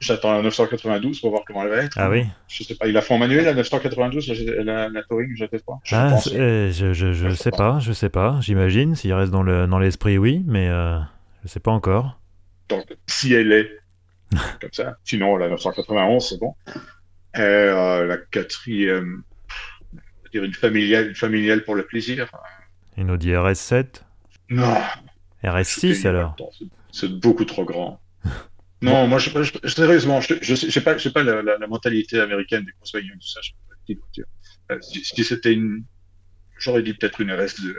j'attends 0.00 0.32
la 0.32 0.42
992 0.42 1.20
pour 1.20 1.30
voir 1.30 1.42
comment 1.46 1.62
elle 1.64 1.70
va 1.70 1.76
être. 1.78 1.96
Ah 1.98 2.08
oui 2.10 2.26
Je 2.48 2.62
sais 2.64 2.74
pas, 2.74 2.86
il 2.86 2.92
la 2.92 3.02
font 3.02 3.16
en 3.16 3.18
manuel, 3.18 3.44
la 3.44 3.54
992, 3.54 4.28
la, 4.46 4.64
la, 4.64 4.88
la 4.88 5.02
Touring, 5.04 5.32
je 5.36 5.44
sais 5.50 5.62
pas. 5.66 5.78
Je 5.84 5.96
Ah, 5.96 6.10
pense. 6.10 6.28
euh, 6.34 6.70
je, 6.72 6.92
je, 6.92 7.12
je 7.12 7.28
Je 7.28 7.34
sais 7.34 7.44
sais 7.44 7.50
pas, 7.50 7.78
je 7.80 7.92
sais 7.92 8.08
pas. 8.10 8.38
J'imagine, 8.40 8.94
s'il 8.94 9.12
reste 9.12 9.32
dans 9.32 9.42
le 9.42 9.66
dans 9.66 9.78
l'esprit, 9.78 10.18
oui, 10.18 10.42
mais 10.46 10.68
euh, 10.68 10.98
je 11.42 11.48
sais 11.48 11.60
pas 11.60 11.70
encore. 11.72 12.18
Donc, 12.68 12.84
si 13.06 13.34
elle 13.34 13.52
est 13.52 13.68
comme 14.60 14.70
ça. 14.72 14.96
Sinon, 15.04 15.36
la 15.36 15.48
991, 15.48 16.24
c'est 16.28 16.38
bon. 16.38 16.54
Et 17.34 17.40
euh, 17.40 18.06
la 18.06 18.16
quatrième, 18.16 19.22
on 19.92 19.96
va 20.24 20.28
dire 20.32 20.44
une 20.44 20.54
familiale, 20.54 21.08
une 21.08 21.14
familiale 21.14 21.64
pour 21.64 21.74
le 21.74 21.84
plaisir. 21.84 22.28
Une 22.96 23.10
Audi 23.10 23.30
RS7, 23.30 24.02
Non. 24.50 24.76
RS6 25.44 25.94
c'est- 25.94 26.08
alors. 26.08 26.36
c'est- 26.92 27.08
beaucoup 27.08 27.44
trop 27.44 27.64
grand. 27.64 28.00
Non, 28.82 29.06
moi, 29.06 29.18
je, 29.18 29.28
je- 29.42 29.68
sérieusement, 29.68 30.22
je 30.22 30.34
j'ai 30.40 30.80
pas, 30.80 30.94
pas 30.94 31.22
la, 31.22 31.42
la- 31.42 31.58
la 31.58 31.66
mentalité 31.66 32.18
américaine 32.18 32.64
des 32.64 32.72
Volkswagen, 32.78 33.12
tout 33.20 33.26
ça, 33.28 33.40
je 33.42 33.50
pas 33.68 33.74
de 33.74 33.80
petite 33.82 33.98
voiture. 33.98 34.24
Euh, 34.72 34.78
si 34.80 35.04
si 35.04 35.22
c'était 35.22 35.52
une, 35.52 35.84
j'aurais 36.58 36.82
dit 36.82 36.94
peut-être 36.94 37.20
une 37.20 37.28
RS2, 37.30 37.74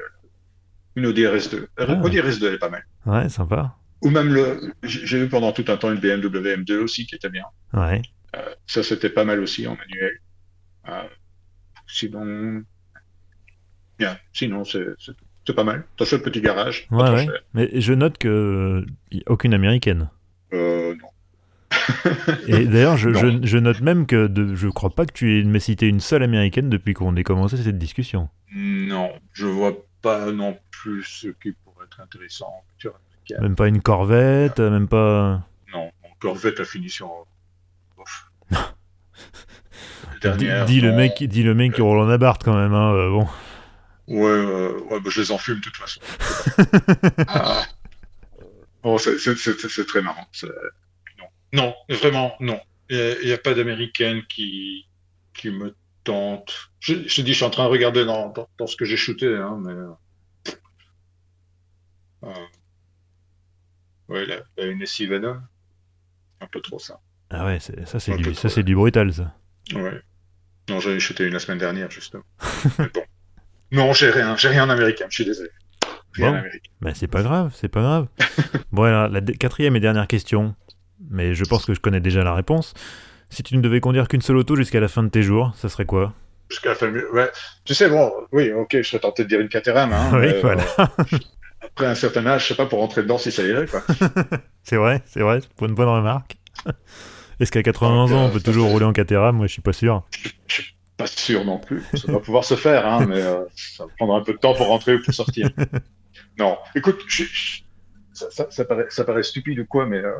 une 0.95 1.07
Audi 1.07 1.23
RS2. 1.23 1.65
Ah. 1.77 1.93
Audi 2.03 2.17
RS2, 2.19 2.45
elle 2.45 2.53
est 2.53 2.59
pas 2.59 2.69
mal. 2.69 2.85
Ouais, 3.07 3.29
sympa. 3.29 3.75
Ou 4.03 4.11
même 4.11 4.31
le, 4.31 4.75
j'ai 4.83 5.17
eu 5.23 5.27
pendant 5.27 5.51
tout 5.53 5.65
un 5.69 5.77
temps 5.77 5.91
une 5.91 5.99
BMW 5.99 6.55
M2 6.57 6.77
aussi 6.77 7.07
qui 7.07 7.15
était 7.15 7.29
bien. 7.29 7.45
Ouais. 7.73 8.03
Euh, 8.35 8.53
ça, 8.67 8.83
c'était 8.83 9.09
pas 9.09 9.25
mal 9.25 9.39
aussi 9.39 9.65
en 9.65 9.75
manuel. 9.75 10.19
Euh, 10.87 11.01
sinon, 11.87 12.63
bien. 13.97 14.19
Sinon, 14.33 14.63
c'est 14.65 14.85
c'est- 14.99 15.13
c'est 15.45 15.55
pas 15.55 15.63
mal. 15.63 15.85
T'as 15.97 16.05
fait 16.05 16.17
le 16.17 16.23
petit 16.23 16.41
garage. 16.41 16.87
Ouais, 16.91 17.09
ouais. 17.09 17.25
cher. 17.25 17.33
Mais 17.53 17.69
je 17.79 17.93
note 17.93 18.17
que 18.17 18.85
aucune 19.27 19.53
américaine. 19.53 20.09
Euh, 20.53 20.95
non. 20.95 21.07
Et 22.47 22.65
d'ailleurs, 22.65 22.97
je, 22.97 23.13
je, 23.13 23.39
je 23.43 23.57
note 23.57 23.81
même 23.81 24.05
que 24.05 24.27
de, 24.27 24.53
je 24.55 24.67
crois 24.67 24.89
pas 24.91 25.05
que 25.05 25.13
tu 25.13 25.39
aies 25.39 25.59
cité 25.59 25.87
une 25.87 25.99
seule 25.99 26.23
américaine 26.23 26.69
depuis 26.69 26.93
qu'on 26.93 27.15
ait 27.15 27.23
commencé 27.23 27.57
cette 27.57 27.77
discussion. 27.77 28.29
Non, 28.55 29.11
je 29.33 29.45
vois 29.45 29.73
pas 30.01 30.31
non 30.31 30.57
plus 30.71 31.03
ce 31.03 31.27
qui 31.29 31.53
pourrait 31.53 31.85
être 31.85 32.01
intéressant 32.01 32.47
en 32.47 32.63
voiture 32.73 32.93
américaine. 32.99 33.41
Même 33.41 33.55
pas 33.55 33.67
une 33.67 33.81
Corvette, 33.81 34.59
même 34.59 34.87
pas. 34.87 35.41
Non, 35.73 35.89
Corvette 36.19 36.59
à 36.59 36.65
finition. 36.65 37.09
Bof. 37.97 38.31
Dis, 40.13 40.19
Dernière, 40.27 40.65
dis 40.65 40.81
le 40.81 40.91
non. 40.91 40.97
mec, 40.97 41.23
dis 41.23 41.41
le 41.41 41.55
mec 41.55 41.73
qui 41.73 41.81
roule 41.81 41.97
en 41.97 42.07
abarth 42.07 42.43
quand 42.43 42.53
même. 42.55 42.73
Hein, 42.73 42.93
euh, 42.93 43.09
bon. 43.09 43.27
Ouais, 44.07 44.29
euh, 44.29 44.79
ouais 44.89 44.99
bah, 44.99 45.09
je 45.09 45.21
les 45.21 45.31
enfume 45.31 45.57
de 45.57 45.61
toute 45.61 45.77
façon. 45.77 46.01
Ah. 47.27 47.65
Bon, 48.83 48.97
c'est- 48.97 49.17
c'est 49.19 49.85
très 49.85 50.01
marrant. 50.01 50.27
Non, 51.19 51.25
non, 51.53 51.75
vraiment, 51.89 52.33
non. 52.39 52.59
Il 52.89 53.17
n'y 53.25 53.31
a, 53.31 53.37
pas 53.37 53.53
d'américaine 53.53 54.23
qui, 54.27 54.87
qui 55.33 55.49
me 55.51 55.75
tente. 56.03 56.71
Je, 56.79 56.95
je 57.07 57.15
te 57.15 57.21
dis, 57.21 57.31
je 57.31 57.37
suis 57.37 57.45
en 57.45 57.51
train 57.51 57.65
de 57.65 57.69
regarder 57.69 58.03
dans, 58.05 58.29
dans, 58.29 58.49
dans 58.57 58.67
ce 58.67 58.75
que 58.75 58.85
j'ai 58.85 58.97
shooté, 58.97 59.27
hein, 59.37 59.57
mais. 59.61 59.71
euh, 59.71 59.91
euh, 62.23 62.33
ouais, 64.09 64.25
la, 64.25 64.41
la 64.57 64.73
NSI 64.75 65.05
Venom. 65.07 65.41
Un 66.41 66.47
peu 66.47 66.59
trop 66.59 66.79
ça. 66.79 66.99
Ah 67.29 67.45
ouais, 67.45 67.59
ça 67.59 67.99
c'est 67.99 68.15
du, 68.17 68.33
ça 68.33 68.49
c'est 68.49 68.63
du 68.63 68.75
brutal 68.75 69.13
ça. 69.13 69.35
Ouais. 69.73 70.01
Non, 70.69 70.79
j'en 70.79 70.89
ai 70.91 70.99
shooté 70.99 71.25
une 71.25 71.33
la 71.33 71.39
semaine 71.39 71.59
dernière, 71.59 71.89
justement. 71.91 72.23
Mais 72.79 72.89
bon. 72.89 73.03
Non, 73.71 73.93
j'ai 73.93 74.09
rien, 74.09 74.35
j'ai 74.37 74.49
rien 74.49 74.65
en 74.65 74.69
américain, 74.69 75.05
je 75.09 75.15
suis 75.15 75.25
désolé. 75.25 75.49
Rien 76.13 76.27
Bon. 76.31 76.35
en 76.35 76.39
Amérique. 76.39 76.71
Mais 76.81 76.93
c'est 76.93 77.07
pas 77.07 77.23
grave, 77.23 77.51
c'est 77.55 77.69
pas 77.69 77.81
grave. 77.81 78.07
bon, 78.71 78.83
alors, 78.83 79.07
la 79.07 79.21
quatrième 79.21 79.75
et 79.75 79.79
dernière 79.79 80.07
question, 80.07 80.55
mais 81.09 81.33
je 81.33 81.43
pense 81.45 81.65
que 81.65 81.73
je 81.73 81.79
connais 81.79 82.01
déjà 82.01 82.23
la 82.23 82.33
réponse. 82.33 82.73
Si 83.29 83.43
tu 83.43 83.55
ne 83.55 83.61
devais 83.61 83.79
conduire 83.79 84.07
qu'une 84.09 84.21
seule 84.21 84.35
auto 84.37 84.55
jusqu'à 84.57 84.81
la 84.81 84.89
fin 84.89 85.03
de 85.03 85.09
tes 85.09 85.23
jours, 85.23 85.53
ça 85.55 85.69
serait 85.69 85.85
quoi? 85.85 86.13
Jusqu'à 86.49 86.69
la 86.69 86.75
fin 86.75 86.91
du- 86.91 87.05
ouais. 87.13 87.31
Tu 87.63 87.73
sais, 87.73 87.89
bon, 87.89 88.11
oui, 88.33 88.51
ok, 88.51 88.71
je 88.73 88.81
serais 88.83 88.99
tenté 88.99 89.23
de 89.23 89.29
dire 89.29 89.39
une 89.39 89.47
Caterham. 89.47 89.93
Hein, 89.93 90.09
Oui, 90.19 90.27
euh, 90.27 90.41
voilà. 90.41 90.63
après 91.61 91.85
un 91.85 91.95
certain 91.95 92.25
âge, 92.25 92.43
je 92.43 92.47
sais 92.49 92.55
pas, 92.55 92.65
pour 92.65 92.79
rentrer 92.79 93.03
dedans 93.03 93.17
si 93.17 93.31
ça 93.31 93.43
irait, 93.43 93.67
quoi. 93.67 93.81
C'est 94.63 94.75
vrai, 94.75 95.01
c'est 95.05 95.21
vrai, 95.21 95.39
c'est 95.41 95.65
une 95.65 95.75
bonne 95.75 95.87
remarque. 95.87 96.35
Est-ce 97.39 97.51
qu'à 97.53 97.63
91 97.63 98.09
Donc, 98.09 98.17
ans, 98.19 98.23
euh, 98.23 98.27
on 98.27 98.31
peut 98.31 98.39
ça, 98.39 98.45
toujours 98.45 98.69
rouler 98.69 98.83
en 98.85 98.91
Caterham 98.93 99.37
Moi, 99.37 99.47
je 99.47 99.53
suis 99.53 99.61
pas 99.61 99.71
sûr. 99.73 100.03
Je 100.47 100.61
pas 101.01 101.07
sûr 101.07 101.45
non 101.45 101.57
plus. 101.59 101.83
Ça 101.93 102.11
va 102.11 102.19
pouvoir 102.19 102.43
se 102.45 102.55
faire, 102.55 102.85
hein, 102.85 103.05
mais 103.05 103.21
euh, 103.21 103.43
ça 103.55 103.85
prendra 103.97 104.17
un 104.19 104.23
peu 104.23 104.33
de 104.33 104.37
temps 104.37 104.53
pour 104.53 104.67
rentrer 104.67 104.95
ou 104.95 105.01
pour 105.03 105.13
sortir. 105.13 105.49
Non, 106.37 106.57
écoute, 106.75 107.01
je- 107.07 107.23
je- 107.23 107.61
ça, 108.13 108.29
ça- 108.31 108.51
ça 108.51 108.65
paraît, 108.65 108.85
ça 108.89 109.03
paraît 109.05 109.23
stupide 109.23 109.59
ou 109.59 109.65
quoi, 109.65 109.85
mais 109.85 109.97
euh, 109.99 110.13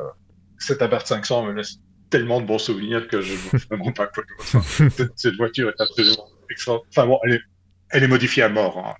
cet 0.58 0.80
Abarth 0.82 1.06
500 1.06 1.44
me 1.44 1.52
laisse 1.52 1.76
tellement 2.10 2.40
de 2.40 2.46
bons 2.46 2.58
souvenirs 2.58 3.08
que 3.08 3.20
je 3.22 3.32
ne 3.32 3.58
sais 3.58 3.66
vraiment 3.68 3.92
pas 3.92 4.06
quoi. 4.06 4.22
Enfin, 4.38 4.60
cette, 4.62 5.12
cette 5.18 5.36
voiture 5.36 5.68
est 5.70 5.80
absolument 5.80 6.28
extra. 6.50 6.78
Enfin 6.88 7.06
bon, 7.06 7.18
elle 7.24 7.34
est, 7.34 7.40
elle 7.90 8.02
est 8.04 8.08
modifiée 8.08 8.42
à 8.42 8.48
mort. 8.48 8.78
hein. 8.78 8.94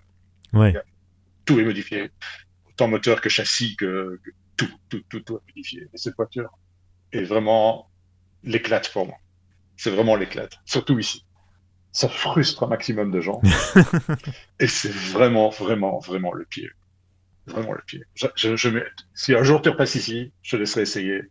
Ouais, 0.59 0.75
Tout 1.45 1.59
est 1.61 1.65
modifié. 1.65 2.11
Autant 2.69 2.89
moteur 2.89 3.21
que 3.21 3.29
châssis, 3.29 3.77
que, 3.77 4.19
que 4.23 4.31
tout, 4.57 4.69
tout, 4.89 5.03
tout, 5.09 5.21
tout 5.21 5.37
est 5.37 5.51
modifié. 5.55 5.83
Et 5.93 5.97
cette 5.99 6.17
voiture 6.17 6.51
est 7.13 7.25
vraiment 7.25 7.91
l'éclate 8.43 8.91
pour 8.93 9.07
moi. 9.07 9.17
C'est 9.77 9.91
vraiment 9.91 10.17
l'éclate. 10.17 10.53
Surtout 10.67 10.99
ici. 10.99 11.25
Ça 11.93 12.09
frustre 12.09 12.63
un 12.65 12.69
maximum 12.69 13.11
de 13.11 13.21
gens. 13.21 13.41
et 14.61 14.67
c'est 14.67 14.93
vraiment, 14.93 15.51
vraiment, 15.51 15.99
vraiment 15.99 16.33
le 16.33 16.45
pied. 16.45 16.71
Vraiment 17.47 17.73
le 17.73 17.83
pied. 17.87 18.03
Je, 18.15 18.27
je, 18.35 18.57
je 18.57 18.69
mets- 18.71 18.85
Si 19.15 19.35
un 19.35 19.43
jour 19.43 19.61
tu 19.63 19.69
repasses 19.69 19.95
ici, 19.95 20.33
je 20.43 20.57
te 20.57 20.57
laisserai 20.57 20.83
essayer. 20.83 21.23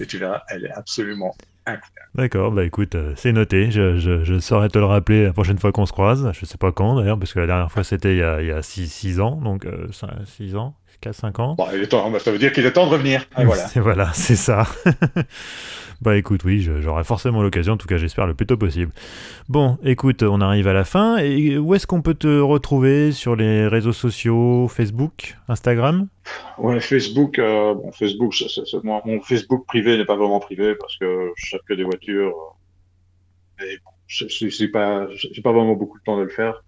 Et 0.00 0.06
tu 0.06 0.18
verras, 0.18 0.42
elle 0.50 0.66
est 0.66 0.70
absolument 0.72 1.34
incroyable. 1.66 2.10
d'accord, 2.14 2.52
bah 2.52 2.64
écoute, 2.64 2.94
euh, 2.94 3.12
c'est 3.16 3.32
noté. 3.32 3.72
Je, 3.72 3.98
je, 3.98 4.38
saurais 4.38 4.68
te 4.68 4.78
le 4.78 4.84
rappeler 4.84 5.24
la 5.24 5.32
prochaine 5.32 5.58
fois 5.58 5.72
qu'on 5.72 5.86
se 5.86 5.92
croise. 5.92 6.30
Je 6.32 6.46
sais 6.46 6.58
pas 6.58 6.70
quand 6.70 6.94
d'ailleurs, 6.94 7.18
parce 7.18 7.32
que 7.32 7.40
la 7.40 7.46
dernière 7.46 7.72
fois 7.72 7.82
c'était 7.82 8.14
il 8.14 8.18
y 8.18 8.22
a, 8.22 8.40
il 8.40 8.46
y 8.46 8.52
a 8.52 8.62
6 8.62 9.18
ans, 9.20 9.36
donc 9.36 9.66
6 10.36 10.54
ans, 10.54 10.76
4-5 11.02 11.40
ans? 11.40 11.54
Bon, 11.54 11.66
il 11.74 11.82
est 11.82 11.88
temps, 11.88 12.18
ça 12.18 12.30
veut 12.30 12.38
dire 12.38 12.52
qu'il 12.52 12.64
est 12.66 12.72
temps 12.72 12.86
de 12.86 12.92
revenir. 12.92 13.26
Et 13.38 13.44
voilà. 13.44 13.66
C'est 13.68 13.80
voilà, 13.80 14.12
c'est 14.14 14.36
ça. 14.36 14.66
bah 16.00 16.16
écoute, 16.16 16.44
oui, 16.44 16.60
j'aurai 16.60 17.04
forcément 17.04 17.42
l'occasion, 17.42 17.74
en 17.74 17.76
tout 17.76 17.86
cas 17.86 17.96
j'espère 17.96 18.26
le 18.26 18.34
plus 18.34 18.46
tôt 18.46 18.56
possible. 18.56 18.92
Bon, 19.48 19.78
écoute, 19.82 20.22
on 20.22 20.40
arrive 20.40 20.68
à 20.68 20.72
la 20.72 20.84
fin. 20.84 21.18
Et 21.18 21.58
où 21.58 21.74
est-ce 21.74 21.86
qu'on 21.86 22.02
peut 22.02 22.14
te 22.14 22.40
retrouver 22.40 23.12
sur 23.12 23.36
les 23.36 23.66
réseaux 23.66 23.92
sociaux, 23.92 24.68
Facebook, 24.68 25.36
Instagram? 25.48 26.08
Ouais, 26.58 26.80
Facebook, 26.80 27.38
euh, 27.38 27.74
bon, 27.74 27.92
Facebook, 27.92 28.34
mon 28.84 29.20
Facebook 29.20 29.66
privé 29.66 29.96
n'est 29.96 30.04
pas 30.04 30.16
vraiment 30.16 30.40
privé 30.40 30.74
parce 30.74 30.96
que 30.96 31.32
je 31.36 31.46
cherche 31.46 31.62
que 31.66 31.74
des 31.74 31.84
voitures. 31.84 32.34
euh, 33.60 33.64
et 33.64 33.78
bon, 33.84 33.90
je 34.06 34.26
suis 34.28 34.68
pas, 34.68 35.06
vraiment 35.42 35.74
beaucoup 35.74 35.98
de 35.98 36.04
temps 36.04 36.18
de 36.18 36.22
le 36.22 36.30
faire. 36.30 36.62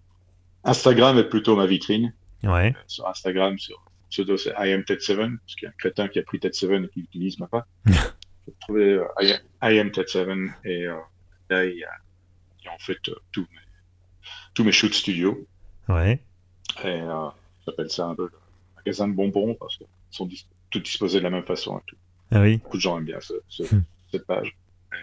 Instagram 0.64 1.18
est 1.18 1.28
plutôt 1.28 1.56
ma 1.56 1.66
vitrine. 1.66 2.12
Ouais, 2.42 2.74
Sur 2.86 3.06
Instagram, 3.08 3.58
sur 3.58 3.82
pseudo, 4.10 4.36
c'est 4.36 4.50
I 4.50 4.72
am 4.72 4.82
Ted7, 4.82 5.16
parce 5.16 5.54
qu'il 5.56 5.64
y 5.64 5.66
a 5.66 5.70
un 5.70 5.74
crétin 5.78 6.08
qui 6.08 6.18
a 6.18 6.22
pris 6.22 6.38
Ted7 6.38 6.84
et 6.84 6.88
qui 6.88 7.00
l'utilise 7.00 7.38
ma 7.38 7.46
pas. 7.48 7.66
J'ai 8.46 8.54
trouvé 8.60 8.84
euh, 8.94 9.04
I, 9.20 9.32
am- 9.32 9.72
I 9.74 9.78
am 9.78 9.88
Ted7 9.88 10.50
et 10.64 10.86
euh, 10.86 10.94
là, 11.50 11.64
il 11.64 11.76
y 11.78 11.84
a, 11.84 11.90
il 12.60 12.64
y 12.64 12.68
a 12.68 12.72
en 12.72 12.78
fait 12.78 12.98
euh, 13.08 13.14
tous 13.32 13.40
mes, 13.42 13.58
tous 14.54 14.64
mes 14.64 14.72
shoot 14.72 14.92
studios. 14.94 15.46
ouais. 15.88 16.20
Et 16.84 16.86
euh, 16.88 17.28
j'appelle 17.66 17.90
ça 17.90 18.06
un 18.06 18.14
peu 18.14 18.24
le 18.24 18.38
magasin 18.76 19.08
de 19.08 19.14
bonbons 19.14 19.54
parce 19.54 19.76
qu'ils 19.76 19.86
sont 20.10 20.26
dis- 20.26 20.46
tous 20.70 20.80
disposés 20.80 21.18
de 21.18 21.24
la 21.24 21.30
même 21.30 21.44
façon. 21.44 21.78
et 21.78 21.82
tout. 21.86 21.96
Ah 22.32 22.40
oui, 22.40 22.58
Beaucoup 22.58 22.76
de 22.76 22.82
gens 22.82 22.98
aiment 22.98 23.04
bien 23.04 23.20
ce- 23.20 23.40
ce- 23.48 23.62
Hmm. 23.74 23.82
cette 24.10 24.26
page. 24.26 24.56
Et, 24.92 24.96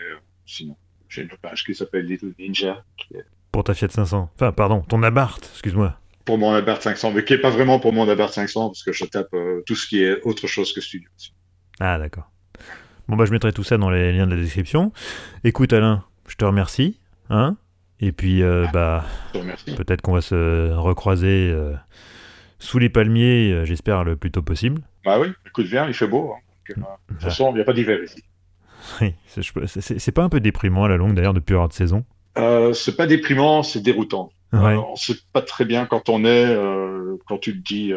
sinon, 0.45 0.75
j'ai 1.09 1.21
une 1.23 1.29
page 1.41 1.63
qui 1.63 1.73
s'appelle 1.73 2.05
Little 2.05 2.33
Ninja, 2.37 2.83
qui 2.97 3.15
est 3.15 3.23
pour 3.51 3.63
ta 3.63 3.73
Fiat 3.73 3.89
500. 3.89 4.29
Enfin, 4.35 4.51
pardon, 4.51 4.81
ton 4.81 5.01
Abarth, 5.03 5.45
excuse-moi. 5.53 5.97
pour 6.25 6.37
mon 6.37 6.51
Abarth 6.53 6.81
500, 6.81 7.11
mais 7.13 7.23
qui 7.23 7.33
est 7.33 7.37
pas 7.41 7.49
vraiment 7.49 7.79
pour 7.79 7.93
mon 7.93 8.07
Abarth 8.09 8.33
500 8.33 8.69
parce 8.69 8.83
que 8.83 8.91
je 8.91 9.05
tape 9.05 9.33
euh, 9.33 9.61
tout 9.65 9.75
ce 9.75 9.87
qui 9.87 10.01
est 10.03 10.21
autre 10.23 10.47
chose 10.47 10.73
que 10.73 10.81
studio. 10.81 11.09
Ah 11.79 11.97
d'accord. 11.99 12.29
Bon 13.07 13.15
bah 13.17 13.25
je 13.25 13.31
mettrai 13.31 13.51
tout 13.51 13.63
ça 13.63 13.77
dans 13.77 13.89
les 13.89 14.13
liens 14.13 14.25
de 14.27 14.35
la 14.35 14.41
description. 14.41 14.91
Écoute 15.43 15.73
Alain, 15.73 16.03
je 16.27 16.35
te 16.35 16.45
remercie. 16.45 16.99
Hein 17.29 17.57
Et 17.99 18.11
puis 18.11 18.41
euh, 18.43 18.65
bah 18.73 19.05
te 19.33 19.37
remercie. 19.39 19.75
peut-être 19.75 20.01
qu'on 20.01 20.13
va 20.13 20.21
se 20.21 20.71
recroiser 20.73 21.49
euh, 21.51 21.73
sous 22.59 22.79
les 22.79 22.89
palmiers, 22.89 23.51
euh, 23.51 23.65
j'espère 23.65 24.03
le 24.03 24.15
plus 24.15 24.31
tôt 24.31 24.41
possible. 24.41 24.81
Bah 25.05 25.19
oui, 25.19 25.27
écoute, 25.45 25.65
viens, 25.65 25.87
il 25.87 25.93
fait 25.93 26.07
beau. 26.07 26.33
hein. 26.33 26.39
Donc, 26.69 26.77
euh, 26.77 26.81
de 27.09 27.13
toute 27.15 27.23
façon, 27.23 27.51
il 27.51 27.55
n'y 27.55 27.61
a 27.61 27.65
pas 27.65 27.73
d'hiver 27.73 27.99
ici. 28.03 28.23
Oui, 29.01 29.13
c'est- 29.27 30.11
pas 30.11 30.23
un 30.23 30.29
peu 30.29 30.41
déprimant 30.41 30.83
à 30.83 30.89
la 30.89 30.97
longue 30.97 31.13
d'ailleurs 31.13 31.33
de 31.33 31.39
plus 31.39 31.55
avoir 31.55 31.69
de 31.69 31.73
saison? 31.73 32.03
C'est 32.73 32.97
pas 32.97 33.07
déprimant, 33.07 33.63
c'est 33.63 33.79
déroutant. 33.81 34.29
Ouais. 34.51 34.75
On 34.75 34.95
sait 34.97 35.15
pas 35.31 35.41
très 35.41 35.63
bien 35.63 35.85
quand 35.85 36.09
on 36.09 36.25
est, 36.25 36.53
quand 37.25 37.37
tu 37.37 37.53
te 37.53 37.63
dis, 37.73 37.93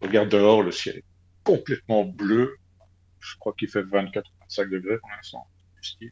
regarde 0.00 0.30
dehors, 0.30 0.62
le 0.62 0.70
ciel 0.70 0.96
est 0.96 1.04
complètement 1.44 2.04
bleu. 2.04 2.56
Je 3.28 3.36
crois 3.38 3.52
qu'il 3.58 3.68
fait 3.68 3.82
24-25 3.82 4.68
degrés 4.70 4.98
pour 4.98 5.10
l'instant. 5.16 5.46
Et 6.00 6.10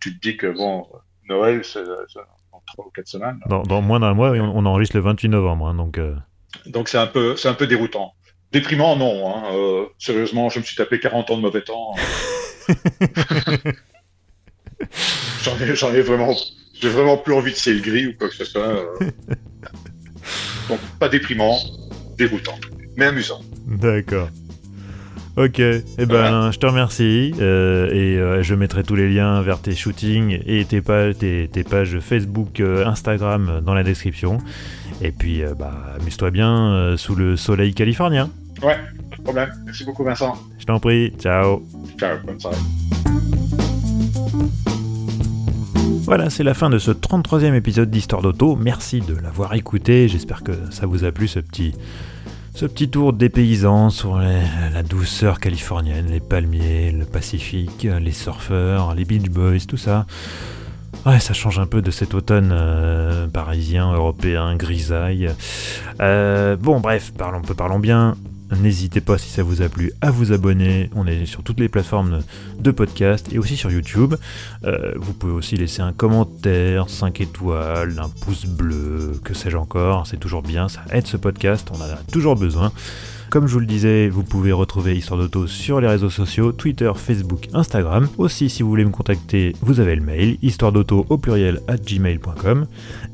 tu 0.00 0.14
te 0.16 0.20
dis 0.20 0.36
que 0.36 0.46
bon, 0.56 0.86
Noël, 1.28 1.64
c'est 1.64 1.84
dans 1.84 2.62
3 2.66 2.86
ou 2.86 2.90
4 2.90 3.06
semaines. 3.06 3.40
Dans, 3.48 3.62
dans 3.62 3.82
moins 3.82 4.00
d'un 4.00 4.14
mois, 4.14 4.30
on, 4.30 4.56
on 4.56 4.66
enregistre 4.66 4.96
le 4.96 5.02
28 5.02 5.28
novembre, 5.28 5.66
hein, 5.68 5.74
donc 5.74 5.98
euh, 5.98 6.14
Donc 6.66 6.88
c'est 6.88 6.98
un 6.98 7.06
peu, 7.06 7.36
c'est 7.36 7.48
un 7.48 7.54
peu 7.54 7.66
déroutant. 7.66 8.12
Déprimant, 8.52 8.96
non. 8.96 9.34
Hein. 9.34 9.42
Euh, 9.52 9.86
sérieusement, 9.98 10.48
je 10.48 10.60
me 10.60 10.64
suis 10.64 10.76
tapé 10.76 11.00
40 11.00 11.30
ans 11.30 11.36
de 11.36 11.42
mauvais 11.42 11.62
temps. 11.62 11.94
J'en 15.42 15.58
ai, 15.60 15.74
j'en 15.76 15.92
ai 15.92 16.00
vraiment, 16.00 16.34
j'ai 16.80 16.88
vraiment 16.88 17.16
plus 17.16 17.34
envie 17.34 17.52
de 17.52 17.56
ciel 17.56 17.80
gris 17.82 18.06
ou 18.08 18.14
quoi 18.16 18.28
que 18.28 18.34
ce 18.34 18.44
soit. 18.44 18.62
euh. 18.66 18.86
Donc 20.68 20.80
pas 20.98 21.08
déprimant, 21.08 21.56
déroutant, 22.16 22.58
mais 22.96 23.06
amusant. 23.06 23.40
d'accord. 23.66 24.28
Ok, 25.36 25.58
eh 25.58 25.82
ben 25.98 26.06
Voilà. 26.06 26.50
Je 26.52 26.58
te 26.58 26.66
remercie 26.66 27.34
euh, 27.40 27.88
et 27.92 28.16
euh, 28.18 28.42
je 28.44 28.54
mettrai 28.54 28.84
tous 28.84 28.94
les 28.94 29.12
liens 29.12 29.42
vers 29.42 29.60
tes 29.60 29.74
shootings 29.74 30.38
et 30.46 30.64
tes, 30.64 30.80
pa- 30.80 31.12
tes, 31.12 31.48
tes 31.52 31.64
pages 31.64 31.98
Facebook, 31.98 32.60
euh, 32.60 32.86
Instagram 32.86 33.60
dans 33.64 33.74
la 33.74 33.82
description. 33.82 34.38
Et 35.02 35.10
puis 35.10 35.42
bah 35.58 35.72
amuse-toi 36.00 36.30
bien 36.30 36.94
sous 36.96 37.16
le 37.16 37.36
soleil 37.36 37.74
californien. 37.74 38.30
Ouais, 38.62 38.76
pas 39.10 39.16
de 39.16 39.22
problème. 39.22 39.48
Merci 39.64 39.84
beaucoup 39.84 40.04
Vincent. 40.04 40.34
Je 40.58 40.64
t'en 40.66 40.78
prie, 40.78 41.12
ciao. 41.18 41.66
Ciao, 41.98 42.16
bonne 42.24 42.38
soirée. 42.38 42.56
Voilà, 46.04 46.28
c'est 46.30 46.44
la 46.44 46.54
fin 46.54 46.68
de 46.70 46.78
ce 46.78 46.90
33e 46.90 47.54
épisode 47.54 47.90
d'Histoire 47.90 48.20
d'Auto. 48.22 48.56
Merci 48.56 49.00
de 49.00 49.14
l'avoir 49.20 49.54
écouté. 49.54 50.06
J'espère 50.06 50.42
que 50.42 50.52
ça 50.70 50.86
vous 50.86 51.04
a 51.04 51.10
plu 51.12 51.26
ce 51.26 51.40
petit, 51.40 51.72
ce 52.54 52.66
petit 52.66 52.88
tour 52.88 53.12
dépaysant 53.12 53.90
sur 53.90 54.18
les- 54.18 54.42
la 54.72 54.82
douceur 54.82 55.40
californienne, 55.40 56.06
les 56.10 56.20
palmiers, 56.20 56.92
le 56.92 57.04
Pacifique, 57.04 57.86
les 58.00 58.12
surfeurs, 58.12 58.94
les 58.94 59.04
Beach 59.04 59.28
Boys, 59.28 59.66
tout 59.68 59.76
ça. 59.76 60.06
Ouais, 61.04 61.18
ça 61.20 61.34
change 61.34 61.58
un 61.58 61.66
peu 61.66 61.82
de 61.82 61.90
cet 61.90 62.14
automne 62.14 62.50
euh, 62.52 63.26
parisien, 63.26 63.92
européen, 63.92 64.54
grisaille. 64.56 65.30
Euh, 66.00 66.56
bon, 66.56 66.80
bref, 66.80 67.12
parlons, 67.16 67.42
parlons 67.42 67.78
bien. 67.80 68.16
N'hésitez 68.50 69.00
pas, 69.00 69.18
si 69.18 69.30
ça 69.30 69.42
vous 69.42 69.62
a 69.62 69.68
plu, 69.68 69.92
à 70.00 70.10
vous 70.10 70.32
abonner. 70.32 70.90
On 70.94 71.06
est 71.06 71.26
sur 71.26 71.42
toutes 71.42 71.60
les 71.60 71.68
plateformes 71.68 72.20
de 72.58 72.70
podcast 72.70 73.28
et 73.32 73.38
aussi 73.38 73.56
sur 73.56 73.70
YouTube. 73.70 74.14
Euh, 74.64 74.92
vous 74.96 75.12
pouvez 75.12 75.32
aussi 75.32 75.56
laisser 75.56 75.82
un 75.82 75.92
commentaire, 75.92 76.88
5 76.88 77.20
étoiles, 77.20 77.98
un 77.98 78.08
pouce 78.08 78.46
bleu, 78.46 79.18
que 79.24 79.34
sais-je 79.34 79.56
encore. 79.56 80.06
C'est 80.06 80.18
toujours 80.18 80.42
bien, 80.42 80.68
ça 80.68 80.82
aide 80.92 81.06
ce 81.06 81.16
podcast, 81.16 81.68
on 81.72 81.76
en 81.76 81.84
a 81.84 81.96
toujours 82.12 82.36
besoin. 82.36 82.72
Comme 83.30 83.48
je 83.48 83.54
vous 83.54 83.60
le 83.60 83.66
disais, 83.66 84.08
vous 84.08 84.22
pouvez 84.22 84.52
retrouver 84.52 84.96
Histoire 84.96 85.18
d'Auto 85.18 85.48
sur 85.48 85.80
les 85.80 85.88
réseaux 85.88 86.10
sociaux, 86.10 86.52
Twitter, 86.52 86.92
Facebook, 86.94 87.48
Instagram. 87.52 88.08
Aussi, 88.16 88.48
si 88.48 88.62
vous 88.62 88.68
voulez 88.68 88.84
me 88.84 88.90
contacter, 88.90 89.56
vous 89.60 89.80
avez 89.80 89.96
le 89.96 90.02
mail, 90.02 90.38
histoire 90.42 90.70
d'auto 90.70 91.04
au 91.08 91.18
pluriel 91.18 91.60
at 91.66 91.78
gmail.com. 91.78 92.66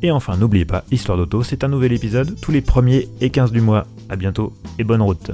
Et 0.02 0.10
enfin, 0.10 0.36
n'oubliez 0.36 0.66
pas, 0.66 0.84
Histoire 0.90 1.16
d'Auto, 1.16 1.42
c'est 1.42 1.64
un 1.64 1.68
nouvel 1.68 1.92
épisode 1.92 2.38
tous 2.42 2.50
les 2.50 2.60
1er 2.60 3.08
et 3.22 3.30
15 3.30 3.50
du 3.50 3.62
mois. 3.62 3.86
À 4.10 4.16
bientôt 4.16 4.52
et 4.76 4.82
bonne 4.82 5.02
route. 5.02 5.30